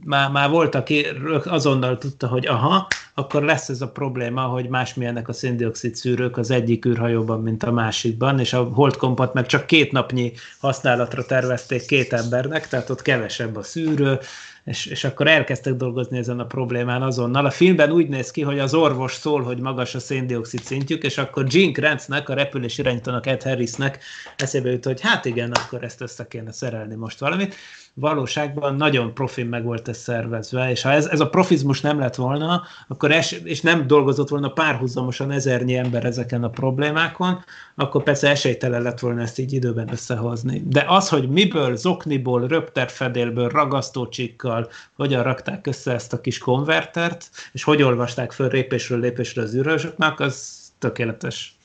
már, 0.03 0.31
már 0.31 0.49
volt, 0.49 0.75
aki 0.75 1.05
azonnal 1.43 1.97
tudta, 1.97 2.27
hogy 2.27 2.47
aha, 2.47 2.87
akkor 3.13 3.43
lesz 3.43 3.69
ez 3.69 3.81
a 3.81 3.91
probléma, 3.91 4.41
hogy 4.41 4.69
másmilyenek 4.69 5.27
a 5.27 5.33
széndiokszid 5.33 5.95
szűrők 5.95 6.37
az 6.37 6.51
egyik 6.51 6.85
űrhajóban, 6.85 7.41
mint 7.41 7.63
a 7.63 7.71
másikban, 7.71 8.39
és 8.39 8.53
a 8.53 8.63
holdkompat 8.63 9.33
meg 9.33 9.45
csak 9.45 9.65
két 9.65 9.91
napnyi 9.91 10.31
használatra 10.59 11.25
tervezték 11.25 11.85
két 11.85 12.13
embernek, 12.13 12.67
tehát 12.67 12.89
ott 12.89 13.01
kevesebb 13.01 13.55
a 13.55 13.63
szűrő, 13.63 14.19
és, 14.65 14.85
és 14.85 15.03
akkor 15.03 15.27
elkezdtek 15.27 15.73
dolgozni 15.73 16.17
ezen 16.17 16.39
a 16.39 16.45
problémán 16.45 17.01
azonnal. 17.01 17.45
A 17.45 17.51
filmben 17.51 17.91
úgy 17.91 18.07
néz 18.07 18.31
ki, 18.31 18.41
hogy 18.41 18.59
az 18.59 18.73
orvos 18.73 19.13
szól, 19.13 19.43
hogy 19.43 19.57
magas 19.57 19.95
a 19.95 19.99
széndiokszid 19.99 20.63
szintjük, 20.63 21.03
és 21.03 21.17
akkor 21.17 21.45
Gene 21.45 21.71
Kranznek, 21.71 22.29
a 22.29 22.33
repülés 22.33 22.77
irányítónak, 22.77 23.27
Ed 23.27 23.43
Harrisnek 23.43 24.03
eszébe 24.35 24.71
jut, 24.71 24.85
hogy 24.85 25.01
hát 25.01 25.25
igen, 25.25 25.51
akkor 25.51 25.83
ezt 25.83 26.01
össze 26.01 26.27
kéne 26.27 26.51
szerelni 26.51 26.95
most 26.95 27.19
valamit 27.19 27.55
valóságban 27.97 28.75
nagyon 28.75 29.13
profin 29.13 29.45
meg 29.45 29.63
volt 29.63 29.87
ez 29.87 29.97
szervezve, 29.97 30.69
és 30.69 30.81
ha 30.81 30.91
ez, 30.91 31.05
ez 31.05 31.19
a 31.19 31.29
profizmus 31.29 31.81
nem 31.81 31.99
lett 31.99 32.15
volna, 32.15 32.63
akkor 32.87 33.11
es, 33.11 33.31
és 33.31 33.61
nem 33.61 33.87
dolgozott 33.87 34.29
volna 34.29 34.49
párhuzamosan 34.49 35.31
ezernyi 35.31 35.75
ember 35.75 36.05
ezeken 36.05 36.43
a 36.43 36.49
problémákon, 36.49 37.43
akkor 37.75 38.03
persze 38.03 38.29
esélytelen 38.29 38.81
lett 38.81 38.99
volna 38.99 39.21
ezt 39.21 39.39
így 39.39 39.53
időben 39.53 39.91
összehozni. 39.91 40.63
De 40.65 40.85
az, 40.87 41.09
hogy 41.09 41.29
miből, 41.29 41.75
zokniból, 41.75 42.47
röpterfedélből, 42.47 43.49
ragasztócsikkal, 43.49 44.69
hogyan 44.95 45.23
rakták 45.23 45.67
össze 45.67 45.93
ezt 45.93 46.13
a 46.13 46.21
kis 46.21 46.37
konvertert, 46.37 47.29
és 47.51 47.63
hogy 47.63 47.81
olvasták 47.81 48.31
föl 48.31 48.49
lépésről 48.49 48.99
lépésre 48.99 49.41
az 49.41 49.55
űrösöknek, 49.55 50.19
az 50.19 50.55
tökéletes. 50.79 51.55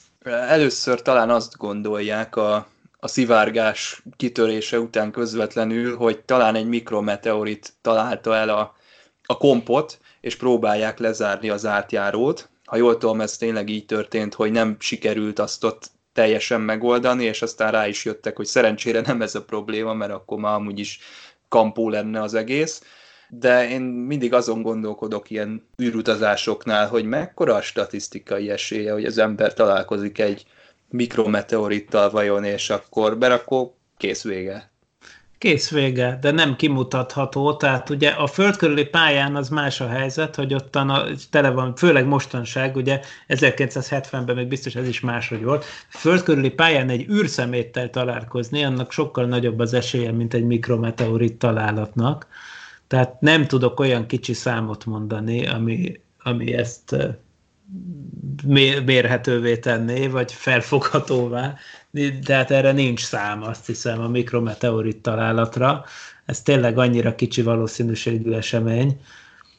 Először 0.48 1.02
talán 1.02 1.30
azt 1.30 1.56
gondolják 1.56 2.36
a 2.36 2.66
a 3.00 3.08
szivárgás 3.08 4.02
kitörése 4.16 4.80
után 4.80 5.10
közvetlenül, 5.10 5.96
hogy 5.96 6.20
talán 6.20 6.54
egy 6.54 6.68
mikrometeorit 6.68 7.72
találta 7.80 8.34
el 8.34 8.48
a, 8.48 8.76
a 9.24 9.36
kompot, 9.36 9.98
és 10.20 10.36
próbálják 10.36 10.98
lezárni 10.98 11.48
az 11.48 11.66
átjárót. 11.66 12.48
Ha 12.64 12.76
jól 12.76 12.98
tudom, 12.98 13.20
ez 13.20 13.36
tényleg 13.36 13.68
így 13.68 13.86
történt, 13.86 14.34
hogy 14.34 14.50
nem 14.50 14.76
sikerült 14.78 15.38
azt 15.38 15.64
ott 15.64 15.90
teljesen 16.12 16.60
megoldani, 16.60 17.24
és 17.24 17.42
aztán 17.42 17.70
rá 17.70 17.88
is 17.88 18.04
jöttek, 18.04 18.36
hogy 18.36 18.46
szerencsére 18.46 19.00
nem 19.00 19.22
ez 19.22 19.34
a 19.34 19.44
probléma, 19.44 19.94
mert 19.94 20.12
akkor 20.12 20.38
már 20.38 20.54
amúgy 20.54 20.78
is 20.78 20.98
kampó 21.48 21.88
lenne 21.88 22.22
az 22.22 22.34
egész. 22.34 22.82
De 23.28 23.68
én 23.68 23.80
mindig 23.82 24.32
azon 24.32 24.62
gondolkodok 24.62 25.30
ilyen 25.30 25.68
űrutazásoknál, 25.82 26.88
hogy 26.88 27.04
mekkora 27.04 27.54
a 27.54 27.62
statisztikai 27.62 28.50
esélye, 28.50 28.92
hogy 28.92 29.04
az 29.04 29.18
ember 29.18 29.54
találkozik 29.54 30.18
egy 30.18 30.44
mikrometeorittal 30.90 32.10
vajon, 32.10 32.44
és 32.44 32.70
akkor 32.70 33.18
berakó, 33.18 33.76
kész 33.96 34.22
vége. 34.22 34.70
Kész 35.38 35.70
vége, 35.70 36.18
de 36.20 36.30
nem 36.30 36.56
kimutatható, 36.56 37.56
tehát 37.56 37.90
ugye 37.90 38.08
a 38.10 38.26
föld 38.26 38.56
körüli 38.56 38.84
pályán 38.84 39.36
az 39.36 39.48
más 39.48 39.80
a 39.80 39.88
helyzet, 39.88 40.34
hogy 40.34 40.54
ottan 40.54 40.90
a, 40.90 41.04
tele 41.30 41.50
van, 41.50 41.74
főleg 41.76 42.06
mostanság, 42.06 42.76
ugye 42.76 43.00
1970-ben 43.28 44.36
még 44.36 44.46
biztos 44.46 44.74
ez 44.74 44.88
is 44.88 45.00
máshogy 45.00 45.44
volt, 45.44 45.64
föld 45.88 46.22
körüli 46.22 46.50
pályán 46.50 46.88
egy 46.88 47.08
űrszeméttel 47.10 47.90
találkozni, 47.90 48.64
annak 48.64 48.92
sokkal 48.92 49.24
nagyobb 49.24 49.58
az 49.58 49.72
esélye, 49.72 50.12
mint 50.12 50.34
egy 50.34 50.44
mikrometeorit 50.44 51.38
találatnak, 51.38 52.26
tehát 52.86 53.20
nem 53.20 53.46
tudok 53.46 53.80
olyan 53.80 54.06
kicsi 54.06 54.32
számot 54.32 54.86
mondani, 54.86 55.46
ami, 55.46 56.00
ami 56.22 56.52
ezt 56.52 56.96
mérhetővé 58.84 59.56
tenné, 59.56 60.06
vagy 60.06 60.32
felfoghatóvá, 60.32 61.54
tehát 62.24 62.50
erre 62.50 62.72
nincs 62.72 63.00
szám, 63.00 63.42
azt 63.42 63.66
hiszem, 63.66 64.00
a 64.00 64.08
mikrometeorit 64.08 65.02
találatra. 65.02 65.84
Ez 66.24 66.42
tényleg 66.42 66.78
annyira 66.78 67.14
kicsi 67.14 67.42
valószínűségű 67.42 68.32
esemény, 68.32 69.00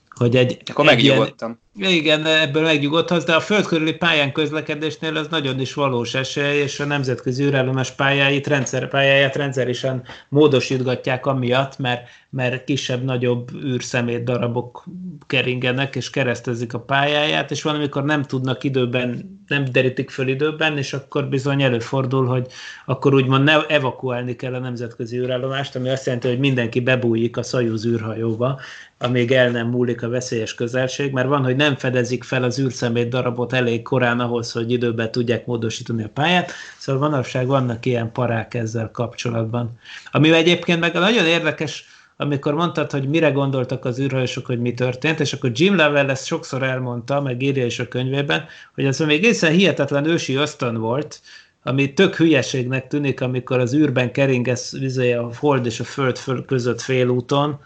hogy 0.09 0.35
egy... 0.35 0.61
Akkor 0.69 0.85
megnyugodtam. 0.85 1.49
Ilyen, 1.49 1.59
igen, 1.79 2.25
ebből 2.25 2.63
megnyugodhatsz, 2.63 3.23
de 3.23 3.35
a 3.35 3.39
föld 3.39 3.65
körüli 3.65 3.93
pályán 3.93 4.31
közlekedésnél 4.31 5.17
az 5.17 5.27
nagyon 5.27 5.59
is 5.59 5.73
valós 5.73 6.13
esély, 6.13 6.61
és 6.61 6.79
a 6.79 6.85
nemzetközi 6.85 7.43
űrállomás 7.43 7.91
pályáit, 7.91 8.47
rendszer, 8.47 8.87
pályáját 8.87 9.35
rendszeresen 9.35 10.03
módosítgatják 10.29 11.25
amiatt, 11.25 11.77
mert, 11.77 12.07
mert 12.29 12.63
kisebb-nagyobb 12.63 13.51
űrszemét 13.63 14.23
darabok 14.23 14.83
keringenek, 15.27 15.95
és 15.95 16.09
keresztezik 16.09 16.73
a 16.73 16.79
pályáját, 16.79 17.51
és 17.51 17.61
van, 17.61 17.75
amikor 17.75 18.03
nem 18.03 18.23
tudnak 18.23 18.63
időben, 18.63 19.39
nem 19.47 19.65
derítik 19.71 20.09
föl 20.09 20.27
időben, 20.27 20.77
és 20.77 20.93
akkor 20.93 21.25
bizony 21.25 21.61
előfordul, 21.61 22.25
hogy 22.25 22.47
akkor 22.85 23.13
úgymond 23.13 23.43
ne 23.43 23.65
evakuálni 23.65 24.35
kell 24.35 24.53
a 24.53 24.59
nemzetközi 24.59 25.17
űrállomást, 25.17 25.75
ami 25.75 25.89
azt 25.89 26.05
jelenti, 26.05 26.27
hogy 26.27 26.39
mindenki 26.39 26.79
bebújik 26.79 27.37
a 27.37 27.43
Szajúz 27.43 27.85
űrhajóba, 27.85 28.59
amíg 28.97 29.31
el 29.31 29.49
nem 29.49 29.67
múlik 29.67 30.03
a 30.03 30.09
veszélyes 30.09 30.53
közelség, 30.53 31.11
mert 31.11 31.27
van, 31.27 31.43
hogy 31.43 31.55
nem 31.61 31.75
fedezik 31.75 32.23
fel 32.23 32.43
az 32.43 32.59
űrszemét 32.59 33.09
darabot 33.09 33.53
elég 33.53 33.81
korán 33.81 34.19
ahhoz, 34.19 34.51
hogy 34.51 34.71
időben 34.71 35.11
tudják 35.11 35.45
módosítani 35.45 36.03
a 36.03 36.09
pályát, 36.13 36.51
szóval 36.77 37.09
manapság 37.09 37.47
vannak 37.47 37.85
ilyen 37.85 38.11
parák 38.11 38.53
ezzel 38.53 38.91
kapcsolatban. 38.91 39.79
Ami 40.11 40.31
egyébként 40.31 40.79
meg 40.79 40.93
nagyon 40.93 41.25
érdekes, 41.25 41.85
amikor 42.17 42.53
mondtad, 42.53 42.91
hogy 42.91 43.09
mire 43.09 43.29
gondoltak 43.29 43.85
az 43.85 43.99
űrhajósok, 43.99 44.45
hogy 44.45 44.59
mi 44.59 44.73
történt, 44.73 45.19
és 45.19 45.33
akkor 45.33 45.51
Jim 45.53 45.75
Lovell 45.75 46.09
ezt 46.09 46.25
sokszor 46.25 46.63
elmondta, 46.63 47.21
meg 47.21 47.41
írja 47.41 47.65
is 47.65 47.79
a 47.79 47.87
könyvében, 47.87 48.45
hogy 48.75 48.85
ez 48.85 48.99
még 48.99 49.17
egészen 49.17 49.51
hihetetlen 49.51 50.05
ősi 50.05 50.35
ösztön 50.35 50.77
volt, 50.77 51.21
ami 51.63 51.93
tök 51.93 52.15
hülyeségnek 52.15 52.87
tűnik, 52.87 53.21
amikor 53.21 53.59
az 53.59 53.73
űrben 53.73 54.11
keringesz 54.11 54.73
a 54.97 55.29
hold 55.39 55.65
és 55.65 55.79
a 55.79 55.83
föld 55.83 56.45
között 56.45 56.81
félúton, 56.81 57.59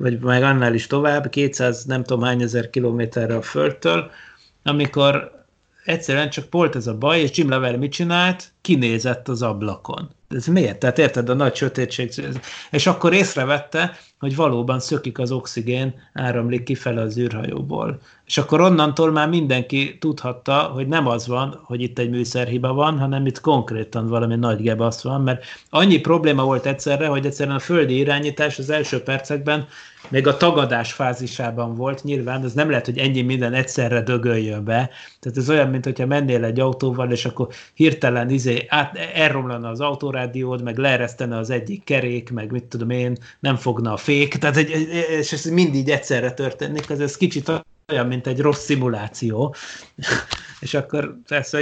vagy 0.00 0.20
meg 0.20 0.42
annál 0.42 0.74
is 0.74 0.86
tovább, 0.86 1.28
200 1.28 1.84
nem 1.84 2.04
tudom 2.04 2.22
hány 2.22 2.42
ezer 2.42 2.70
kilométerre 2.70 3.36
a 3.36 3.42
Földtől, 3.42 4.10
amikor 4.62 5.44
egyszerűen 5.84 6.30
csak 6.30 6.46
volt 6.50 6.76
ez 6.76 6.86
a 6.86 6.98
baj, 6.98 7.20
és 7.20 7.36
Jim 7.36 7.48
Level 7.48 7.78
mit 7.78 7.92
csinált? 7.92 8.49
Kinézett 8.60 9.28
az 9.28 9.42
ablakon. 9.42 10.10
Ez 10.28 10.46
miért? 10.46 10.78
Tehát 10.78 10.98
érted, 10.98 11.28
a 11.28 11.34
nagy 11.34 11.54
sötétség. 11.54 12.12
És 12.70 12.86
akkor 12.86 13.12
észrevette, 13.12 13.96
hogy 14.18 14.36
valóban 14.36 14.80
szökik 14.80 15.18
az 15.18 15.32
oxigén, 15.32 15.94
áramlik 16.12 16.62
kifele 16.62 17.00
az 17.00 17.18
űrhajóból. 17.18 18.00
És 18.26 18.38
akkor 18.38 18.60
onnantól 18.60 19.10
már 19.10 19.28
mindenki 19.28 19.98
tudhatta, 19.98 20.62
hogy 20.62 20.88
nem 20.88 21.06
az 21.06 21.26
van, 21.26 21.60
hogy 21.64 21.80
itt 21.80 21.98
egy 21.98 22.10
műszerhiba 22.10 22.72
van, 22.72 22.98
hanem 22.98 23.26
itt 23.26 23.40
konkrétan 23.40 24.08
valami 24.08 24.36
nagy 24.36 24.62
gebasz 24.62 25.02
van, 25.02 25.20
mert 25.20 25.44
annyi 25.70 25.98
probléma 25.98 26.44
volt 26.44 26.66
egyszerre, 26.66 27.06
hogy 27.06 27.26
egyszerűen 27.26 27.56
a 27.56 27.60
földi 27.60 27.96
irányítás 27.96 28.58
az 28.58 28.70
első 28.70 29.02
percekben 29.02 29.66
még 30.08 30.26
a 30.26 30.36
tagadás 30.36 30.92
fázisában 30.92 31.74
volt, 31.74 32.04
nyilván 32.04 32.44
ez 32.44 32.52
nem 32.52 32.68
lehet, 32.68 32.84
hogy 32.84 32.98
ennyi 32.98 33.22
minden 33.22 33.52
egyszerre 33.52 34.02
dögöljön 34.02 34.64
be. 34.64 34.90
Tehát 35.20 35.38
ez 35.38 35.50
olyan, 35.50 35.68
mint 35.68 35.84
hogyha 35.84 36.06
mennél 36.06 36.44
egy 36.44 36.60
autóval, 36.60 37.10
és 37.10 37.24
akkor 37.24 37.48
hirtelen 37.74 38.30
izé, 38.30 38.49
át, 38.68 38.96
elromlana 38.96 39.68
az 39.68 39.80
autórádiód, 39.80 40.62
meg 40.62 40.78
leeresztene 40.78 41.38
az 41.38 41.50
egyik 41.50 41.84
kerék, 41.84 42.30
meg 42.30 42.50
mit 42.50 42.64
tudom 42.64 42.90
én, 42.90 43.16
nem 43.40 43.56
fogna 43.56 43.92
a 43.92 43.96
fék, 43.96 44.34
tehát 44.34 44.56
egy, 44.56 44.70
és 45.18 45.32
ez 45.32 45.44
mindig 45.44 45.88
egyszerre 45.88 46.32
történik, 46.32 46.90
az 46.90 47.00
ez 47.00 47.16
kicsit 47.16 47.52
olyan, 47.92 48.06
mint 48.06 48.26
egy 48.26 48.40
rossz 48.40 48.64
szimuláció, 48.64 49.54
és 50.60 50.74
akkor 50.74 51.16
persze 51.28 51.60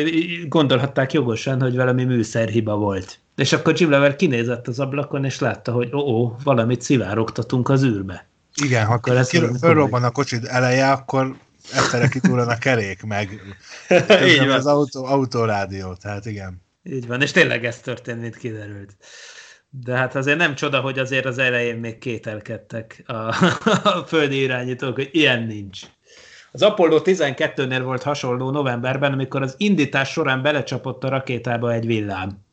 gondolhatták 0.49 1.13
jogosan, 1.13 1.61
hogy 1.61 1.77
valami 1.77 2.05
műszerhiba 2.05 2.77
volt. 2.77 3.19
És 3.37 3.53
akkor 3.53 3.75
Jim 3.77 3.91
Lever 3.91 4.17
kinézett 4.17 4.69
az 4.69 4.81
ablakon, 4.81 5.25
és 5.25 5.39
látta, 5.39 5.73
hogy 5.73 5.95
ó, 5.95 5.99
ó 5.99 6.37
valamit 6.45 6.83
szivárogtatunk 6.83 7.69
az 7.69 7.85
űrbe. 7.85 8.27
Igen, 8.63 8.87
ha 8.87 8.93
akkor 8.93 9.25
fölrobban 9.61 10.05
a 10.05 10.11
kocsid 10.11 10.45
eleje, 10.45 10.91
akkor 10.91 11.37
egyszerre 11.73 12.09
kitúran 12.09 12.49
a 12.49 12.59
kerék, 12.59 13.03
meg 13.03 13.43
Így 14.29 14.39
van. 14.39 14.51
az 14.51 14.67
autó, 14.67 15.05
autórádió, 15.05 15.95
tehát 15.95 16.27
igen. 16.27 16.67
Így 16.91 17.07
van, 17.07 17.23
és 17.23 17.31
tényleg 17.31 17.65
ez 17.65 17.81
történt, 17.81 18.21
mint 18.21 18.37
kiderült. 18.37 18.97
De 19.71 19.97
hát 19.97 20.15
azért 20.15 20.39
nem 20.39 20.55
csoda, 20.55 20.81
hogy 20.81 20.99
azért 20.99 21.25
az 21.25 21.39
elején 21.39 21.77
még 21.77 21.99
kételkedtek 21.99 23.03
a, 23.07 23.13
a 23.89 24.05
földi 24.07 24.41
irányítók, 24.41 24.95
hogy 24.95 25.09
ilyen 25.13 25.43
nincs. 25.43 25.81
Az 26.53 26.63
Apollo 26.63 27.01
12-nél 27.05 27.81
volt 27.83 28.03
hasonló 28.03 28.51
novemberben, 28.51 29.13
amikor 29.13 29.43
az 29.43 29.55
indítás 29.59 30.11
során 30.11 30.43
belecsapott 30.43 31.05
a 31.05 31.09
rakétába 31.09 31.73
egy 31.73 31.87
villám 31.87 32.47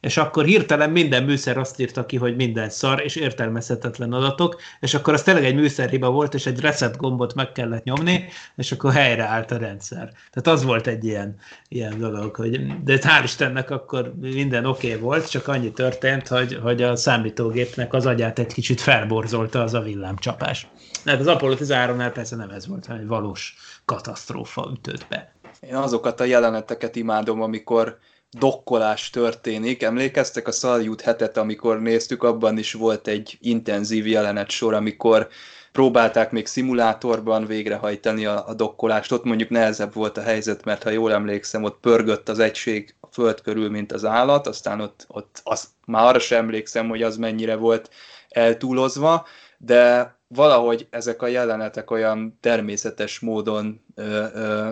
és 0.00 0.16
akkor 0.16 0.44
hirtelen 0.44 0.90
minden 0.90 1.24
műszer 1.24 1.58
azt 1.58 1.80
írta 1.80 2.06
ki, 2.06 2.16
hogy 2.16 2.36
minden 2.36 2.70
szar, 2.70 3.02
és 3.04 3.16
értelmezhetetlen 3.16 4.12
adatok, 4.12 4.60
és 4.80 4.94
akkor 4.94 5.14
az 5.14 5.22
tényleg 5.22 5.44
egy 5.44 5.54
műszerhiba 5.54 6.10
volt, 6.10 6.34
és 6.34 6.46
egy 6.46 6.60
reset 6.60 6.96
gombot 6.96 7.34
meg 7.34 7.52
kellett 7.52 7.84
nyomni, 7.84 8.24
és 8.56 8.72
akkor 8.72 8.92
helyreállt 8.92 9.50
a 9.50 9.56
rendszer. 9.56 10.12
Tehát 10.30 10.58
az 10.58 10.64
volt 10.64 10.86
egy 10.86 11.04
ilyen, 11.04 11.36
ilyen 11.68 11.98
dolog, 11.98 12.34
hogy, 12.34 12.82
de 12.84 12.98
hál' 13.00 13.20
Istennek 13.24 13.70
akkor 13.70 14.14
minden 14.20 14.64
oké 14.64 14.88
okay 14.88 15.00
volt, 15.00 15.30
csak 15.30 15.48
annyi 15.48 15.72
történt, 15.72 16.28
hogy, 16.28 16.58
hogy 16.62 16.82
a 16.82 16.96
számítógépnek 16.96 17.92
az 17.92 18.06
agyát 18.06 18.38
egy 18.38 18.52
kicsit 18.52 18.80
felborzolta 18.80 19.62
az 19.62 19.74
a 19.74 19.80
villámcsapás. 19.80 20.66
Hát 21.04 21.20
az 21.20 21.26
Apollo 21.26 21.54
13-nál 21.58 22.10
persze 22.14 22.36
nem 22.36 22.50
ez 22.50 22.66
volt, 22.66 22.86
hanem 22.86 23.02
egy 23.02 23.08
valós 23.08 23.56
katasztrófa 23.84 24.70
ütött 24.72 25.06
be. 25.08 25.34
Én 25.60 25.74
azokat 25.74 26.20
a 26.20 26.24
jeleneteket 26.24 26.96
imádom, 26.96 27.42
amikor 27.42 27.98
dokkolás 28.30 29.10
történik. 29.10 29.82
Emlékeztek 29.82 30.48
a 30.48 30.52
Saljut 30.52 31.00
hetet, 31.00 31.36
amikor 31.36 31.80
néztük, 31.80 32.22
abban 32.22 32.58
is 32.58 32.72
volt 32.72 33.06
egy 33.06 33.38
intenzív 33.40 34.06
jelenet 34.06 34.50
sor, 34.50 34.74
amikor 34.74 35.28
próbálták 35.72 36.30
még 36.30 36.46
szimulátorban 36.46 37.46
végrehajtani 37.46 38.26
a, 38.26 38.48
a 38.48 38.54
dokkolást. 38.54 39.12
Ott 39.12 39.24
mondjuk 39.24 39.48
nehezebb 39.48 39.94
volt 39.94 40.16
a 40.16 40.22
helyzet, 40.22 40.64
mert 40.64 40.82
ha 40.82 40.90
jól 40.90 41.12
emlékszem, 41.12 41.62
ott 41.62 41.80
pörgött 41.80 42.28
az 42.28 42.38
egység 42.38 42.94
a 43.00 43.06
föld 43.12 43.40
körül, 43.40 43.70
mint 43.70 43.92
az 43.92 44.04
állat, 44.04 44.46
aztán 44.46 44.80
ott, 44.80 45.04
ott 45.08 45.40
az, 45.44 45.68
már 45.86 46.06
arra 46.06 46.18
sem 46.18 46.38
emlékszem, 46.38 46.88
hogy 46.88 47.02
az 47.02 47.16
mennyire 47.16 47.56
volt 47.56 47.90
eltúlozva, 48.28 49.26
de 49.62 50.14
valahogy 50.28 50.86
ezek 50.90 51.22
a 51.22 51.26
jelenetek 51.26 51.90
olyan 51.90 52.38
természetes 52.40 53.18
módon 53.18 53.80
ö, 53.94 54.24
ö, 54.34 54.70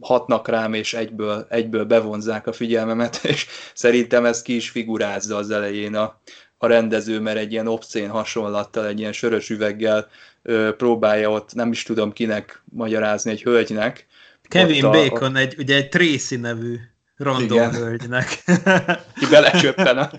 hatnak 0.00 0.48
rám, 0.48 0.74
és 0.74 0.94
egyből, 0.94 1.46
egyből 1.48 1.84
bevonzák 1.84 2.46
a 2.46 2.52
figyelmemet, 2.52 3.20
és 3.32 3.46
szerintem 3.74 4.24
ez 4.24 4.42
ki 4.42 4.54
is 4.54 4.70
figurázza 4.70 5.36
az 5.36 5.50
elején 5.50 5.94
a, 5.94 6.20
a 6.58 6.66
rendező, 6.66 7.20
mert 7.20 7.38
egy 7.38 7.52
ilyen 7.52 7.66
obszén 7.66 8.08
hasonlattal, 8.08 8.86
egy 8.86 8.98
ilyen 8.98 9.12
sörös 9.12 9.50
üveggel 9.50 10.08
ö, 10.42 10.74
próbálja 10.76 11.30
ott, 11.30 11.54
nem 11.54 11.70
is 11.70 11.82
tudom 11.82 12.12
kinek 12.12 12.62
magyarázni, 12.72 13.30
egy 13.30 13.42
hölgynek. 13.42 14.06
Kevin 14.42 14.84
a, 14.84 14.90
Bacon, 14.90 15.36
egy, 15.36 15.54
ugye 15.58 15.76
egy 15.76 15.88
Tracy 15.88 16.36
nevű 16.36 16.76
random 17.20 17.58
Igen. 17.58 17.74
hölgynek. 17.74 18.42
Ki 19.18 19.26
belecsöppen 19.30 19.98
a 19.98 20.10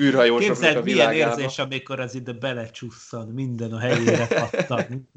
űrhajósoknak 0.00 0.56
Képzeld, 0.56 0.76
a 0.76 0.82
milyen 0.82 1.12
érzés, 1.12 1.58
amikor 1.58 2.00
az 2.00 2.14
ide 2.14 2.32
belecsusszan, 2.32 3.28
minden 3.28 3.72
a 3.72 3.78
helyére 3.78 4.26
pattan. 4.26 5.08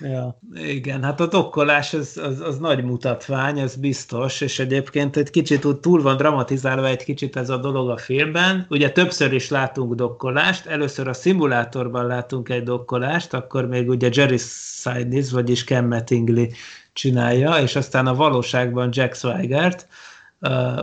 Ja, 0.00 0.38
igen, 0.54 1.02
hát 1.02 1.20
a 1.20 1.26
dokkolás 1.26 1.94
az, 1.94 2.20
az, 2.22 2.40
az 2.40 2.58
nagy 2.58 2.84
mutatvány, 2.84 3.58
ez 3.58 3.76
biztos, 3.76 4.40
és 4.40 4.58
egyébként 4.58 5.16
egy 5.16 5.30
kicsit 5.30 5.66
túl 5.80 6.02
van 6.02 6.16
dramatizálva 6.16 6.86
egy 6.86 7.04
kicsit 7.04 7.36
ez 7.36 7.50
a 7.50 7.56
dolog 7.56 7.90
a 7.90 7.96
filmben. 7.96 8.66
Ugye 8.68 8.90
többször 8.90 9.32
is 9.32 9.48
látunk 9.48 9.94
dokkolást, 9.94 10.66
először 10.66 11.08
a 11.08 11.12
szimulátorban 11.12 12.06
látunk 12.06 12.48
egy 12.48 12.62
dokkolást, 12.62 13.34
akkor 13.34 13.66
még 13.66 13.88
ugye 13.88 14.08
Jerry 14.12 14.38
Sidnis, 14.38 15.30
vagyis 15.30 15.64
Ken 15.64 15.84
Mattingly 15.84 16.52
csinálja, 16.92 17.54
és 17.54 17.76
aztán 17.76 18.06
a 18.06 18.14
valóságban 18.14 18.88
Jack 18.92 19.14
Swigert, 19.14 19.86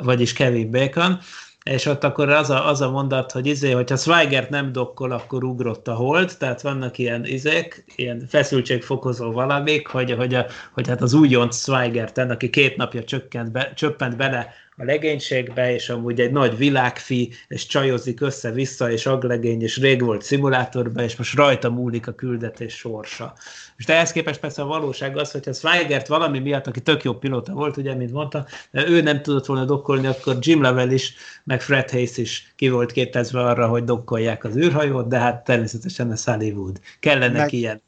vagyis 0.03 0.33
Kevin 0.33 0.71
Bacon, 0.71 1.19
és 1.63 1.85
ott 1.85 2.03
akkor 2.03 2.29
az 2.29 2.49
a, 2.49 2.67
az 2.67 2.81
a 2.81 2.91
mondat, 2.91 3.31
hogy 3.31 3.45
izé, 3.45 3.71
hogyha 3.71 3.95
Swigert 3.95 4.49
nem 4.49 4.71
dokkol, 4.71 5.11
akkor 5.11 5.43
ugrott 5.43 5.87
a 5.87 5.93
hold, 5.93 6.35
tehát 6.37 6.61
vannak 6.61 6.97
ilyen 6.97 7.25
izék, 7.25 7.83
ilyen 7.95 8.25
feszültségfokozó 8.27 9.31
valamik, 9.31 9.87
hogy, 9.87 10.11
hogy, 10.11 10.33
a, 10.33 10.45
hogy 10.71 10.87
hát 10.87 11.01
az 11.01 11.13
újonc 11.13 11.57
Swigert, 11.57 12.17
aki 12.17 12.49
két 12.49 12.77
napja 12.77 13.03
csökkent 13.03 13.51
be, 13.51 13.73
csöppent 13.73 14.17
bele 14.17 14.53
a 14.79 14.85
legénységbe, 14.85 15.73
és 15.73 15.89
amúgy 15.89 16.19
egy 16.19 16.31
nagy 16.31 16.57
világfi, 16.57 17.33
és 17.47 17.65
csajozik 17.65 18.21
össze-vissza, 18.21 18.91
és 18.91 19.05
aglegény, 19.05 19.61
és 19.61 19.77
rég 19.77 20.03
volt 20.03 20.21
szimulátorban, 20.21 21.03
és 21.03 21.15
most 21.15 21.35
rajta 21.35 21.69
múlik 21.69 22.07
a 22.07 22.11
küldetés 22.11 22.73
sorsa. 22.73 23.33
És 23.77 23.85
ehhez 23.85 24.11
képest 24.11 24.39
persze 24.39 24.61
a 24.61 24.65
valóság 24.65 25.17
az, 25.17 25.31
hogy 25.31 25.49
a 25.49 25.53
Swigert 25.53 26.07
valami 26.07 26.39
miatt, 26.39 26.67
aki 26.67 26.81
tök 26.81 27.03
jó 27.03 27.13
pilóta 27.13 27.53
volt, 27.53 27.77
ugye, 27.77 27.93
mint 27.93 28.11
mondta, 28.11 28.45
de 28.71 28.87
ő 28.87 29.01
nem 29.01 29.21
tudott 29.21 29.45
volna 29.45 29.65
dokkolni, 29.65 30.07
akkor 30.07 30.37
Jim 30.39 30.61
Lovell 30.61 30.91
is, 30.91 31.13
meg 31.43 31.61
Fred 31.61 31.89
Hayes 31.89 32.17
is 32.17 32.53
ki 32.55 32.69
volt 32.69 32.91
kétezve 32.91 33.39
arra, 33.39 33.67
hogy 33.67 33.83
dokkolják 33.83 34.43
az 34.43 34.57
űrhajót, 34.57 35.07
de 35.07 35.17
hát 35.17 35.43
természetesen 35.43 36.11
a 36.11 36.31
Hollywood. 36.31 36.79
Kellene 36.99 37.37
meg... 37.37 37.53
ilyen 37.53 37.81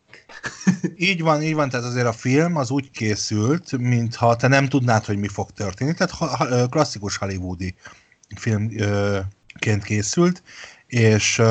így 0.95 1.21
van, 1.21 1.41
így 1.41 1.53
van, 1.53 1.69
tehát 1.69 1.85
azért 1.85 2.05
a 2.05 2.13
film 2.13 2.55
az 2.55 2.71
úgy 2.71 2.91
készült, 2.91 3.77
mintha 3.77 4.35
te 4.35 4.47
nem 4.47 4.67
tudnád, 4.67 5.05
hogy 5.05 5.17
mi 5.17 5.27
fog 5.27 5.51
történni, 5.51 5.93
tehát 5.93 6.11
ha, 6.13 6.25
ha, 6.25 6.67
klasszikus 6.67 7.17
hollywoodi 7.17 7.75
filmként 8.35 9.83
készült, 9.83 10.43
és 10.87 11.41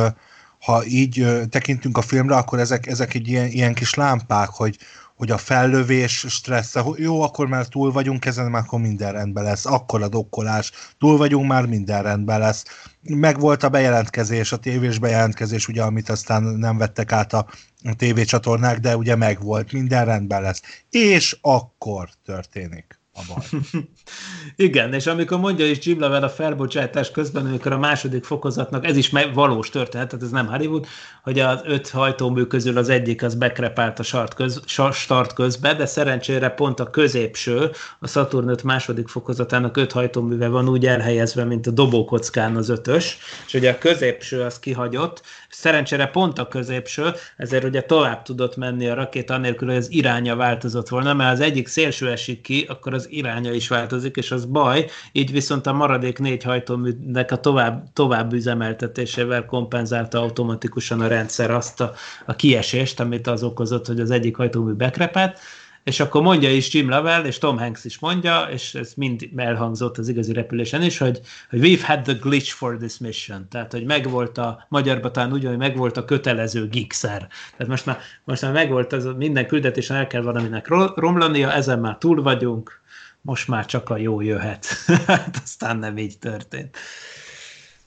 ha 0.58 0.84
így 0.84 1.26
tekintünk 1.48 1.98
a 1.98 2.02
filmre, 2.02 2.36
akkor 2.36 2.58
ezek, 2.58 2.86
ezek 2.86 3.14
egy 3.14 3.28
ilyen, 3.28 3.46
ilyen 3.46 3.74
kis 3.74 3.94
lámpák, 3.94 4.48
hogy, 4.48 4.78
hogy 5.16 5.30
a 5.30 5.38
fellövés 5.38 6.24
stressze, 6.28 6.80
hogy 6.80 6.98
jó, 6.98 7.22
akkor 7.22 7.46
már 7.46 7.66
túl 7.66 7.92
vagyunk 7.92 8.24
ezen, 8.24 8.50
már 8.50 8.62
akkor 8.62 8.80
minden 8.80 9.12
rendben 9.12 9.44
lesz, 9.44 9.66
akkor 9.66 10.02
a 10.02 10.08
dokkolás, 10.08 10.72
túl 10.98 11.16
vagyunk, 11.16 11.48
már 11.48 11.66
minden 11.66 12.02
rendben 12.02 12.38
lesz. 12.38 12.64
Meg 13.02 13.38
volt 13.38 13.62
a 13.62 13.68
bejelentkezés, 13.68 14.52
a 14.52 14.56
tévés 14.56 14.98
bejelentkezés, 14.98 15.68
ugye, 15.68 15.82
amit 15.82 16.08
aztán 16.08 16.42
nem 16.42 16.78
vettek 16.78 17.12
át 17.12 17.32
a, 17.32 17.46
a 17.84 17.94
tévécsatornák, 17.94 18.78
de 18.78 18.96
ugye 18.96 19.16
meg 19.16 19.42
volt, 19.42 19.72
minden 19.72 20.04
rendben 20.04 20.42
lesz. 20.42 20.62
És 20.90 21.38
akkor 21.40 22.10
történik 22.24 22.99
a 23.12 23.20
baj. 23.28 23.60
Igen, 24.56 24.94
és 24.94 25.06
amikor 25.06 25.38
mondja 25.38 25.66
is 25.66 25.86
Jim 25.86 26.00
Lovell 26.00 26.22
a 26.22 26.28
felbocsátás 26.28 27.10
közben, 27.10 27.46
amikor 27.46 27.72
a 27.72 27.78
második 27.78 28.24
fokozatnak, 28.24 28.86
ez 28.86 28.96
is 28.96 29.12
valós 29.34 29.70
történet, 29.70 30.08
tehát 30.08 30.24
ez 30.24 30.30
nem 30.30 30.46
Hollywood, 30.46 30.86
hogy 31.22 31.38
az 31.38 31.60
öt 31.64 31.88
hajtómű 31.88 32.42
közül 32.42 32.78
az 32.78 32.88
egyik 32.88 33.22
az 33.22 33.34
bekrepált 33.34 33.98
a 33.98 34.02
start, 34.02 34.34
köz, 34.34 34.62
start 34.92 35.32
közben, 35.32 35.76
de 35.76 35.86
szerencsére 35.86 36.48
pont 36.48 36.80
a 36.80 36.90
középső, 36.90 37.70
a 37.98 38.08
Saturn 38.08 38.48
5 38.48 38.62
második 38.62 39.08
fokozatának 39.08 39.76
öt 39.76 39.92
hajtóműve 39.92 40.48
van 40.48 40.68
úgy 40.68 40.86
elhelyezve, 40.86 41.44
mint 41.44 41.66
a 41.66 41.70
dobókockán 41.70 42.56
az 42.56 42.68
ötös, 42.68 43.18
és 43.46 43.54
ugye 43.54 43.70
a 43.70 43.78
középső 43.78 44.42
az 44.42 44.58
kihagyott, 44.58 45.22
szerencsére 45.48 46.06
pont 46.06 46.38
a 46.38 46.48
középső, 46.48 47.12
ezért 47.36 47.64
ugye 47.64 47.82
tovább 47.82 48.22
tudott 48.22 48.56
menni 48.56 48.88
a 48.88 48.94
rakéta, 48.94 49.34
anélkül, 49.34 49.68
hogy 49.68 49.76
az 49.76 49.92
iránya 49.92 50.36
változott 50.36 50.88
volna, 50.88 51.14
mert 51.14 51.32
az 51.32 51.40
egyik 51.40 51.68
szélső 51.68 52.10
esik 52.10 52.40
ki, 52.40 52.64
akkor 52.68 52.94
az 52.94 52.99
iránya 53.10 53.52
is 53.52 53.68
változik, 53.68 54.16
és 54.16 54.30
az 54.30 54.44
baj, 54.44 54.86
így 55.12 55.32
viszont 55.32 55.66
a 55.66 55.72
maradék 55.72 56.18
négy 56.18 56.42
hajtóműnek 56.42 57.30
a 57.32 57.40
tovább, 57.40 57.92
tovább 57.92 58.32
üzemeltetésével 58.32 59.44
kompenzálta 59.44 60.20
automatikusan 60.20 61.00
a 61.00 61.06
rendszer 61.06 61.50
azt 61.50 61.80
a, 61.80 61.92
a 62.26 62.36
kiesést, 62.36 63.00
amit 63.00 63.26
az 63.26 63.42
okozott, 63.42 63.86
hogy 63.86 64.00
az 64.00 64.10
egyik 64.10 64.36
hajtómű 64.36 64.72
bekrepett, 64.72 65.38
és 65.84 66.00
akkor 66.00 66.22
mondja 66.22 66.50
is 66.54 66.74
Jim 66.74 66.88
Lovell, 66.90 67.24
és 67.24 67.38
Tom 67.38 67.58
Hanks 67.58 67.84
is 67.84 67.98
mondja, 67.98 68.40
és 68.40 68.74
ez 68.74 68.92
mind 68.96 69.28
elhangzott 69.36 69.98
az 69.98 70.08
igazi 70.08 70.32
repülésen 70.32 70.82
is, 70.82 70.98
hogy, 70.98 71.20
hogy 71.50 71.60
we've 71.62 71.82
had 71.82 72.02
the 72.02 72.12
glitch 72.12 72.52
for 72.52 72.76
this 72.76 72.98
mission, 72.98 73.48
tehát 73.48 73.72
hogy 73.72 73.84
megvolt 73.84 74.38
a, 74.38 74.66
magyarban 74.68 75.12
talán 75.12 75.32
úgy, 75.32 75.44
hogy 75.44 75.56
megvolt 75.56 75.96
a 75.96 76.04
kötelező 76.04 76.68
gigszer. 76.68 77.28
Tehát 77.50 77.66
most 77.66 77.86
már, 77.86 77.98
most 78.24 78.42
már 78.42 78.52
megvolt, 78.52 78.92
az, 78.92 79.08
minden 79.16 79.46
küldetésen 79.46 79.96
el 79.96 80.06
kell 80.06 80.22
valaminek 80.22 80.68
romlania, 80.94 81.52
ezen 81.52 81.78
már 81.78 81.96
túl 81.98 82.22
vagyunk, 82.22 82.79
most 83.22 83.48
már 83.48 83.66
csak 83.66 83.90
a 83.90 83.96
jó 83.96 84.20
jöhet. 84.20 84.66
hát 85.06 85.40
aztán 85.42 85.76
nem 85.76 85.98
így 85.98 86.18
történt. 86.18 86.76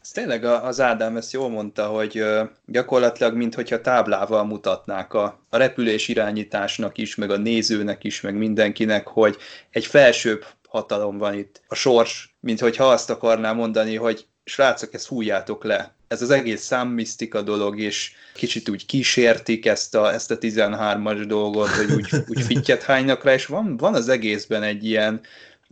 Ez 0.01 0.11
tényleg 0.11 0.43
az 0.45 0.79
Ádám 0.79 1.17
ezt 1.17 1.33
jól 1.33 1.49
mondta, 1.49 1.87
hogy 1.87 2.23
gyakorlatilag 2.65 3.35
mintha 3.35 3.81
táblával 3.81 4.43
mutatnák 4.43 5.13
a, 5.13 5.39
a 5.49 5.57
repülés 5.57 6.07
irányításnak 6.07 6.97
is, 6.97 7.15
meg 7.15 7.31
a 7.31 7.37
nézőnek 7.37 8.03
is, 8.03 8.21
meg 8.21 8.35
mindenkinek, 8.35 9.07
hogy 9.07 9.37
egy 9.69 9.85
felsőbb 9.85 10.45
hatalom 10.69 11.17
van 11.17 11.33
itt. 11.33 11.61
A 11.67 11.75
sors, 11.75 12.35
mint 12.39 12.59
hogyha 12.59 12.89
azt 12.89 13.09
akarná 13.09 13.53
mondani, 13.53 13.95
hogy 13.95 14.27
srácok, 14.43 14.93
ezt 14.93 15.07
hújjátok 15.07 15.63
le. 15.63 15.95
Ez 16.13 16.21
az 16.21 16.29
egész 16.29 16.61
számmisztika 16.61 17.41
dolog, 17.41 17.79
és 17.79 18.11
kicsit 18.33 18.69
úgy 18.69 18.85
kísértik 18.85 19.65
ezt 19.65 19.95
a, 19.95 20.13
ezt 20.13 20.31
a 20.31 20.37
13-as 20.37 21.23
dolgot, 21.27 21.69
hogy 21.69 21.91
úgy, 21.91 22.09
úgy 22.27 22.41
fittyet 22.49 22.83
hánynak 22.83 23.23
rá, 23.23 23.33
és 23.33 23.45
van, 23.45 23.77
van 23.77 23.93
az 23.93 24.09
egészben 24.09 24.63
egy 24.63 24.85
ilyen, 24.85 25.21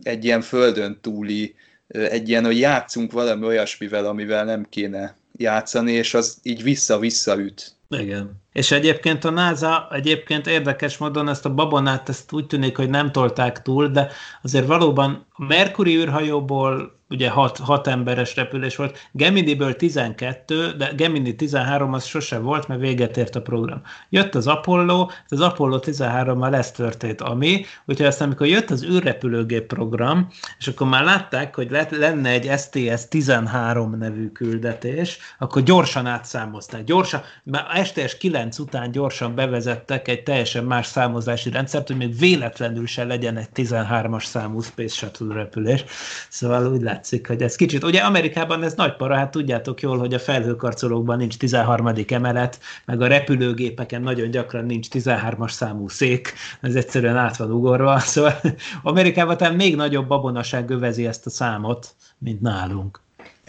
egy 0.02 0.24
ilyen 0.24 0.40
földön 0.40 0.98
túli, 1.00 1.54
egy 1.88 2.28
ilyen, 2.28 2.44
hogy 2.44 2.58
játszunk 2.58 3.12
valami 3.12 3.44
olyasmivel, 3.44 4.06
amivel 4.06 4.44
nem 4.44 4.66
kéne 4.68 5.16
játszani, 5.36 5.92
és 5.92 6.14
az 6.14 6.38
így 6.42 6.62
vissza-vissza 6.62 7.38
üt. 7.38 7.74
Igen. 7.88 8.41
És 8.52 8.70
egyébként 8.70 9.24
a 9.24 9.30
NASA 9.30 9.88
egyébként 9.90 10.46
érdekes 10.46 10.98
módon 10.98 11.28
ezt 11.28 11.44
a 11.44 11.54
babonát, 11.54 12.08
ezt 12.08 12.32
úgy 12.32 12.46
tűnik, 12.46 12.76
hogy 12.76 12.90
nem 12.90 13.12
tolták 13.12 13.62
túl, 13.62 13.86
de 13.86 14.10
azért 14.42 14.66
valóban 14.66 15.26
a 15.32 15.44
Mercury 15.44 15.96
űrhajóból 15.96 17.00
ugye 17.12 17.30
hat 17.30 17.58
hat 17.58 17.86
emberes 17.86 18.36
repülés 18.36 18.76
volt, 18.76 19.08
Gemini-ből 19.12 19.76
12, 19.76 20.70
de 20.70 20.92
Gemini 20.96 21.34
13 21.34 21.92
az 21.92 22.04
sose 22.04 22.38
volt, 22.38 22.68
mert 22.68 22.80
véget 22.80 23.16
ért 23.16 23.36
a 23.36 23.42
program. 23.42 23.82
Jött 24.08 24.34
az 24.34 24.46
Apollo, 24.46 25.08
az 25.28 25.40
Apollo 25.40 25.78
13-mal 25.82 26.54
ez 26.54 26.70
történt, 26.70 27.20
ami, 27.20 27.64
úgyhogy 27.84 28.06
aztán 28.06 28.26
amikor 28.26 28.46
jött 28.46 28.70
az 28.70 28.84
űrrepülőgép 28.84 29.66
program, 29.66 30.28
és 30.58 30.66
akkor 30.66 30.88
már 30.88 31.04
látták, 31.04 31.54
hogy 31.54 31.70
lenne 31.90 32.30
egy 32.30 32.46
STS-13 32.46 33.96
nevű 33.98 34.28
küldetés, 34.28 35.18
akkor 35.38 35.62
gyorsan 35.62 36.06
átszámozták, 36.06 36.84
gyorsan, 36.84 37.20
mert 37.44 37.88
STS-9 37.88 38.41
Ferenc 38.42 38.58
után 38.58 38.90
gyorsan 38.90 39.34
bevezettek 39.34 40.08
egy 40.08 40.22
teljesen 40.22 40.64
más 40.64 40.86
számozási 40.86 41.50
rendszert, 41.50 41.86
hogy 41.86 41.96
még 41.96 42.18
véletlenül 42.18 42.86
se 42.86 43.04
legyen 43.04 43.36
egy 43.36 43.48
13-as 43.54 44.24
számú 44.24 44.60
Space 44.60 44.94
Shuttle 44.94 45.34
repülés. 45.34 45.84
Szóval 46.28 46.72
úgy 46.72 46.82
látszik, 46.82 47.26
hogy 47.26 47.42
ez 47.42 47.56
kicsit... 47.56 47.84
Ugye 47.84 48.00
Amerikában 48.00 48.62
ez 48.62 48.74
nagy 48.74 48.96
para, 48.96 49.14
hát 49.14 49.30
tudjátok 49.30 49.80
jól, 49.80 49.98
hogy 49.98 50.14
a 50.14 50.18
felhőkarcolókban 50.18 51.16
nincs 51.16 51.36
13. 51.36 51.90
emelet, 52.08 52.58
meg 52.84 53.00
a 53.00 53.06
repülőgépeken 53.06 54.02
nagyon 54.02 54.30
gyakran 54.30 54.64
nincs 54.64 54.86
13-as 54.90 55.50
számú 55.50 55.88
szék, 55.88 56.32
ez 56.60 56.74
egyszerűen 56.74 57.16
át 57.16 57.36
van 57.36 57.50
ugorva. 57.50 57.98
Szóval 57.98 58.40
Amerikában 58.82 59.36
talán 59.36 59.54
még 59.54 59.76
nagyobb 59.76 60.06
babonaság 60.06 60.70
övezi 60.70 61.06
ezt 61.06 61.26
a 61.26 61.30
számot, 61.30 61.94
mint 62.18 62.40
nálunk. 62.40 63.00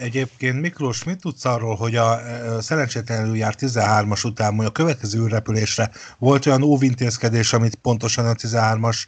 Egyébként 0.04 0.60
Miklós, 0.60 1.04
mit 1.04 1.20
tudsz 1.20 1.44
arról, 1.44 1.74
hogy 1.76 1.96
a 1.96 2.20
szerencsétlenül 2.60 3.36
jár 3.36 3.54
13-as 3.58 4.26
után, 4.26 4.54
hogy 4.54 4.66
a 4.66 4.70
következő 4.70 5.26
repülésre 5.26 5.90
volt 6.18 6.46
olyan 6.46 6.62
óvintézkedés, 6.62 7.52
amit 7.52 7.74
pontosan 7.74 8.26
a 8.26 8.32
13-as 8.34 9.04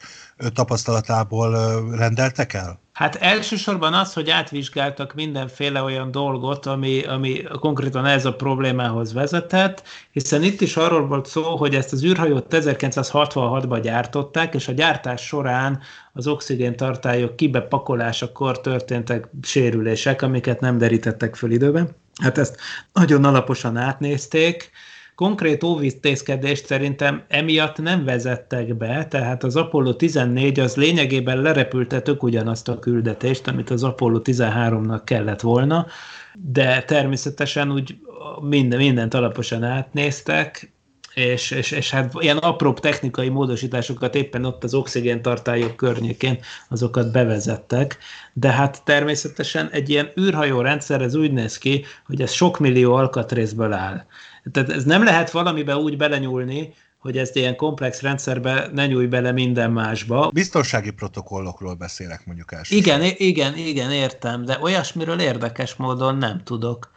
tapasztalatából 0.52 1.50
rendeltek 1.96 2.52
el? 2.52 2.80
Hát 2.92 3.14
elsősorban 3.14 3.94
az, 3.94 4.12
hogy 4.12 4.30
átvizsgáltak 4.30 5.14
mindenféle 5.14 5.82
olyan 5.82 6.10
dolgot, 6.10 6.66
ami, 6.66 7.02
ami 7.02 7.42
konkrétan 7.60 8.06
ez 8.06 8.24
a 8.24 8.34
problémához 8.34 9.12
vezetett, 9.12 9.82
hiszen 10.10 10.42
itt 10.42 10.60
is 10.60 10.76
arról 10.76 11.06
volt 11.06 11.26
szó, 11.26 11.56
hogy 11.56 11.74
ezt 11.74 11.92
az 11.92 12.04
űrhajót 12.04 12.46
1966-ban 12.50 13.80
gyártották, 13.82 14.54
és 14.54 14.68
a 14.68 14.72
gyártás 14.72 15.26
során 15.26 15.80
az 16.12 16.26
oxigéntartályok 16.26 17.36
kibepakolásakor 17.36 18.60
történtek 18.60 19.28
sérülések, 19.42 20.22
amiket 20.22 20.60
nem 20.60 20.78
derítettek 20.78 21.36
föl 21.36 21.50
időben. 21.50 21.96
Hát 22.22 22.38
ezt 22.38 22.56
nagyon 22.92 23.24
alaposan 23.24 23.76
átnézték, 23.76 24.70
konkrét 25.16 25.62
óvíztészkedést 25.62 26.66
szerintem 26.66 27.24
emiatt 27.28 27.78
nem 27.78 28.04
vezettek 28.04 28.76
be, 28.76 29.06
tehát 29.06 29.44
az 29.44 29.56
Apollo 29.56 29.94
14 29.94 30.60
az 30.60 30.76
lényegében 30.76 31.40
lerepülte 31.40 32.00
tök 32.00 32.22
ugyanazt 32.22 32.68
a 32.68 32.78
küldetést, 32.78 33.48
amit 33.48 33.70
az 33.70 33.82
Apollo 33.82 34.20
13-nak 34.24 35.00
kellett 35.04 35.40
volna, 35.40 35.86
de 36.34 36.82
természetesen 36.82 37.72
úgy 37.72 37.96
minden, 38.40 38.78
mindent 38.78 39.14
alaposan 39.14 39.62
átnéztek, 39.62 40.74
és, 41.14 41.50
és, 41.50 41.70
és 41.70 41.90
hát 41.90 42.12
ilyen 42.18 42.36
apróbb 42.36 42.80
technikai 42.80 43.28
módosításokat 43.28 44.14
éppen 44.14 44.44
ott 44.44 44.64
az 44.64 44.74
oxigéntartályok 44.74 45.76
környékén 45.76 46.38
azokat 46.68 47.12
bevezettek, 47.12 47.98
de 48.32 48.50
hát 48.50 48.84
természetesen 48.84 49.68
egy 49.72 49.90
ilyen 49.90 50.12
űrhajó 50.20 50.60
rendszer 50.60 51.02
ez 51.02 51.14
úgy 51.14 51.32
néz 51.32 51.58
ki, 51.58 51.84
hogy 52.06 52.22
ez 52.22 52.30
sok 52.30 52.58
millió 52.58 52.94
alkatrészből 52.94 53.72
áll. 53.72 54.04
Tehát 54.52 54.70
ez 54.70 54.84
nem 54.84 55.04
lehet 55.04 55.30
valamibe 55.30 55.76
úgy 55.76 55.96
belenyúlni, 55.96 56.74
hogy 56.98 57.18
ezt 57.18 57.36
ilyen 57.36 57.56
komplex 57.56 58.00
rendszerbe 58.00 58.70
ne 58.72 58.86
nyújj 58.86 59.06
bele 59.06 59.32
minden 59.32 59.70
másba. 59.70 60.30
Biztonsági 60.30 60.90
protokollokról 60.90 61.74
beszélek 61.74 62.26
mondjuk 62.26 62.52
első. 62.52 62.76
Igen, 62.76 63.02
igen, 63.16 63.56
igen, 63.56 63.92
értem, 63.92 64.44
de 64.44 64.58
olyasmiről 64.60 65.20
érdekes 65.20 65.74
módon 65.74 66.16
nem 66.16 66.42
tudok. 66.44 66.90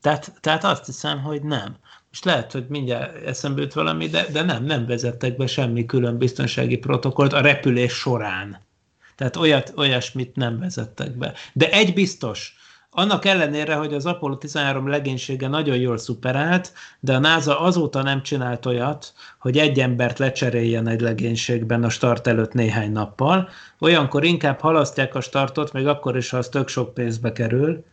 Tehát, 0.00 0.32
tehát 0.40 0.64
azt 0.64 0.86
hiszem, 0.86 1.22
hogy 1.22 1.42
nem. 1.42 1.76
Most 2.08 2.24
lehet, 2.24 2.52
hogy 2.52 2.66
mindjárt 2.68 3.26
eszembe 3.26 3.60
jut 3.60 3.72
valami, 3.72 4.08
de, 4.08 4.26
de 4.32 4.42
nem, 4.42 4.64
nem 4.64 4.86
vezettek 4.86 5.36
be 5.36 5.46
semmi 5.46 5.86
külön 5.86 6.18
biztonsági 6.18 6.76
protokollt 6.76 7.32
a 7.32 7.40
repülés 7.40 7.92
során. 7.92 8.60
Tehát 9.16 9.36
olyat, 9.36 9.72
olyasmit 9.76 10.36
nem 10.36 10.58
vezettek 10.58 11.10
be. 11.10 11.32
De 11.52 11.70
egy 11.70 11.94
biztos, 11.94 12.56
annak 12.98 13.24
ellenére, 13.24 13.74
hogy 13.74 13.94
az 13.94 14.06
Apollo 14.06 14.36
13 14.36 14.88
legénysége 14.88 15.48
nagyon 15.48 15.76
jól 15.76 15.98
szuperált, 15.98 16.72
de 17.00 17.14
a 17.14 17.18
NASA 17.18 17.60
azóta 17.60 18.02
nem 18.02 18.22
csinált 18.22 18.66
olyat, 18.66 19.12
hogy 19.38 19.58
egy 19.58 19.80
embert 19.80 20.18
lecseréljen 20.18 20.88
egy 20.88 21.00
legénységben 21.00 21.84
a 21.84 21.88
start 21.88 22.26
előtt 22.26 22.52
néhány 22.52 22.92
nappal. 22.92 23.48
Olyankor 23.78 24.24
inkább 24.24 24.60
halasztják 24.60 25.14
a 25.14 25.20
startot, 25.20 25.72
még 25.72 25.86
akkor 25.86 26.16
is, 26.16 26.30
ha 26.30 26.36
az 26.36 26.48
tök 26.48 26.68
sok 26.68 26.94
pénzbe 26.94 27.32
kerül, 27.32 27.84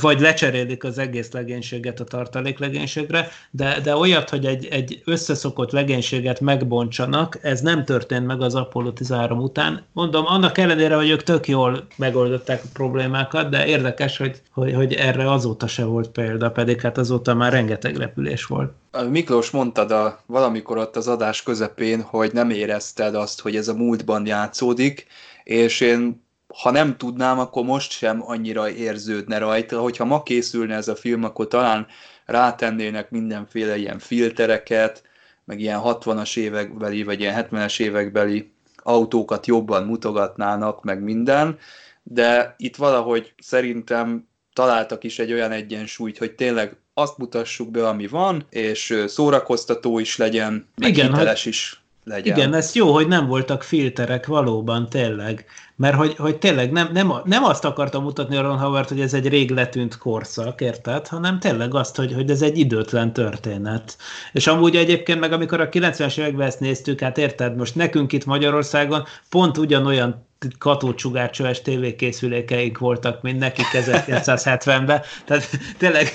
vagy 0.00 0.20
lecserélik 0.20 0.84
az 0.84 0.98
egész 0.98 1.32
legénységet 1.32 2.00
a 2.00 2.04
tartalék 2.04 2.58
legénységre, 2.58 3.28
de, 3.50 3.80
de 3.82 3.96
olyat, 3.96 4.30
hogy 4.30 4.44
egy, 4.46 4.66
egy 4.70 5.02
összeszokott 5.04 5.70
legénységet 5.70 6.40
megbontsanak, 6.40 7.38
ez 7.42 7.60
nem 7.60 7.84
történt 7.84 8.26
meg 8.26 8.40
az 8.40 8.54
Apollo 8.54 8.92
13 8.92 9.38
után. 9.38 9.84
Mondom, 9.92 10.26
annak 10.26 10.58
ellenére, 10.58 10.94
hogy 10.94 11.10
ők 11.10 11.22
tök 11.22 11.48
jól 11.48 11.86
megoldották 11.96 12.62
a 12.64 12.68
problémákat, 12.72 13.48
de 13.48 13.66
érdekes, 13.66 14.16
hogy, 14.16 14.42
hogy, 14.50 14.74
hogy 14.74 14.92
erre 14.92 15.30
azóta 15.30 15.66
se 15.66 15.84
volt 15.84 16.08
példa, 16.08 16.50
pedig 16.50 16.80
hát 16.80 16.98
azóta 16.98 17.34
már 17.34 17.52
rengeteg 17.52 17.96
repülés 17.96 18.44
volt. 18.44 18.72
Miklós 19.10 19.50
mondtad 19.50 19.90
a, 19.90 20.20
valamikor 20.26 20.78
ott 20.78 20.96
az 20.96 21.08
adás 21.08 21.42
közepén, 21.42 22.02
hogy 22.02 22.32
nem 22.32 22.50
érezted 22.50 23.14
azt, 23.14 23.40
hogy 23.40 23.56
ez 23.56 23.68
a 23.68 23.74
múltban 23.74 24.26
játszódik, 24.26 25.06
és 25.44 25.80
én 25.80 26.25
ha 26.62 26.70
nem 26.70 26.96
tudnám, 26.96 27.38
akkor 27.38 27.64
most 27.64 27.90
sem 27.90 28.22
annyira 28.22 28.70
érződne 28.70 29.38
rajta. 29.38 29.80
Hogyha 29.80 30.04
ma 30.04 30.22
készülne 30.22 30.74
ez 30.74 30.88
a 30.88 30.96
film, 30.96 31.24
akkor 31.24 31.48
talán 31.48 31.86
rátennének 32.24 33.10
mindenféle 33.10 33.76
ilyen 33.76 33.98
filtereket, 33.98 35.02
meg 35.44 35.60
ilyen 35.60 35.80
60-as 35.84 36.36
évekbeli, 36.36 37.02
vagy 37.02 37.20
ilyen 37.20 37.46
70-es 37.50 37.80
évekbeli 37.80 38.52
autókat 38.82 39.46
jobban 39.46 39.84
mutogatnának, 39.84 40.82
meg 40.82 41.02
minden, 41.02 41.58
de 42.02 42.54
itt 42.58 42.76
valahogy 42.76 43.34
szerintem 43.38 44.28
találtak 44.52 45.04
is 45.04 45.18
egy 45.18 45.32
olyan 45.32 45.52
egyensúlyt, 45.52 46.18
hogy 46.18 46.34
tényleg 46.34 46.76
azt 46.94 47.18
mutassuk 47.18 47.70
be, 47.70 47.88
ami 47.88 48.06
van, 48.06 48.46
és 48.50 49.04
szórakoztató 49.06 49.98
is 49.98 50.16
legyen, 50.16 50.68
meg 50.76 50.88
Igen, 50.88 51.06
hiteles 51.12 51.42
hogy... 51.42 51.52
is 51.52 51.80
legyen. 52.06 52.36
Igen, 52.36 52.54
ez 52.54 52.74
jó, 52.74 52.92
hogy 52.92 53.08
nem 53.08 53.26
voltak 53.26 53.62
filterek 53.62 54.26
valóban 54.26 54.88
tényleg, 54.88 55.46
mert 55.76 55.96
hogy, 55.96 56.16
hogy 56.16 56.36
tényleg 56.36 56.72
nem, 56.72 56.88
nem, 56.92 57.12
nem 57.24 57.44
azt 57.44 57.64
akartam 57.64 58.02
mutatni 58.02 58.36
a 58.36 58.42
Ron 58.42 58.58
Howard, 58.58 58.88
hogy 58.88 59.00
ez 59.00 59.14
egy 59.14 59.28
rég 59.28 59.50
letűnt 59.50 59.98
korszak, 59.98 60.60
érted, 60.60 61.08
hanem 61.08 61.38
tényleg 61.38 61.74
azt, 61.74 61.96
hogy, 61.96 62.12
hogy 62.12 62.30
ez 62.30 62.42
egy 62.42 62.58
időtlen 62.58 63.12
történet. 63.12 63.96
És 64.32 64.46
amúgy 64.46 64.76
egyébként 64.76 65.20
meg 65.20 65.32
amikor 65.32 65.60
a 65.60 65.68
90-es 65.68 66.18
években 66.18 66.46
ezt 66.46 66.60
néztük, 66.60 67.00
hát 67.00 67.18
érted, 67.18 67.56
most 67.56 67.74
nekünk 67.74 68.12
itt 68.12 68.24
Magyarországon 68.24 69.04
pont 69.30 69.58
ugyanolyan 69.58 70.25
katócsugárcsöves 70.58 71.62
tévékészülékeik 71.62 72.78
voltak, 72.78 73.22
mint 73.22 73.38
nekik 73.38 73.64
1970-ben. 73.72 75.02
Tehát 75.24 75.48
tényleg, 75.78 76.08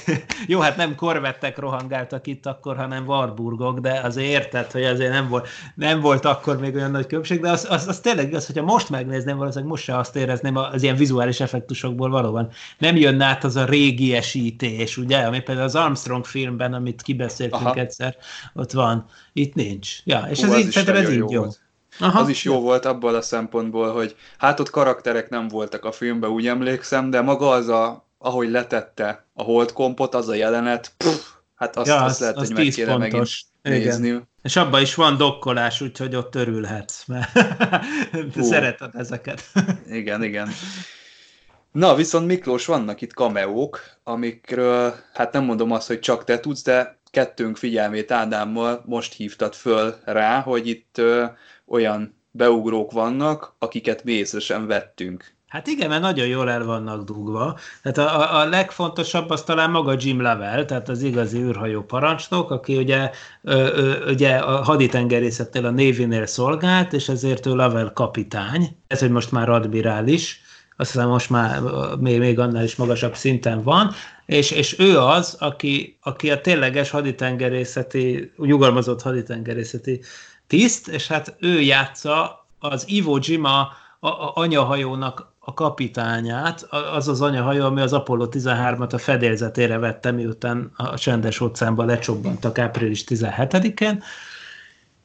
jó, 0.47 0.59
hát 0.59 0.77
nem 0.77 0.95
korvettek 0.95 1.57
rohangáltak 1.57 2.27
itt 2.27 2.45
akkor, 2.45 2.77
hanem 2.77 3.07
Warburgok, 3.07 3.79
de 3.79 3.99
azért 4.03 4.27
érted, 4.27 4.71
hogy 4.71 4.83
azért 4.83 5.11
nem 5.11 5.27
volt, 5.27 5.47
nem 5.75 5.99
volt 5.99 6.25
akkor 6.25 6.59
még 6.59 6.75
olyan 6.75 6.91
nagy 6.91 7.05
különbség, 7.05 7.39
de 7.39 7.49
az, 7.49 7.67
az, 7.69 7.87
az 7.87 7.99
tényleg 7.99 8.33
az, 8.33 8.45
hogyha 8.45 8.63
most 8.63 8.89
megnézném, 8.89 9.37
valószínűleg 9.37 9.71
most 9.71 9.83
se 9.83 9.97
azt 9.97 10.15
érezném 10.15 10.55
az 10.55 10.83
ilyen 10.83 10.95
vizuális 10.95 11.39
effektusokból 11.39 12.09
valóban. 12.09 12.49
Nem 12.77 12.95
jönne 12.95 13.25
át 13.25 13.43
az 13.43 13.55
a 13.55 13.65
régi 13.65 14.15
esítés, 14.15 14.97
ugye, 14.97 15.17
ami 15.17 15.39
például 15.39 15.67
az 15.67 15.75
Armstrong 15.75 16.25
filmben, 16.25 16.73
amit 16.73 17.01
kibeszéltünk 17.01 17.65
Aha. 17.65 17.79
egyszer, 17.79 18.15
ott 18.53 18.71
van. 18.71 19.05
Itt 19.33 19.53
nincs. 19.53 19.99
Ja, 20.03 20.27
és 20.29 20.41
Hú, 20.41 20.53
ez, 20.53 20.59
így, 20.59 20.89
ez 20.89 21.09
így 21.09 21.17
jó. 21.17 21.31
jó. 21.31 21.45
Aha. 22.01 22.19
Az 22.19 22.29
is 22.29 22.43
jó 22.43 22.59
volt 22.59 22.85
abból 22.85 23.15
a 23.15 23.21
szempontból, 23.21 23.91
hogy 23.93 24.15
hát 24.37 24.59
ott 24.59 24.69
karakterek 24.69 25.29
nem 25.29 25.47
voltak 25.47 25.85
a 25.85 25.91
filmben, 25.91 26.29
úgy 26.29 26.47
emlékszem, 26.47 27.09
de 27.09 27.21
maga 27.21 27.49
az 27.49 27.67
a, 27.67 28.07
ahogy 28.17 28.49
letette 28.49 29.25
a 29.33 29.43
holdkompot, 29.43 30.15
az 30.15 30.27
a 30.27 30.33
jelenet, 30.33 30.93
pff, 30.97 31.25
hát 31.55 31.75
azt, 31.75 31.87
ja, 31.87 32.03
azt 32.03 32.19
lehet, 32.19 32.35
az 32.35 32.47
hogy 32.47 32.55
meg 32.55 32.67
kéne 32.67 32.97
megint 32.97 33.29
nézni. 33.61 34.07
Igen. 34.07 34.29
És 34.41 34.55
abban 34.55 34.81
is 34.81 34.95
van 34.95 35.17
dokkolás, 35.17 35.81
úgyhogy 35.81 36.15
ott 36.15 36.35
örülhetsz, 36.35 37.05
mert 37.05 37.31
szereted 38.51 38.89
ezeket. 38.93 39.43
igen, 39.99 40.23
igen. 40.23 40.49
Na, 41.71 41.95
viszont 41.95 42.27
Miklós, 42.27 42.65
vannak 42.65 43.01
itt 43.01 43.13
kameók, 43.13 43.79
amikről, 44.03 44.95
hát 45.13 45.33
nem 45.33 45.43
mondom 45.43 45.71
azt, 45.71 45.87
hogy 45.87 45.99
csak 45.99 46.23
te 46.23 46.39
tudsz, 46.39 46.63
de 46.63 46.99
kettőnk 47.11 47.57
figyelmét 47.57 48.11
Ádámmal 48.11 48.83
most 48.85 49.13
hívtad 49.13 49.53
föl 49.53 49.95
rá, 50.05 50.39
hogy 50.39 50.67
itt 50.67 51.01
olyan 51.71 52.15
beugrók 52.31 52.91
vannak, 52.91 53.55
akiket 53.59 54.03
mi 54.03 54.23
vettünk. 54.67 55.33
Hát 55.47 55.67
igen, 55.67 55.89
mert 55.89 56.01
nagyon 56.01 56.27
jól 56.27 56.49
el 56.49 56.65
vannak 56.65 57.03
dugva. 57.03 57.59
Tehát 57.81 57.97
a, 57.97 58.39
a, 58.39 58.45
legfontosabb 58.45 59.29
az 59.29 59.43
talán 59.43 59.71
maga 59.71 59.95
Jim 59.99 60.21
Level, 60.21 60.65
tehát 60.65 60.89
az 60.89 61.01
igazi 61.01 61.37
űrhajó 61.37 61.81
parancsnok, 61.81 62.51
aki 62.51 62.77
ugye, 62.77 63.11
ö, 63.41 63.53
ö, 63.53 64.11
ugye 64.11 64.35
a 64.35 64.63
haditengerészetnél 64.63 65.65
a 65.65 65.69
Navy-nél 65.69 66.25
szolgált, 66.25 66.93
és 66.93 67.09
ezért 67.09 67.45
ő 67.45 67.55
Level 67.55 67.91
kapitány. 67.93 68.77
Ez, 68.87 68.99
hogy 68.99 69.11
most 69.11 69.31
már 69.31 69.49
admirális, 69.49 70.41
azt 70.77 70.91
hiszem 70.91 71.07
most 71.07 71.29
már 71.29 71.59
még, 71.99 72.19
még 72.19 72.39
annál 72.39 72.63
is 72.63 72.75
magasabb 72.75 73.15
szinten 73.15 73.63
van, 73.63 73.91
és, 74.25 74.51
és 74.51 74.79
ő 74.79 74.99
az, 74.99 75.35
aki, 75.39 75.97
aki 76.01 76.31
a 76.31 76.41
tényleges 76.41 76.89
haditengerészeti, 76.89 78.31
nyugalmazott 78.37 79.01
haditengerészeti 79.01 80.01
tiszt, 80.51 80.87
és 80.87 81.07
hát 81.07 81.35
ő 81.39 81.61
játsza 81.61 82.45
az 82.59 82.83
Iwo 82.87 83.17
Jima 83.21 83.71
a, 83.99 84.07
a 84.07 84.31
anyahajónak 84.33 85.33
a 85.39 85.53
kapitányát, 85.53 86.67
az 86.93 87.07
az 87.07 87.21
anyahajó, 87.21 87.65
ami 87.65 87.81
az 87.81 87.93
Apollo 87.93 88.27
13-at 88.31 88.93
a 88.93 88.97
fedélzetére 88.97 89.77
vette, 89.77 90.11
miután 90.11 90.71
a 90.75 90.97
csendes 90.97 91.39
óceánban 91.39 91.85
lecsobbantak 91.85 92.59
április 92.59 93.03
17-én, 93.07 94.03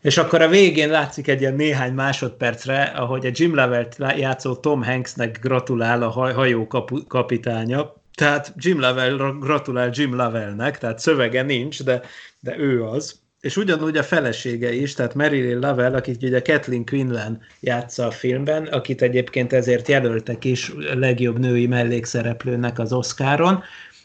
és 0.00 0.16
akkor 0.16 0.42
a 0.42 0.48
végén 0.48 0.90
látszik 0.90 1.28
egy 1.28 1.40
ilyen 1.40 1.54
néhány 1.54 1.92
másodpercre, 1.92 2.82
ahogy 2.82 3.26
a 3.26 3.30
Jim 3.32 3.54
Level 3.54 3.88
játszó 4.16 4.54
Tom 4.56 4.82
Hanksnek 4.82 5.38
gratulál 5.40 6.02
a 6.02 6.10
hajó 6.10 6.66
kapitánya, 7.08 7.94
tehát 8.14 8.52
Jim 8.56 8.80
Level 8.80 9.16
gratulál 9.40 9.90
Jim 9.92 10.16
Levelnek, 10.16 10.78
tehát 10.78 10.98
szövege 10.98 11.42
nincs, 11.42 11.82
de, 11.82 12.00
de 12.40 12.58
ő 12.58 12.84
az 12.84 13.24
és 13.46 13.56
ugyanúgy 13.56 13.96
a 13.96 14.02
felesége 14.02 14.72
is, 14.72 14.94
tehát 14.94 15.14
Marilyn 15.14 15.58
Lovell, 15.58 15.94
akit 15.94 16.22
ugye 16.22 16.42
Kathleen 16.42 16.84
Quinlan 16.84 17.40
játsza 17.60 18.06
a 18.06 18.10
filmben, 18.10 18.66
akit 18.66 19.02
egyébként 19.02 19.52
ezért 19.52 19.88
jelöltek 19.88 20.44
is 20.44 20.72
legjobb 20.94 21.38
női 21.38 21.66
mellékszereplőnek 21.66 22.78
az 22.78 22.92
Oscaron, 22.92 23.62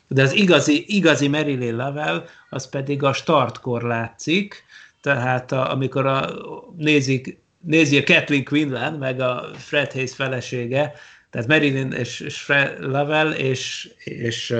de 0.07 0.21
az 0.21 0.33
igazi, 0.33 0.83
igazi 0.87 1.27
Marilyn 1.27 1.75
Lovell, 1.75 2.25
az 2.49 2.69
pedig 2.69 3.03
a 3.03 3.13
startkor 3.13 3.81
látszik, 3.81 4.63
tehát 5.01 5.51
a, 5.51 5.71
amikor 5.71 6.05
a, 6.05 6.29
nézik, 6.77 7.37
nézi 7.59 7.97
a 7.97 8.03
Kathleen 8.03 8.43
Quinlan, 8.43 8.93
meg 8.93 9.19
a 9.19 9.49
Fred 9.57 9.91
Hayes 9.91 10.13
felesége, 10.15 10.93
tehát 11.29 11.47
Marilyn 11.47 11.91
és, 11.91 12.19
és 12.19 12.41
Fred 12.41 12.79
Lovell, 12.79 13.31
és, 13.31 13.89
és 14.03 14.55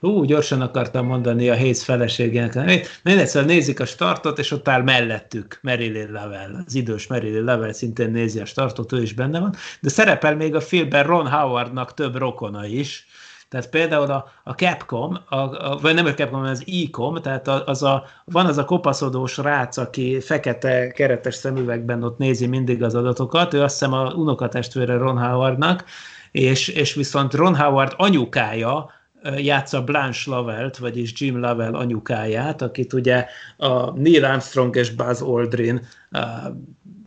Hú, 0.00 0.24
gyorsan 0.24 0.60
akartam 0.60 1.06
mondani 1.06 1.48
a 1.48 1.56
Hayes 1.56 1.84
feleségének. 1.84 2.54
Mert 2.54 3.18
egyszer 3.18 3.44
nézik 3.44 3.80
a 3.80 3.86
startot, 3.86 4.38
és 4.38 4.50
ott 4.50 4.68
áll 4.68 4.82
mellettük 4.82 5.58
Marilyn 5.62 6.12
Level. 6.12 6.64
Az 6.66 6.74
idős 6.74 7.06
Marilyn 7.06 7.44
Level 7.44 7.72
szintén 7.72 8.10
nézi 8.10 8.40
a 8.40 8.44
startot, 8.44 8.92
ő 8.92 9.02
is 9.02 9.12
benne 9.12 9.40
van. 9.40 9.54
De 9.80 9.88
szerepel 9.88 10.36
még 10.36 10.54
a 10.54 10.60
filmben 10.60 11.04
Ron 11.04 11.30
Howardnak 11.30 11.94
több 11.94 12.16
rokona 12.16 12.66
is. 12.66 13.06
Tehát 13.48 13.70
például 13.70 14.10
a, 14.10 14.28
a 14.44 14.52
Capcom, 14.52 15.18
a, 15.28 15.36
a, 15.36 15.78
vagy 15.82 15.94
nem 15.94 16.06
a 16.06 16.14
Capcom, 16.14 16.38
hanem 16.38 16.52
az 16.52 16.64
Ecom, 16.66 17.22
tehát 17.22 17.48
az 17.48 17.82
a, 17.82 18.04
van 18.24 18.46
az 18.46 18.58
a 18.58 18.64
kopaszodós 18.64 19.36
rác, 19.36 19.76
aki 19.76 20.20
fekete 20.20 20.92
keretes 20.92 21.34
szemüvegben 21.34 22.02
ott 22.02 22.18
nézi 22.18 22.46
mindig 22.46 22.82
az 22.82 22.94
adatokat, 22.94 23.54
ő 23.54 23.62
azt 23.62 23.78
hiszem 23.78 23.92
a 23.92 24.12
unokatestvére 24.12 24.96
Ron 24.96 25.18
Howardnak, 25.18 25.84
és, 26.30 26.68
és 26.68 26.94
viszont 26.94 27.34
Ron 27.34 27.56
Howard 27.56 27.92
anyukája 27.96 28.90
játsza 29.36 29.84
Blanche 29.84 30.30
Lavelt, 30.30 30.76
vagyis 30.76 31.20
Jim 31.20 31.40
Lavelle 31.40 31.78
anyukáját, 31.78 32.62
akit 32.62 32.92
ugye 32.92 33.26
a 33.56 33.90
Neil 33.90 34.24
Armstrong 34.24 34.76
és 34.76 34.90
Buzz 34.90 35.22
Aldrin, 35.22 35.86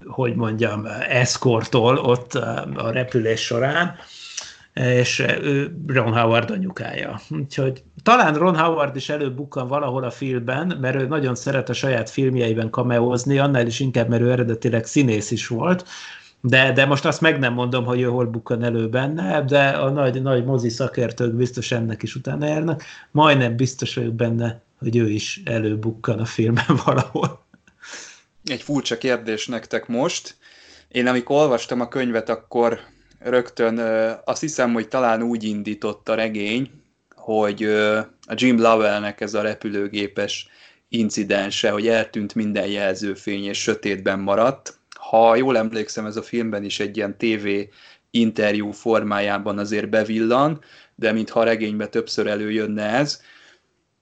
hogy 0.06 0.36
mondjam, 0.36 0.86
eszkortol 1.10 1.98
ott 1.98 2.34
a 2.76 2.90
repülés 2.92 3.42
során, 3.42 3.96
és 4.74 5.20
ő 5.42 5.76
Ron 5.88 6.14
Howard 6.14 6.50
anyukája. 6.50 7.20
Úgyhogy 7.30 7.84
talán 8.04 8.34
Ron 8.34 8.58
Howard 8.58 8.96
is 8.96 9.10
előbb 9.10 9.36
bukkan 9.36 9.68
valahol 9.68 10.04
a 10.04 10.12
filmben, 10.12 10.78
mert 10.82 10.96
ő 10.96 11.08
nagyon 11.08 11.36
szeret 11.36 11.70
a 11.70 11.74
saját 11.74 12.10
filmjeiben 12.10 12.70
kameózni, 12.70 13.40
annál 13.40 13.68
is 13.68 13.80
inkább, 13.80 14.08
mert 14.08 14.22
ő 14.22 14.32
eredetileg 14.32 14.86
színész 14.86 15.32
is 15.32 15.48
volt, 15.48 15.88
de, 16.42 16.72
de 16.72 16.86
most 16.86 17.06
azt 17.06 17.22
meg 17.22 17.40
nem 17.40 17.54
mondom, 17.54 17.86
hogy 17.86 18.02
ő 18.02 18.06
hol 18.06 18.26
bukkan 18.26 18.64
elő 18.64 18.90
benne, 18.90 19.44
de 19.44 19.68
a 19.70 19.90
nagy, 19.90 20.22
nagy 20.22 20.46
mozi 20.46 20.70
szakértők 20.70 21.34
biztos 21.34 21.72
ennek 21.72 22.04
is 22.04 22.16
utána 22.16 22.46
járnak. 22.46 22.84
Majdnem 23.12 23.56
biztos 23.56 23.96
vagyok 23.96 24.14
benne, 24.14 24.62
hogy 24.78 24.98
ő 24.98 25.10
is 25.10 25.42
előbukkan 25.46 26.20
a 26.20 26.26
filmben 26.26 26.80
valahol. 26.86 27.44
Egy 28.44 28.62
furcsa 28.62 28.98
kérdés 28.98 29.48
nektek 29.48 29.88
most. 29.88 30.36
Én 30.88 31.08
amikor 31.08 31.36
olvastam 31.36 31.82
a 31.82 31.88
könyvet, 31.88 32.30
akkor 32.30 32.80
rögtön 33.20 33.80
azt 34.26 34.42
hiszem, 34.42 34.74
hogy 34.74 34.88
talán 34.88 35.22
úgy 35.22 35.44
indított 35.44 36.10
a 36.10 36.16
regény, 36.16 36.72
hogy 37.16 37.64
a 38.28 38.34
Jim 38.34 38.60
Lovellnek 38.60 39.22
ez 39.22 39.34
a 39.34 39.42
repülőgépes 39.42 40.50
incidense, 40.90 41.70
hogy 41.70 41.88
eltűnt 41.88 42.36
minden 42.36 42.68
jelzőfény 42.68 43.44
és 43.44 43.62
sötétben 43.62 44.20
maradt. 44.20 44.79
Ha 45.10 45.36
jól 45.36 45.58
emlékszem, 45.58 46.06
ez 46.06 46.16
a 46.16 46.22
filmben 46.22 46.64
is 46.64 46.80
egy 46.80 46.98
ilyen 46.98 47.18
TV 47.18 47.48
interjú 48.12 48.72
formájában 48.72 49.58
azért 49.58 49.90
bevillan, 49.90 50.62
de 50.96 51.12
mintha 51.12 51.40
a 51.40 51.44
regényben 51.44 51.90
többször 51.90 52.28
előjönne 52.28 52.84
ez. 52.84 53.22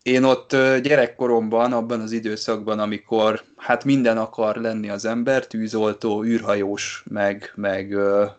Én 0.01 0.23
ott 0.23 0.49
gyerekkoromban, 0.81 1.73
abban 1.73 2.01
az 2.01 2.11
időszakban, 2.11 2.79
amikor 2.79 3.43
hát 3.55 3.83
minden 3.83 4.17
akar 4.17 4.55
lenni 4.55 4.89
az 4.89 5.05
ember, 5.05 5.47
tűzoltó, 5.47 6.23
űrhajós, 6.23 7.03
meg, 7.09 7.51
meg 7.55 7.95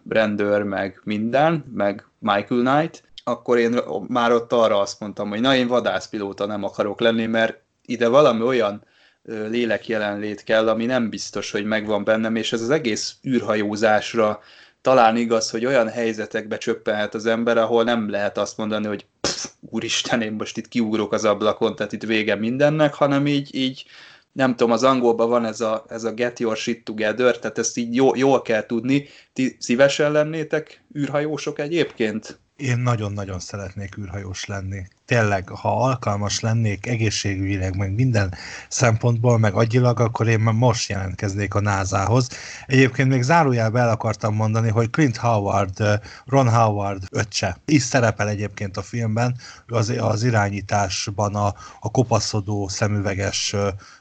rendőr, 0.09 0.63
meg 0.63 1.01
minden, 1.05 1.65
meg 1.75 2.07
Michael 2.19 2.61
Knight, 2.63 3.03
akkor 3.25 3.59
én 3.59 3.81
már 4.09 4.33
ott 4.33 4.53
arra 4.53 4.81
azt 4.81 5.01
mondtam, 5.01 5.29
hogy 5.29 5.41
na 5.41 5.55
én 5.55 5.67
vadászpilóta 5.67 6.47
nem 6.47 6.65
akarok 6.65 7.01
lenni, 7.01 7.27
mert 7.27 7.61
ide 7.85 8.09
valami 8.09 8.43
olyan 8.43 8.83
lélek 9.29 9.87
jelenlét 9.87 10.45
kell, 10.45 10.69
ami 10.69 10.87
nem 10.87 11.09
biztos, 11.09 11.51
hogy 11.51 11.65
megvan 11.65 12.05
bennem, 12.05 12.37
és 12.37 12.53
ez 12.53 12.63
az 12.63 12.71
egész 12.71 13.17
űrhajózásra 13.27 14.41
talán 14.81 15.17
igaz, 15.17 15.51
hogy 15.51 15.67
olyan 15.67 15.89
helyzetekbe 15.89 16.59
csöppenhet 16.59 17.15
az 17.15 17.27
ember, 17.27 17.59
ahol 17.59 17.85
nem 17.85 18.11
lehet 18.11 18.39
azt 18.39 18.57
mondani, 18.57 18.87
hogy 18.87 19.07
pff, 19.21 19.47
úristen, 19.61 20.23
én 20.23 20.33
most 20.33 20.57
itt 20.57 20.69
kiugrok 20.69 21.13
az 21.13 21.25
ablakon, 21.25 21.77
tehát 21.77 21.93
itt 21.93 22.03
vége 22.03 22.35
mindennek, 22.35 22.95
hanem 22.95 23.27
így, 23.27 23.55
így 23.55 23.85
nem 24.33 24.51
tudom, 24.57 24.73
az 24.73 24.83
angolban 24.83 25.29
van 25.29 25.45
ez 25.45 25.61
a, 25.61 25.85
ez 25.89 26.05
a 26.05 26.13
get 26.13 26.39
your 26.39 26.57
shit 26.57 26.85
together, 26.85 27.39
tehát 27.39 27.59
ezt 27.59 27.77
így 27.77 27.95
jó, 27.95 28.15
jól 28.15 28.43
kell 28.43 28.67
tudni. 28.67 29.07
Ti 29.33 29.57
szívesen 29.59 30.13
lennétek 30.13 30.83
űrhajósok 30.97 31.59
egyébként? 31.59 32.39
Én 32.59 32.79
nagyon-nagyon 32.79 33.39
szeretnék 33.39 33.97
űrhajós 33.99 34.45
lenni. 34.45 34.87
Tényleg, 35.05 35.49
ha 35.49 35.83
alkalmas 35.85 36.41
lennék 36.41 36.87
egészségügyileg, 36.87 37.77
meg 37.77 37.95
minden 37.95 38.35
szempontból, 38.69 39.39
meg 39.39 39.55
agyilag, 39.55 40.01
akkor 40.01 40.29
én 40.29 40.41
már 40.41 40.55
most 40.55 40.89
jelentkeznék 40.89 41.55
a 41.55 41.61
NASA-hoz. 41.61 42.29
Egyébként 42.67 43.09
még 43.09 43.23
zárójelbe 43.23 43.81
el 43.81 43.89
akartam 43.89 44.35
mondani, 44.35 44.69
hogy 44.69 44.91
Clint 44.91 45.17
Howard, 45.17 46.01
Ron 46.27 46.49
Howard 46.51 47.03
öccse 47.11 47.57
is 47.65 47.83
szerepel 47.83 48.29
egyébként 48.29 48.77
a 48.77 48.83
filmben, 48.83 49.37
az, 49.67 49.93
az 49.99 50.23
irányításban 50.23 51.35
a, 51.35 51.55
a 51.81 51.91
kopaszodó, 51.91 52.69
szemüveges, 52.69 53.55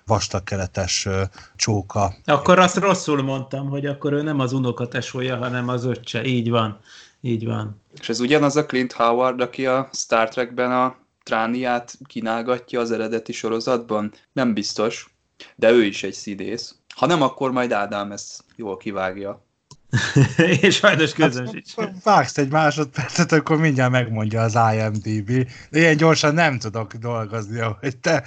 vastagkeletes 0.06 1.08
csóka. 1.56 2.14
Akkor 2.26 2.60
azt 2.60 2.78
rosszul 2.78 3.24
mondtam, 3.24 3.70
hogy 3.70 3.86
akkor 3.86 4.14
ő 4.14 4.22
nem 4.22 4.40
az 4.40 4.54
unokatesója, 4.54 5.38
hanem 5.38 5.68
az 5.70 5.86
öccse. 5.86 6.24
Így 6.24 6.50
van. 6.50 6.80
Így 7.22 7.46
van. 7.46 7.82
És 8.00 8.10
ez 8.10 8.20
ugyanaz 8.20 8.56
a 8.56 8.66
Clint 8.66 8.92
Howard, 8.92 9.42
aki 9.42 9.66
a 9.66 9.90
Star 9.94 10.30
Trekben 10.30 10.72
a 10.72 10.96
trániát 11.24 11.98
kínálgatja 12.08 12.80
az 12.80 12.92
eredeti 12.92 13.32
sorozatban? 13.32 14.14
Nem 14.32 14.54
biztos, 14.54 15.08
de 15.56 15.72
ő 15.72 15.84
is 15.84 16.04
egy 16.04 16.14
szidész. 16.14 16.76
Ha 16.96 17.06
nem, 17.06 17.22
akkor 17.22 17.52
majd 17.52 17.72
Ádám 17.72 18.12
ezt 18.12 18.44
jól 18.56 18.78
kivágja. 18.78 19.46
és 20.62 20.76
sajnos 20.76 21.14
közönsíts. 21.14 21.76
Hát, 21.76 22.04
vágsz 22.04 22.38
egy 22.38 22.52
másodpercet, 22.52 23.32
akkor 23.32 23.58
mindjárt 23.58 23.92
megmondja 23.92 24.42
az 24.42 24.58
IMDB. 24.74 25.32
De 25.70 25.80
ilyen 25.80 25.98
gyorsan 25.98 26.34
nem 26.34 26.60
tudok 26.60 26.94
dolgozni, 26.94 27.60
hogy 27.60 27.98
te 27.98 28.24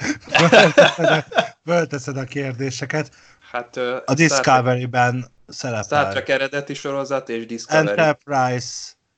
fölteszed 1.64 2.16
a, 2.16 2.20
a 2.20 2.24
kérdéseket. 2.24 3.10
Hát, 3.50 3.76
a 4.04 4.14
Discovery-ben 4.14 5.26
szerepel. 5.48 5.82
Star 5.82 6.08
Trek 6.08 6.28
eredeti 6.28 6.74
sorozat 6.74 7.28
és 7.28 7.46
Discovery. 7.46 7.88
Enterprise, 7.88 8.68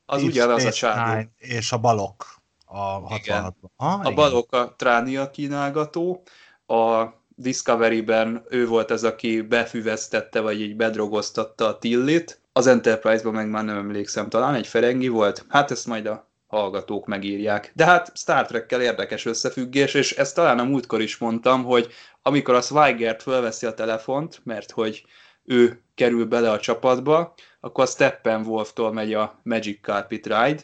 az 0.04 0.22
ugyanaz 0.22 0.64
a 0.64 0.72
csávó. 0.72 1.22
És 1.38 1.72
a 1.72 1.78
balok 1.78 2.40
a 2.72 3.00
66-ban. 3.00 3.52
Ah, 3.76 3.94
a 3.94 4.00
igen. 4.02 4.14
balok 4.14 4.52
a 4.52 4.74
tránia 4.76 5.30
kínálgató, 5.30 6.22
a 6.66 7.04
Discovery-ben 7.28 8.44
ő 8.48 8.66
volt 8.66 8.90
az, 8.90 9.04
aki 9.04 9.40
befüvesztette, 9.40 10.40
vagy 10.40 10.60
így 10.60 10.76
bedrogoztatta 10.76 11.66
a 11.66 11.78
Tillit, 11.78 12.40
az 12.52 12.66
Enterprise-ban 12.66 13.32
meg 13.32 13.48
már 13.48 13.64
nem 13.64 13.76
emlékszem, 13.76 14.28
talán 14.28 14.54
egy 14.54 14.66
Ferengi 14.66 15.08
volt, 15.08 15.44
hát 15.48 15.70
ezt 15.70 15.86
majd 15.86 16.06
a 16.06 16.30
hallgatók 16.46 17.06
megírják. 17.06 17.72
De 17.74 17.84
hát 17.84 18.16
Star 18.16 18.46
Trekkel 18.46 18.82
érdekes 18.82 19.24
összefüggés, 19.24 19.94
és 19.94 20.12
ezt 20.12 20.34
talán 20.34 20.58
a 20.58 20.64
múltkor 20.64 21.00
is 21.00 21.18
mondtam, 21.18 21.64
hogy 21.64 21.92
amikor 22.22 22.54
a 22.54 22.60
Swigert 22.60 23.22
fölveszi 23.22 23.66
a 23.66 23.74
telefont, 23.74 24.40
mert 24.44 24.70
hogy 24.70 25.04
ő 25.44 25.82
kerül 25.94 26.26
bele 26.26 26.50
a 26.50 26.60
csapatba, 26.60 27.34
akkor 27.64 27.84
a 27.84 27.86
Steppenwolf-tól 27.86 28.92
megy 28.92 29.14
a 29.14 29.40
Magic 29.42 29.80
Carpet 29.82 30.26
Ride, 30.26 30.62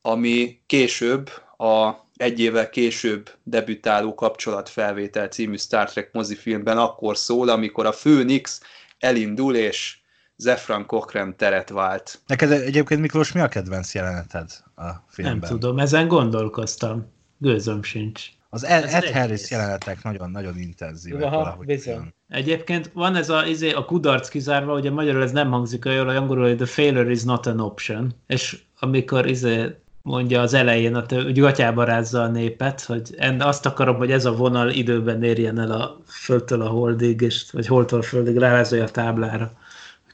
ami 0.00 0.60
később, 0.66 1.30
a 1.58 1.90
egy 2.16 2.40
évvel 2.40 2.70
később 2.70 3.30
debütáló 3.42 4.14
kapcsolatfelvétel 4.14 5.28
című 5.28 5.56
Star 5.56 5.90
Trek 5.90 6.12
mozifilmben 6.12 6.78
akkor 6.78 7.16
szól, 7.16 7.48
amikor 7.48 7.86
a 7.86 7.90
Phoenix 7.90 8.60
elindul, 8.98 9.56
és 9.56 9.98
Zefran 10.36 10.86
Cochrane 10.86 11.32
teret 11.32 11.68
vált. 11.68 12.20
Neked 12.26 12.50
egyébként, 12.50 13.00
Miklós, 13.00 13.32
mi 13.32 13.40
a 13.40 13.48
kedvenc 13.48 13.94
jeleneted 13.94 14.50
a 14.74 14.88
filmben? 15.08 15.38
Nem 15.38 15.48
tudom, 15.48 15.78
ezen 15.78 16.08
gondolkoztam. 16.08 17.12
Gőzöm 17.38 17.82
sincs. 17.82 18.35
Az 18.50 18.64
Ed, 18.64 18.84
Ed 18.84 19.04
Harris 19.04 19.50
jelenetek 19.50 20.02
nagyon-nagyon 20.02 20.58
intenzívek. 20.58 21.22
Aha, 21.22 21.58
bizony. 21.66 22.14
Egyébként 22.28 22.90
van 22.94 23.16
ez 23.16 23.28
a, 23.28 23.46
izé, 23.46 23.72
a 23.72 23.84
kudarc 23.84 24.28
kizárva, 24.28 24.74
ugye 24.74 24.90
magyarul 24.90 25.22
ez 25.22 25.32
nem 25.32 25.50
hangzik 25.50 25.84
olyan 25.84 25.98
jól, 25.98 26.16
angolul, 26.16 26.46
hogy 26.46 26.56
the 26.56 26.66
failure 26.66 27.10
is 27.10 27.22
not 27.22 27.46
an 27.46 27.60
option, 27.60 28.14
és 28.26 28.58
amikor 28.78 29.26
izé, 29.26 29.74
mondja 30.02 30.40
az 30.40 30.54
elején, 30.54 30.94
a 30.94 31.04
úgy 31.14 31.40
gatyába 31.40 31.84
rázza 31.84 32.22
a 32.22 32.28
népet, 32.28 32.80
hogy 32.80 33.14
en, 33.16 33.40
azt 33.40 33.66
akarom, 33.66 33.96
hogy 33.96 34.10
ez 34.10 34.24
a 34.24 34.36
vonal 34.36 34.70
időben 34.70 35.22
érjen 35.22 35.58
el 35.58 35.70
a 35.70 36.00
földtől 36.06 36.62
a 36.62 36.68
holdig, 36.68 37.20
és, 37.20 37.44
vagy 37.52 37.66
holtól 37.66 37.98
a 37.98 38.02
földig 38.02 38.36
rárázolja 38.36 38.84
a 38.84 38.90
táblára 38.90 39.52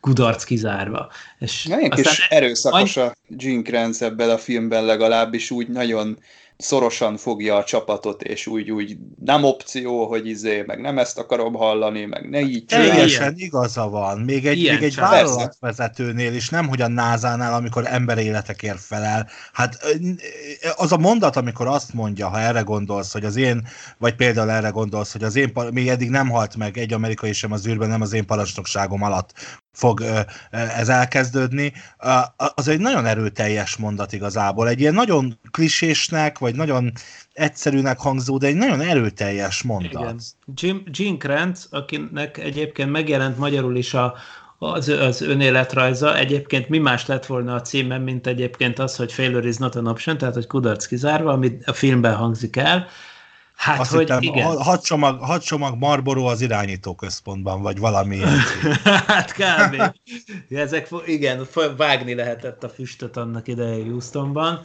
kudarc 0.01 0.45
kizárva. 0.45 1.11
És 1.39 1.65
nagyon 1.65 1.91
kis 1.91 2.27
erőszakos 2.29 2.97
a 2.97 3.15
Gene 3.27 3.63
Kranz 3.63 4.03
ebben 4.03 4.31
a 4.31 4.39
filmben 4.39 4.85
legalábbis 4.85 5.51
úgy 5.51 5.69
nagyon 5.69 6.19
szorosan 6.63 7.17
fogja 7.17 7.57
a 7.57 7.65
csapatot, 7.65 8.23
és 8.23 8.47
úgy, 8.47 8.71
úgy 8.71 8.97
nem 9.25 9.45
opció, 9.45 10.07
hogy 10.07 10.27
izé, 10.27 10.63
meg 10.67 10.81
nem 10.81 10.99
ezt 10.99 11.19
akarom 11.19 11.55
hallani, 11.55 12.05
meg 12.05 12.31
ne 12.31 12.41
így 12.41 12.65
Teljesen 12.65 13.35
igaza 13.37 13.89
van. 13.89 14.21
Még 14.21 14.47
egy, 14.47 14.69
még 14.71 14.83
egy 14.83 14.95
vállalatvezetőnél 14.95 16.35
is, 16.35 16.49
nem 16.49 16.69
hogy 16.69 16.81
a 16.81 16.89
NASA-nál, 16.89 17.55
amikor 17.55 17.87
emberéletekért 17.87 18.81
felel. 18.81 19.29
Hát 19.53 19.79
az 20.77 20.93
a 20.93 20.99
mondat, 20.99 21.37
amikor 21.37 21.67
azt 21.67 21.95
mondja, 21.95 22.29
ha 22.29 22.41
erre 22.41 22.61
gondolsz, 22.61 23.13
hogy 23.13 23.25
az 23.25 23.37
én, 23.37 23.67
vagy 23.99 24.15
például 24.15 24.51
erre 24.51 24.69
gondolsz, 24.69 25.13
hogy 25.13 25.25
az 25.25 25.37
én, 25.37 25.53
még 25.71 25.89
eddig 25.89 26.11
nem 26.11 26.29
halt 26.29 26.57
meg 26.57 26.79
egy 26.79 26.93
amerikai 26.93 27.33
sem 27.33 27.53
az 27.53 27.67
űrben, 27.67 27.89
nem 27.89 28.01
az 28.01 28.13
én 28.13 28.27
parancsnokságom 28.27 29.03
alatt 29.03 29.33
fog 29.73 30.05
ez 30.51 30.89
elkezdődni, 30.89 31.73
az 32.37 32.69
egy 32.69 32.81
nagyon 32.81 33.07
erőteljes 33.07 33.77
mondat 33.77 34.13
igazából. 34.13 34.69
Egy 34.69 34.81
ilyen 34.81 34.95
nagyon 34.95 35.39
klisésnek, 35.51 36.39
vagy 36.39 36.55
nagyon 36.55 36.93
egyszerűnek 37.33 37.99
hangzó, 37.99 38.39
de 38.39 38.47
egy 38.47 38.55
nagyon 38.55 38.81
erőteljes 38.81 39.63
mondat. 39.63 40.03
Igen. 40.03 40.21
Jim, 40.55 40.83
Gene 40.93 41.17
Krantz, 41.17 41.69
akinek 41.71 42.39
egyébként 42.39 42.91
megjelent 42.91 43.39
magyarul 43.39 43.77
is 43.77 43.95
a, 43.95 44.15
az, 44.59 44.89
az 44.89 45.21
önéletrajza, 45.21 46.17
egyébként 46.17 46.69
mi 46.69 46.79
más 46.79 47.07
lett 47.07 47.27
volna 47.27 47.55
a 47.55 47.61
címem, 47.61 48.03
mint 48.03 48.27
egyébként 48.27 48.79
az, 48.79 48.97
hogy 48.97 49.13
failure 49.13 49.49
is 49.49 49.57
not 49.57 49.75
an 49.75 49.87
option, 49.87 50.19
tehát 50.19 50.35
hogy 50.35 50.47
kudarc 50.47 50.87
kizárva, 50.87 51.33
ami 51.33 51.59
a 51.65 51.73
filmben 51.73 52.15
hangzik 52.15 52.57
el, 52.57 52.87
Hát, 53.63 53.79
Azt 53.79 53.91
hogy 53.91 54.01
hittem, 54.01 54.23
igen. 54.23 54.57
Hat 54.57 54.85
csomag, 54.85 55.21
hat 55.21 55.45
csomag 55.45 55.79
Marboró 55.79 56.27
az 56.27 56.41
irányító 56.41 56.95
központban, 56.95 57.63
vagy 57.63 57.79
valami 57.79 58.19
hát 59.07 59.33
kb. 59.33 59.83
Ezek, 60.51 60.89
igen, 61.07 61.47
vágni 61.77 62.15
lehetett 62.15 62.65
a 62.65 62.69
füstöt 62.69 63.17
annak 63.17 63.49
idején 63.49 63.91
Houstonban. 63.91 64.61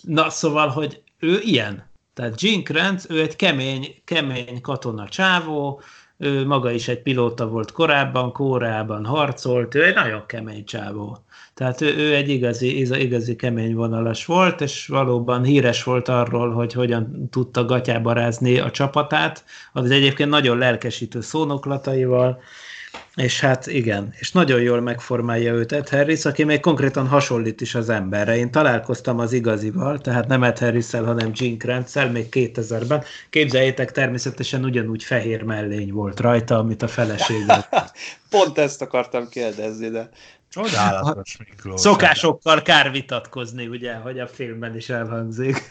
Na, 0.00 0.30
szóval, 0.30 0.68
hogy 0.68 1.02
ő 1.18 1.38
ilyen. 1.40 1.90
Tehát 2.14 2.40
Gene 2.40 2.62
Kranz, 2.62 3.06
ő 3.08 3.20
egy 3.20 3.36
kemény, 3.36 4.02
kemény 4.04 4.60
katona 4.60 5.08
csávó, 5.08 5.82
ő 6.16 6.46
maga 6.46 6.70
is 6.70 6.88
egy 6.88 7.02
pilóta 7.02 7.46
volt 7.46 7.72
korábban, 7.72 8.32
Kóreában 8.32 9.04
harcolt, 9.04 9.74
ő 9.74 9.84
egy 9.84 9.94
nagyon 9.94 10.26
kemény 10.26 10.64
csávó. 10.64 11.24
Tehát 11.54 11.80
ő, 11.80 11.96
ő 11.96 12.14
egy 12.14 12.28
igazi, 12.28 12.80
igazi 12.80 13.36
kemény 13.36 13.74
vonalas 13.74 14.24
volt, 14.24 14.60
és 14.60 14.86
valóban 14.86 15.44
híres 15.44 15.82
volt 15.82 16.08
arról, 16.08 16.52
hogy 16.52 16.72
hogyan 16.72 17.28
tudta 17.30 17.64
gatyába 17.64 18.12
rázni 18.12 18.58
a 18.58 18.70
csapatát, 18.70 19.44
az 19.72 19.90
egyébként 19.90 20.30
nagyon 20.30 20.58
lelkesítő 20.58 21.20
szónoklataival, 21.20 22.42
És 23.14 23.40
hát 23.40 23.66
igen, 23.66 24.14
és 24.18 24.32
nagyon 24.32 24.60
jól 24.60 24.80
megformálja 24.80 25.52
őt 25.52 25.72
Ed 25.72 25.88
Harris, 25.88 26.24
aki 26.24 26.44
még 26.44 26.60
konkrétan 26.60 27.08
hasonlít 27.08 27.60
is 27.60 27.74
az 27.74 27.88
emberre. 27.88 28.36
Én 28.36 28.50
találkoztam 28.50 29.18
az 29.18 29.32
igazival, 29.32 29.98
tehát 29.98 30.26
nem 30.26 30.42
Ed 30.42 30.58
harris 30.58 30.90
hanem 30.90 31.32
Gene 31.32 31.56
kranz 31.56 31.94
még 32.12 32.26
2000-ben. 32.30 33.02
Képzeljétek, 33.30 33.92
természetesen 33.92 34.64
ugyanúgy 34.64 35.02
fehér 35.02 35.42
mellény 35.42 35.92
volt 35.92 36.20
rajta, 36.20 36.58
amit 36.58 36.82
a 36.82 36.88
felesége. 36.88 37.68
Pont 38.30 38.58
ezt 38.58 38.82
akartam 38.82 39.28
kérdezni, 39.28 39.88
de... 39.88 40.08
Csodálatos 40.52 41.36
Miklós. 41.36 41.80
Szokásokkal 41.80 42.62
kár 42.62 42.90
vitatkozni, 42.90 43.66
ugye, 43.66 43.94
hogy 43.94 44.18
a 44.18 44.26
filmben 44.26 44.76
is 44.76 44.88
elhangzik. 44.88 45.66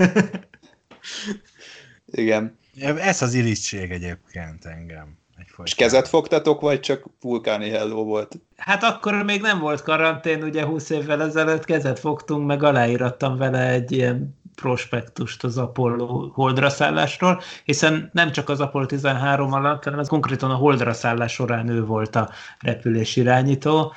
Igen. 2.05 2.57
Ez 2.79 3.21
az 3.21 3.34
irítség 3.34 3.91
egyébként 3.91 4.65
engem. 4.65 5.17
Egyfajta. 5.38 5.63
És 5.63 5.75
kezet 5.75 6.07
fogtatok, 6.07 6.61
vagy 6.61 6.79
csak 6.79 7.05
vulkáni 7.21 7.69
helló 7.69 8.03
volt? 8.03 8.39
Hát 8.57 8.84
akkor 8.84 9.23
még 9.23 9.41
nem 9.41 9.59
volt 9.59 9.82
karantén, 9.82 10.43
ugye 10.43 10.65
20 10.65 10.89
évvel 10.89 11.21
ezelőtt 11.21 11.65
kezet 11.65 11.99
fogtunk, 11.99 12.47
meg 12.47 12.63
aláírattam 12.63 13.38
vele 13.38 13.69
egy 13.69 13.91
ilyen 13.91 14.39
prospektust 14.55 15.43
az 15.43 15.57
Apollo 15.57 16.29
holdra 16.34 16.69
szállásról, 16.69 17.41
hiszen 17.63 18.09
nem 18.13 18.32
csak 18.32 18.49
az 18.49 18.59
Apollo 18.59 18.86
13 18.86 19.53
alatt, 19.53 19.84
hanem 19.84 19.99
ez 19.99 20.07
konkrétan 20.07 20.51
a 20.51 20.55
holdra 20.55 20.93
szállás 20.93 21.34
során 21.34 21.69
ő 21.69 21.86
volt 21.86 22.15
a 22.15 22.29
repülés 22.59 23.15
irányító, 23.15 23.93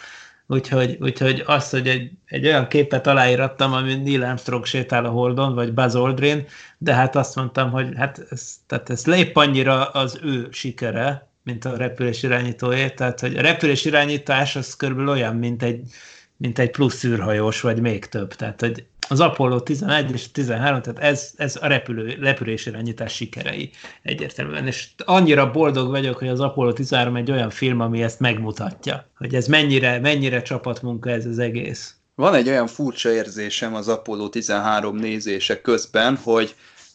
Úgyhogy, 0.47 0.97
úgyhogy 1.01 1.43
azt, 1.47 1.71
hogy 1.71 1.89
egy, 1.89 2.11
egy 2.25 2.47
olyan 2.47 2.69
képet 2.69 3.07
aláírattam, 3.07 3.73
ami 3.73 3.95
Neil 3.95 4.23
Armstrong 4.23 4.65
sétál 4.65 5.05
a 5.05 5.11
Holdon, 5.11 5.55
vagy 5.55 5.73
Buzz 5.73 5.95
Aldrin, 5.95 6.47
de 6.79 6.95
hát 6.95 7.17
azt 7.17 7.35
mondtam, 7.35 7.71
hogy 7.71 7.89
hát 7.97 8.27
ez, 8.31 8.55
tehát 8.67 8.91
ez 8.91 9.07
lép 9.07 9.37
annyira 9.37 9.89
az 9.91 10.19
ő 10.23 10.49
sikere, 10.51 11.29
mint 11.43 11.65
a 11.65 11.77
repülés 11.77 12.23
irányítóé, 12.23 12.91
tehát 12.91 13.21
hogy 13.21 13.37
a 13.37 13.41
repülés 13.41 13.85
irányítás 13.85 14.57
az 14.57 14.77
körülbelül 14.77 15.11
olyan, 15.11 15.37
mint 15.37 15.63
egy, 15.63 15.83
mint 16.37 16.59
egy 16.59 16.71
plusz 16.71 17.05
űrhajós, 17.05 17.61
vagy 17.61 17.81
még 17.81 18.07
több. 18.07 18.35
Tehát, 18.35 18.61
hogy 18.61 18.85
az 19.09 19.21
Apollo 19.21 19.61
11 19.61 20.13
és 20.13 20.31
13, 20.31 20.83
tehát 20.83 20.99
ez, 20.99 21.33
ez 21.37 21.59
a 21.61 21.67
repülő, 21.67 22.17
repülés 22.21 22.67
irányítás 22.67 23.15
sikerei 23.15 23.71
egyértelműen. 24.03 24.67
És 24.67 24.89
annyira 25.05 25.51
boldog 25.51 25.91
vagyok, 25.91 26.19
hogy 26.19 26.29
az 26.29 26.41
Apollo 26.41 26.73
13 26.73 27.17
egy 27.17 27.31
olyan 27.31 27.51
film, 27.51 27.81
ami 27.81 28.03
ezt 28.03 28.21
megmutatja, 28.21 29.07
hogy 29.17 29.35
ez 29.35 29.47
mennyire, 29.47 30.01
mennyire 30.01 30.43
csapatmunka 30.43 31.11
ez 31.11 31.27
az 31.27 31.39
egész. 31.39 31.95
Van 32.15 32.35
egy 32.35 32.49
olyan 32.49 32.67
furcsa 32.67 33.13
érzésem 33.13 33.75
az 33.75 33.89
Apollo 33.89 34.29
13 34.29 34.97
nézése 34.97 35.61
közben, 35.61 36.17
hogy 36.23 36.55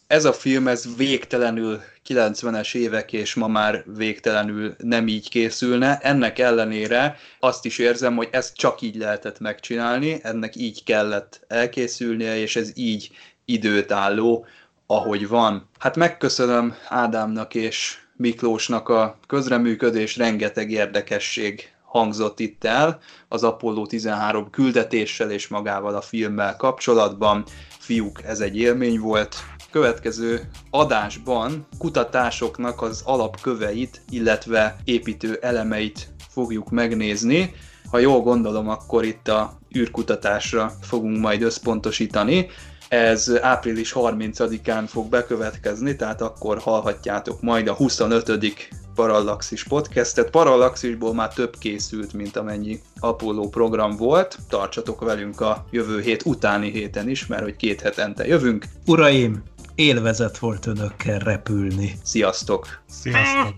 ez 0.09 0.25
a 0.25 0.33
film, 0.33 0.67
ez 0.67 0.95
végtelenül 0.97 1.81
90-es 2.07 2.75
évek, 2.75 3.13
és 3.13 3.33
ma 3.33 3.47
már 3.47 3.83
végtelenül 3.95 4.75
nem 4.77 5.07
így 5.07 5.29
készülne. 5.29 5.97
Ennek 5.97 6.39
ellenére 6.39 7.17
azt 7.39 7.65
is 7.65 7.77
érzem, 7.77 8.15
hogy 8.15 8.27
ezt 8.31 8.55
csak 8.55 8.81
így 8.81 8.95
lehetett 8.95 9.39
megcsinálni, 9.39 10.19
ennek 10.23 10.55
így 10.55 10.83
kellett 10.83 11.45
elkészülnie, 11.47 12.37
és 12.37 12.55
ez 12.55 12.71
így 12.75 13.09
időt 13.45 13.91
álló, 13.91 14.45
ahogy 14.87 15.27
van. 15.27 15.69
Hát 15.79 15.95
megköszönöm 15.95 16.75
Ádámnak 16.87 17.55
és 17.55 17.97
Miklósnak 18.15 18.89
a 18.89 19.17
közreműködés, 19.27 20.17
rengeteg 20.17 20.71
érdekesség 20.71 21.71
hangzott 21.83 22.39
itt 22.39 22.63
el 22.63 22.99
az 23.27 23.43
Apollo 23.43 23.85
13 23.85 24.49
küldetéssel 24.49 25.31
és 25.31 25.47
magával 25.47 25.95
a 25.95 26.01
filmmel 26.01 26.55
kapcsolatban. 26.55 27.43
Fiúk, 27.79 28.23
ez 28.23 28.39
egy 28.39 28.57
élmény 28.57 28.99
volt, 28.99 29.35
következő 29.71 30.49
adásban 30.69 31.67
kutatásoknak 31.77 32.81
az 32.81 33.01
alapköveit, 33.05 34.01
illetve 34.09 34.75
építő 34.83 35.39
elemeit 35.41 36.07
fogjuk 36.29 36.69
megnézni. 36.69 37.53
Ha 37.91 37.99
jól 37.99 38.21
gondolom, 38.21 38.69
akkor 38.69 39.05
itt 39.05 39.27
a 39.27 39.59
űrkutatásra 39.77 40.73
fogunk 40.81 41.19
majd 41.19 41.41
összpontosítani. 41.41 42.47
Ez 42.89 43.31
április 43.41 43.93
30-án 43.95 44.83
fog 44.87 45.09
bekövetkezni, 45.09 45.95
tehát 45.95 46.21
akkor 46.21 46.57
hallhatjátok 46.57 47.41
majd 47.41 47.67
a 47.67 47.73
25. 47.73 48.69
Parallaxis 48.95 49.63
podcastet. 49.63 50.29
Parallaxisból 50.29 51.13
már 51.13 51.33
több 51.33 51.57
készült, 51.59 52.13
mint 52.13 52.37
amennyi 52.37 52.81
Apollo 52.99 53.49
program 53.49 53.95
volt. 53.95 54.37
Tartsatok 54.49 55.01
velünk 55.01 55.41
a 55.41 55.65
jövő 55.71 56.01
hét 56.01 56.25
utáni 56.25 56.71
héten 56.71 57.09
is, 57.09 57.27
mert 57.27 57.43
hogy 57.43 57.55
két 57.55 57.81
hetente 57.81 58.27
jövünk. 58.27 58.65
Uraim, 58.85 59.43
élvezet 59.79 60.37
volt 60.37 60.65
önökkel 60.65 61.19
repülni. 61.19 61.97
Sziasztok! 62.03 62.81
Sziasztok! 62.89 63.53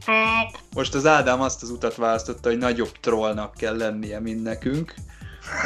Most 0.74 0.96
az 0.96 1.06
Ádám 1.06 1.42
azt 1.42 1.64
az 1.64 1.70
utat 1.70 1.96
választotta, 1.96 2.50
hogy 2.50 2.58
nagyobb 2.58 2.92
trollnak 3.00 3.54
kell 3.54 3.78
lennie, 3.78 4.20
mint 4.20 4.44
nekünk, 4.44 4.94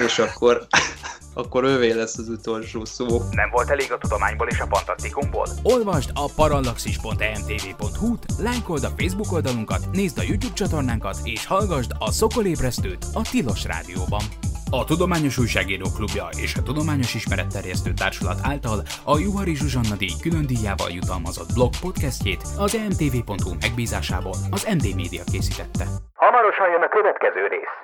és 0.06 0.20
akkor 0.20 0.68
akkor 1.34 1.64
ővé 1.64 1.91
lesz 1.91 2.18
az 2.18 2.30
utolsó 2.30 2.86
szó. 2.86 3.06
Nem 3.32 3.49
volt 3.51 3.70
elég 3.70 3.91
a 3.91 3.97
tudományból 3.97 4.47
és 4.47 4.60
a 4.60 4.68
fantasztikumból? 4.70 5.47
Olvasd 5.64 6.10
a 6.14 6.30
parallaxis.emtv.hu-t, 6.36 8.26
lájkold 8.39 8.84
a 8.84 8.93
Facebook 8.97 9.32
oldalunkat, 9.32 9.88
nézd 9.91 10.18
a 10.18 10.24
YouTube 10.24 10.53
csatornánkat, 10.53 11.18
és 11.24 11.45
hallgassd 11.45 11.91
a 11.99 12.12
Szokolébresztőt 12.12 13.06
a 13.14 13.22
Tilos 13.22 13.64
Rádióban. 13.64 14.24
A 14.80 14.84
Tudományos 14.84 15.38
Újságíró 15.38 15.88
Klubja 15.95 16.28
és 16.41 16.55
a 16.55 16.63
Tudományos 16.63 17.13
Ismeretterjesztő 17.13 17.91
Társulat 17.93 18.39
által 18.43 18.80
a 19.03 19.17
Juhari 19.19 19.55
Zsuzsanna 19.55 19.95
díj 19.97 20.15
külön 20.21 20.45
díjával 20.45 20.89
jutalmazott 20.91 21.53
blog 21.53 21.73
podcastjét 21.82 22.41
az 22.57 22.76
emtv.hu 22.76 23.51
megbízásából 23.61 24.36
az 24.51 24.63
MD 24.78 24.95
Media 24.95 25.23
készítette. 25.32 25.86
Hamarosan 26.13 26.69
jön 26.69 26.82
a 26.82 26.88
következő 26.97 27.47
rész. 27.47 27.76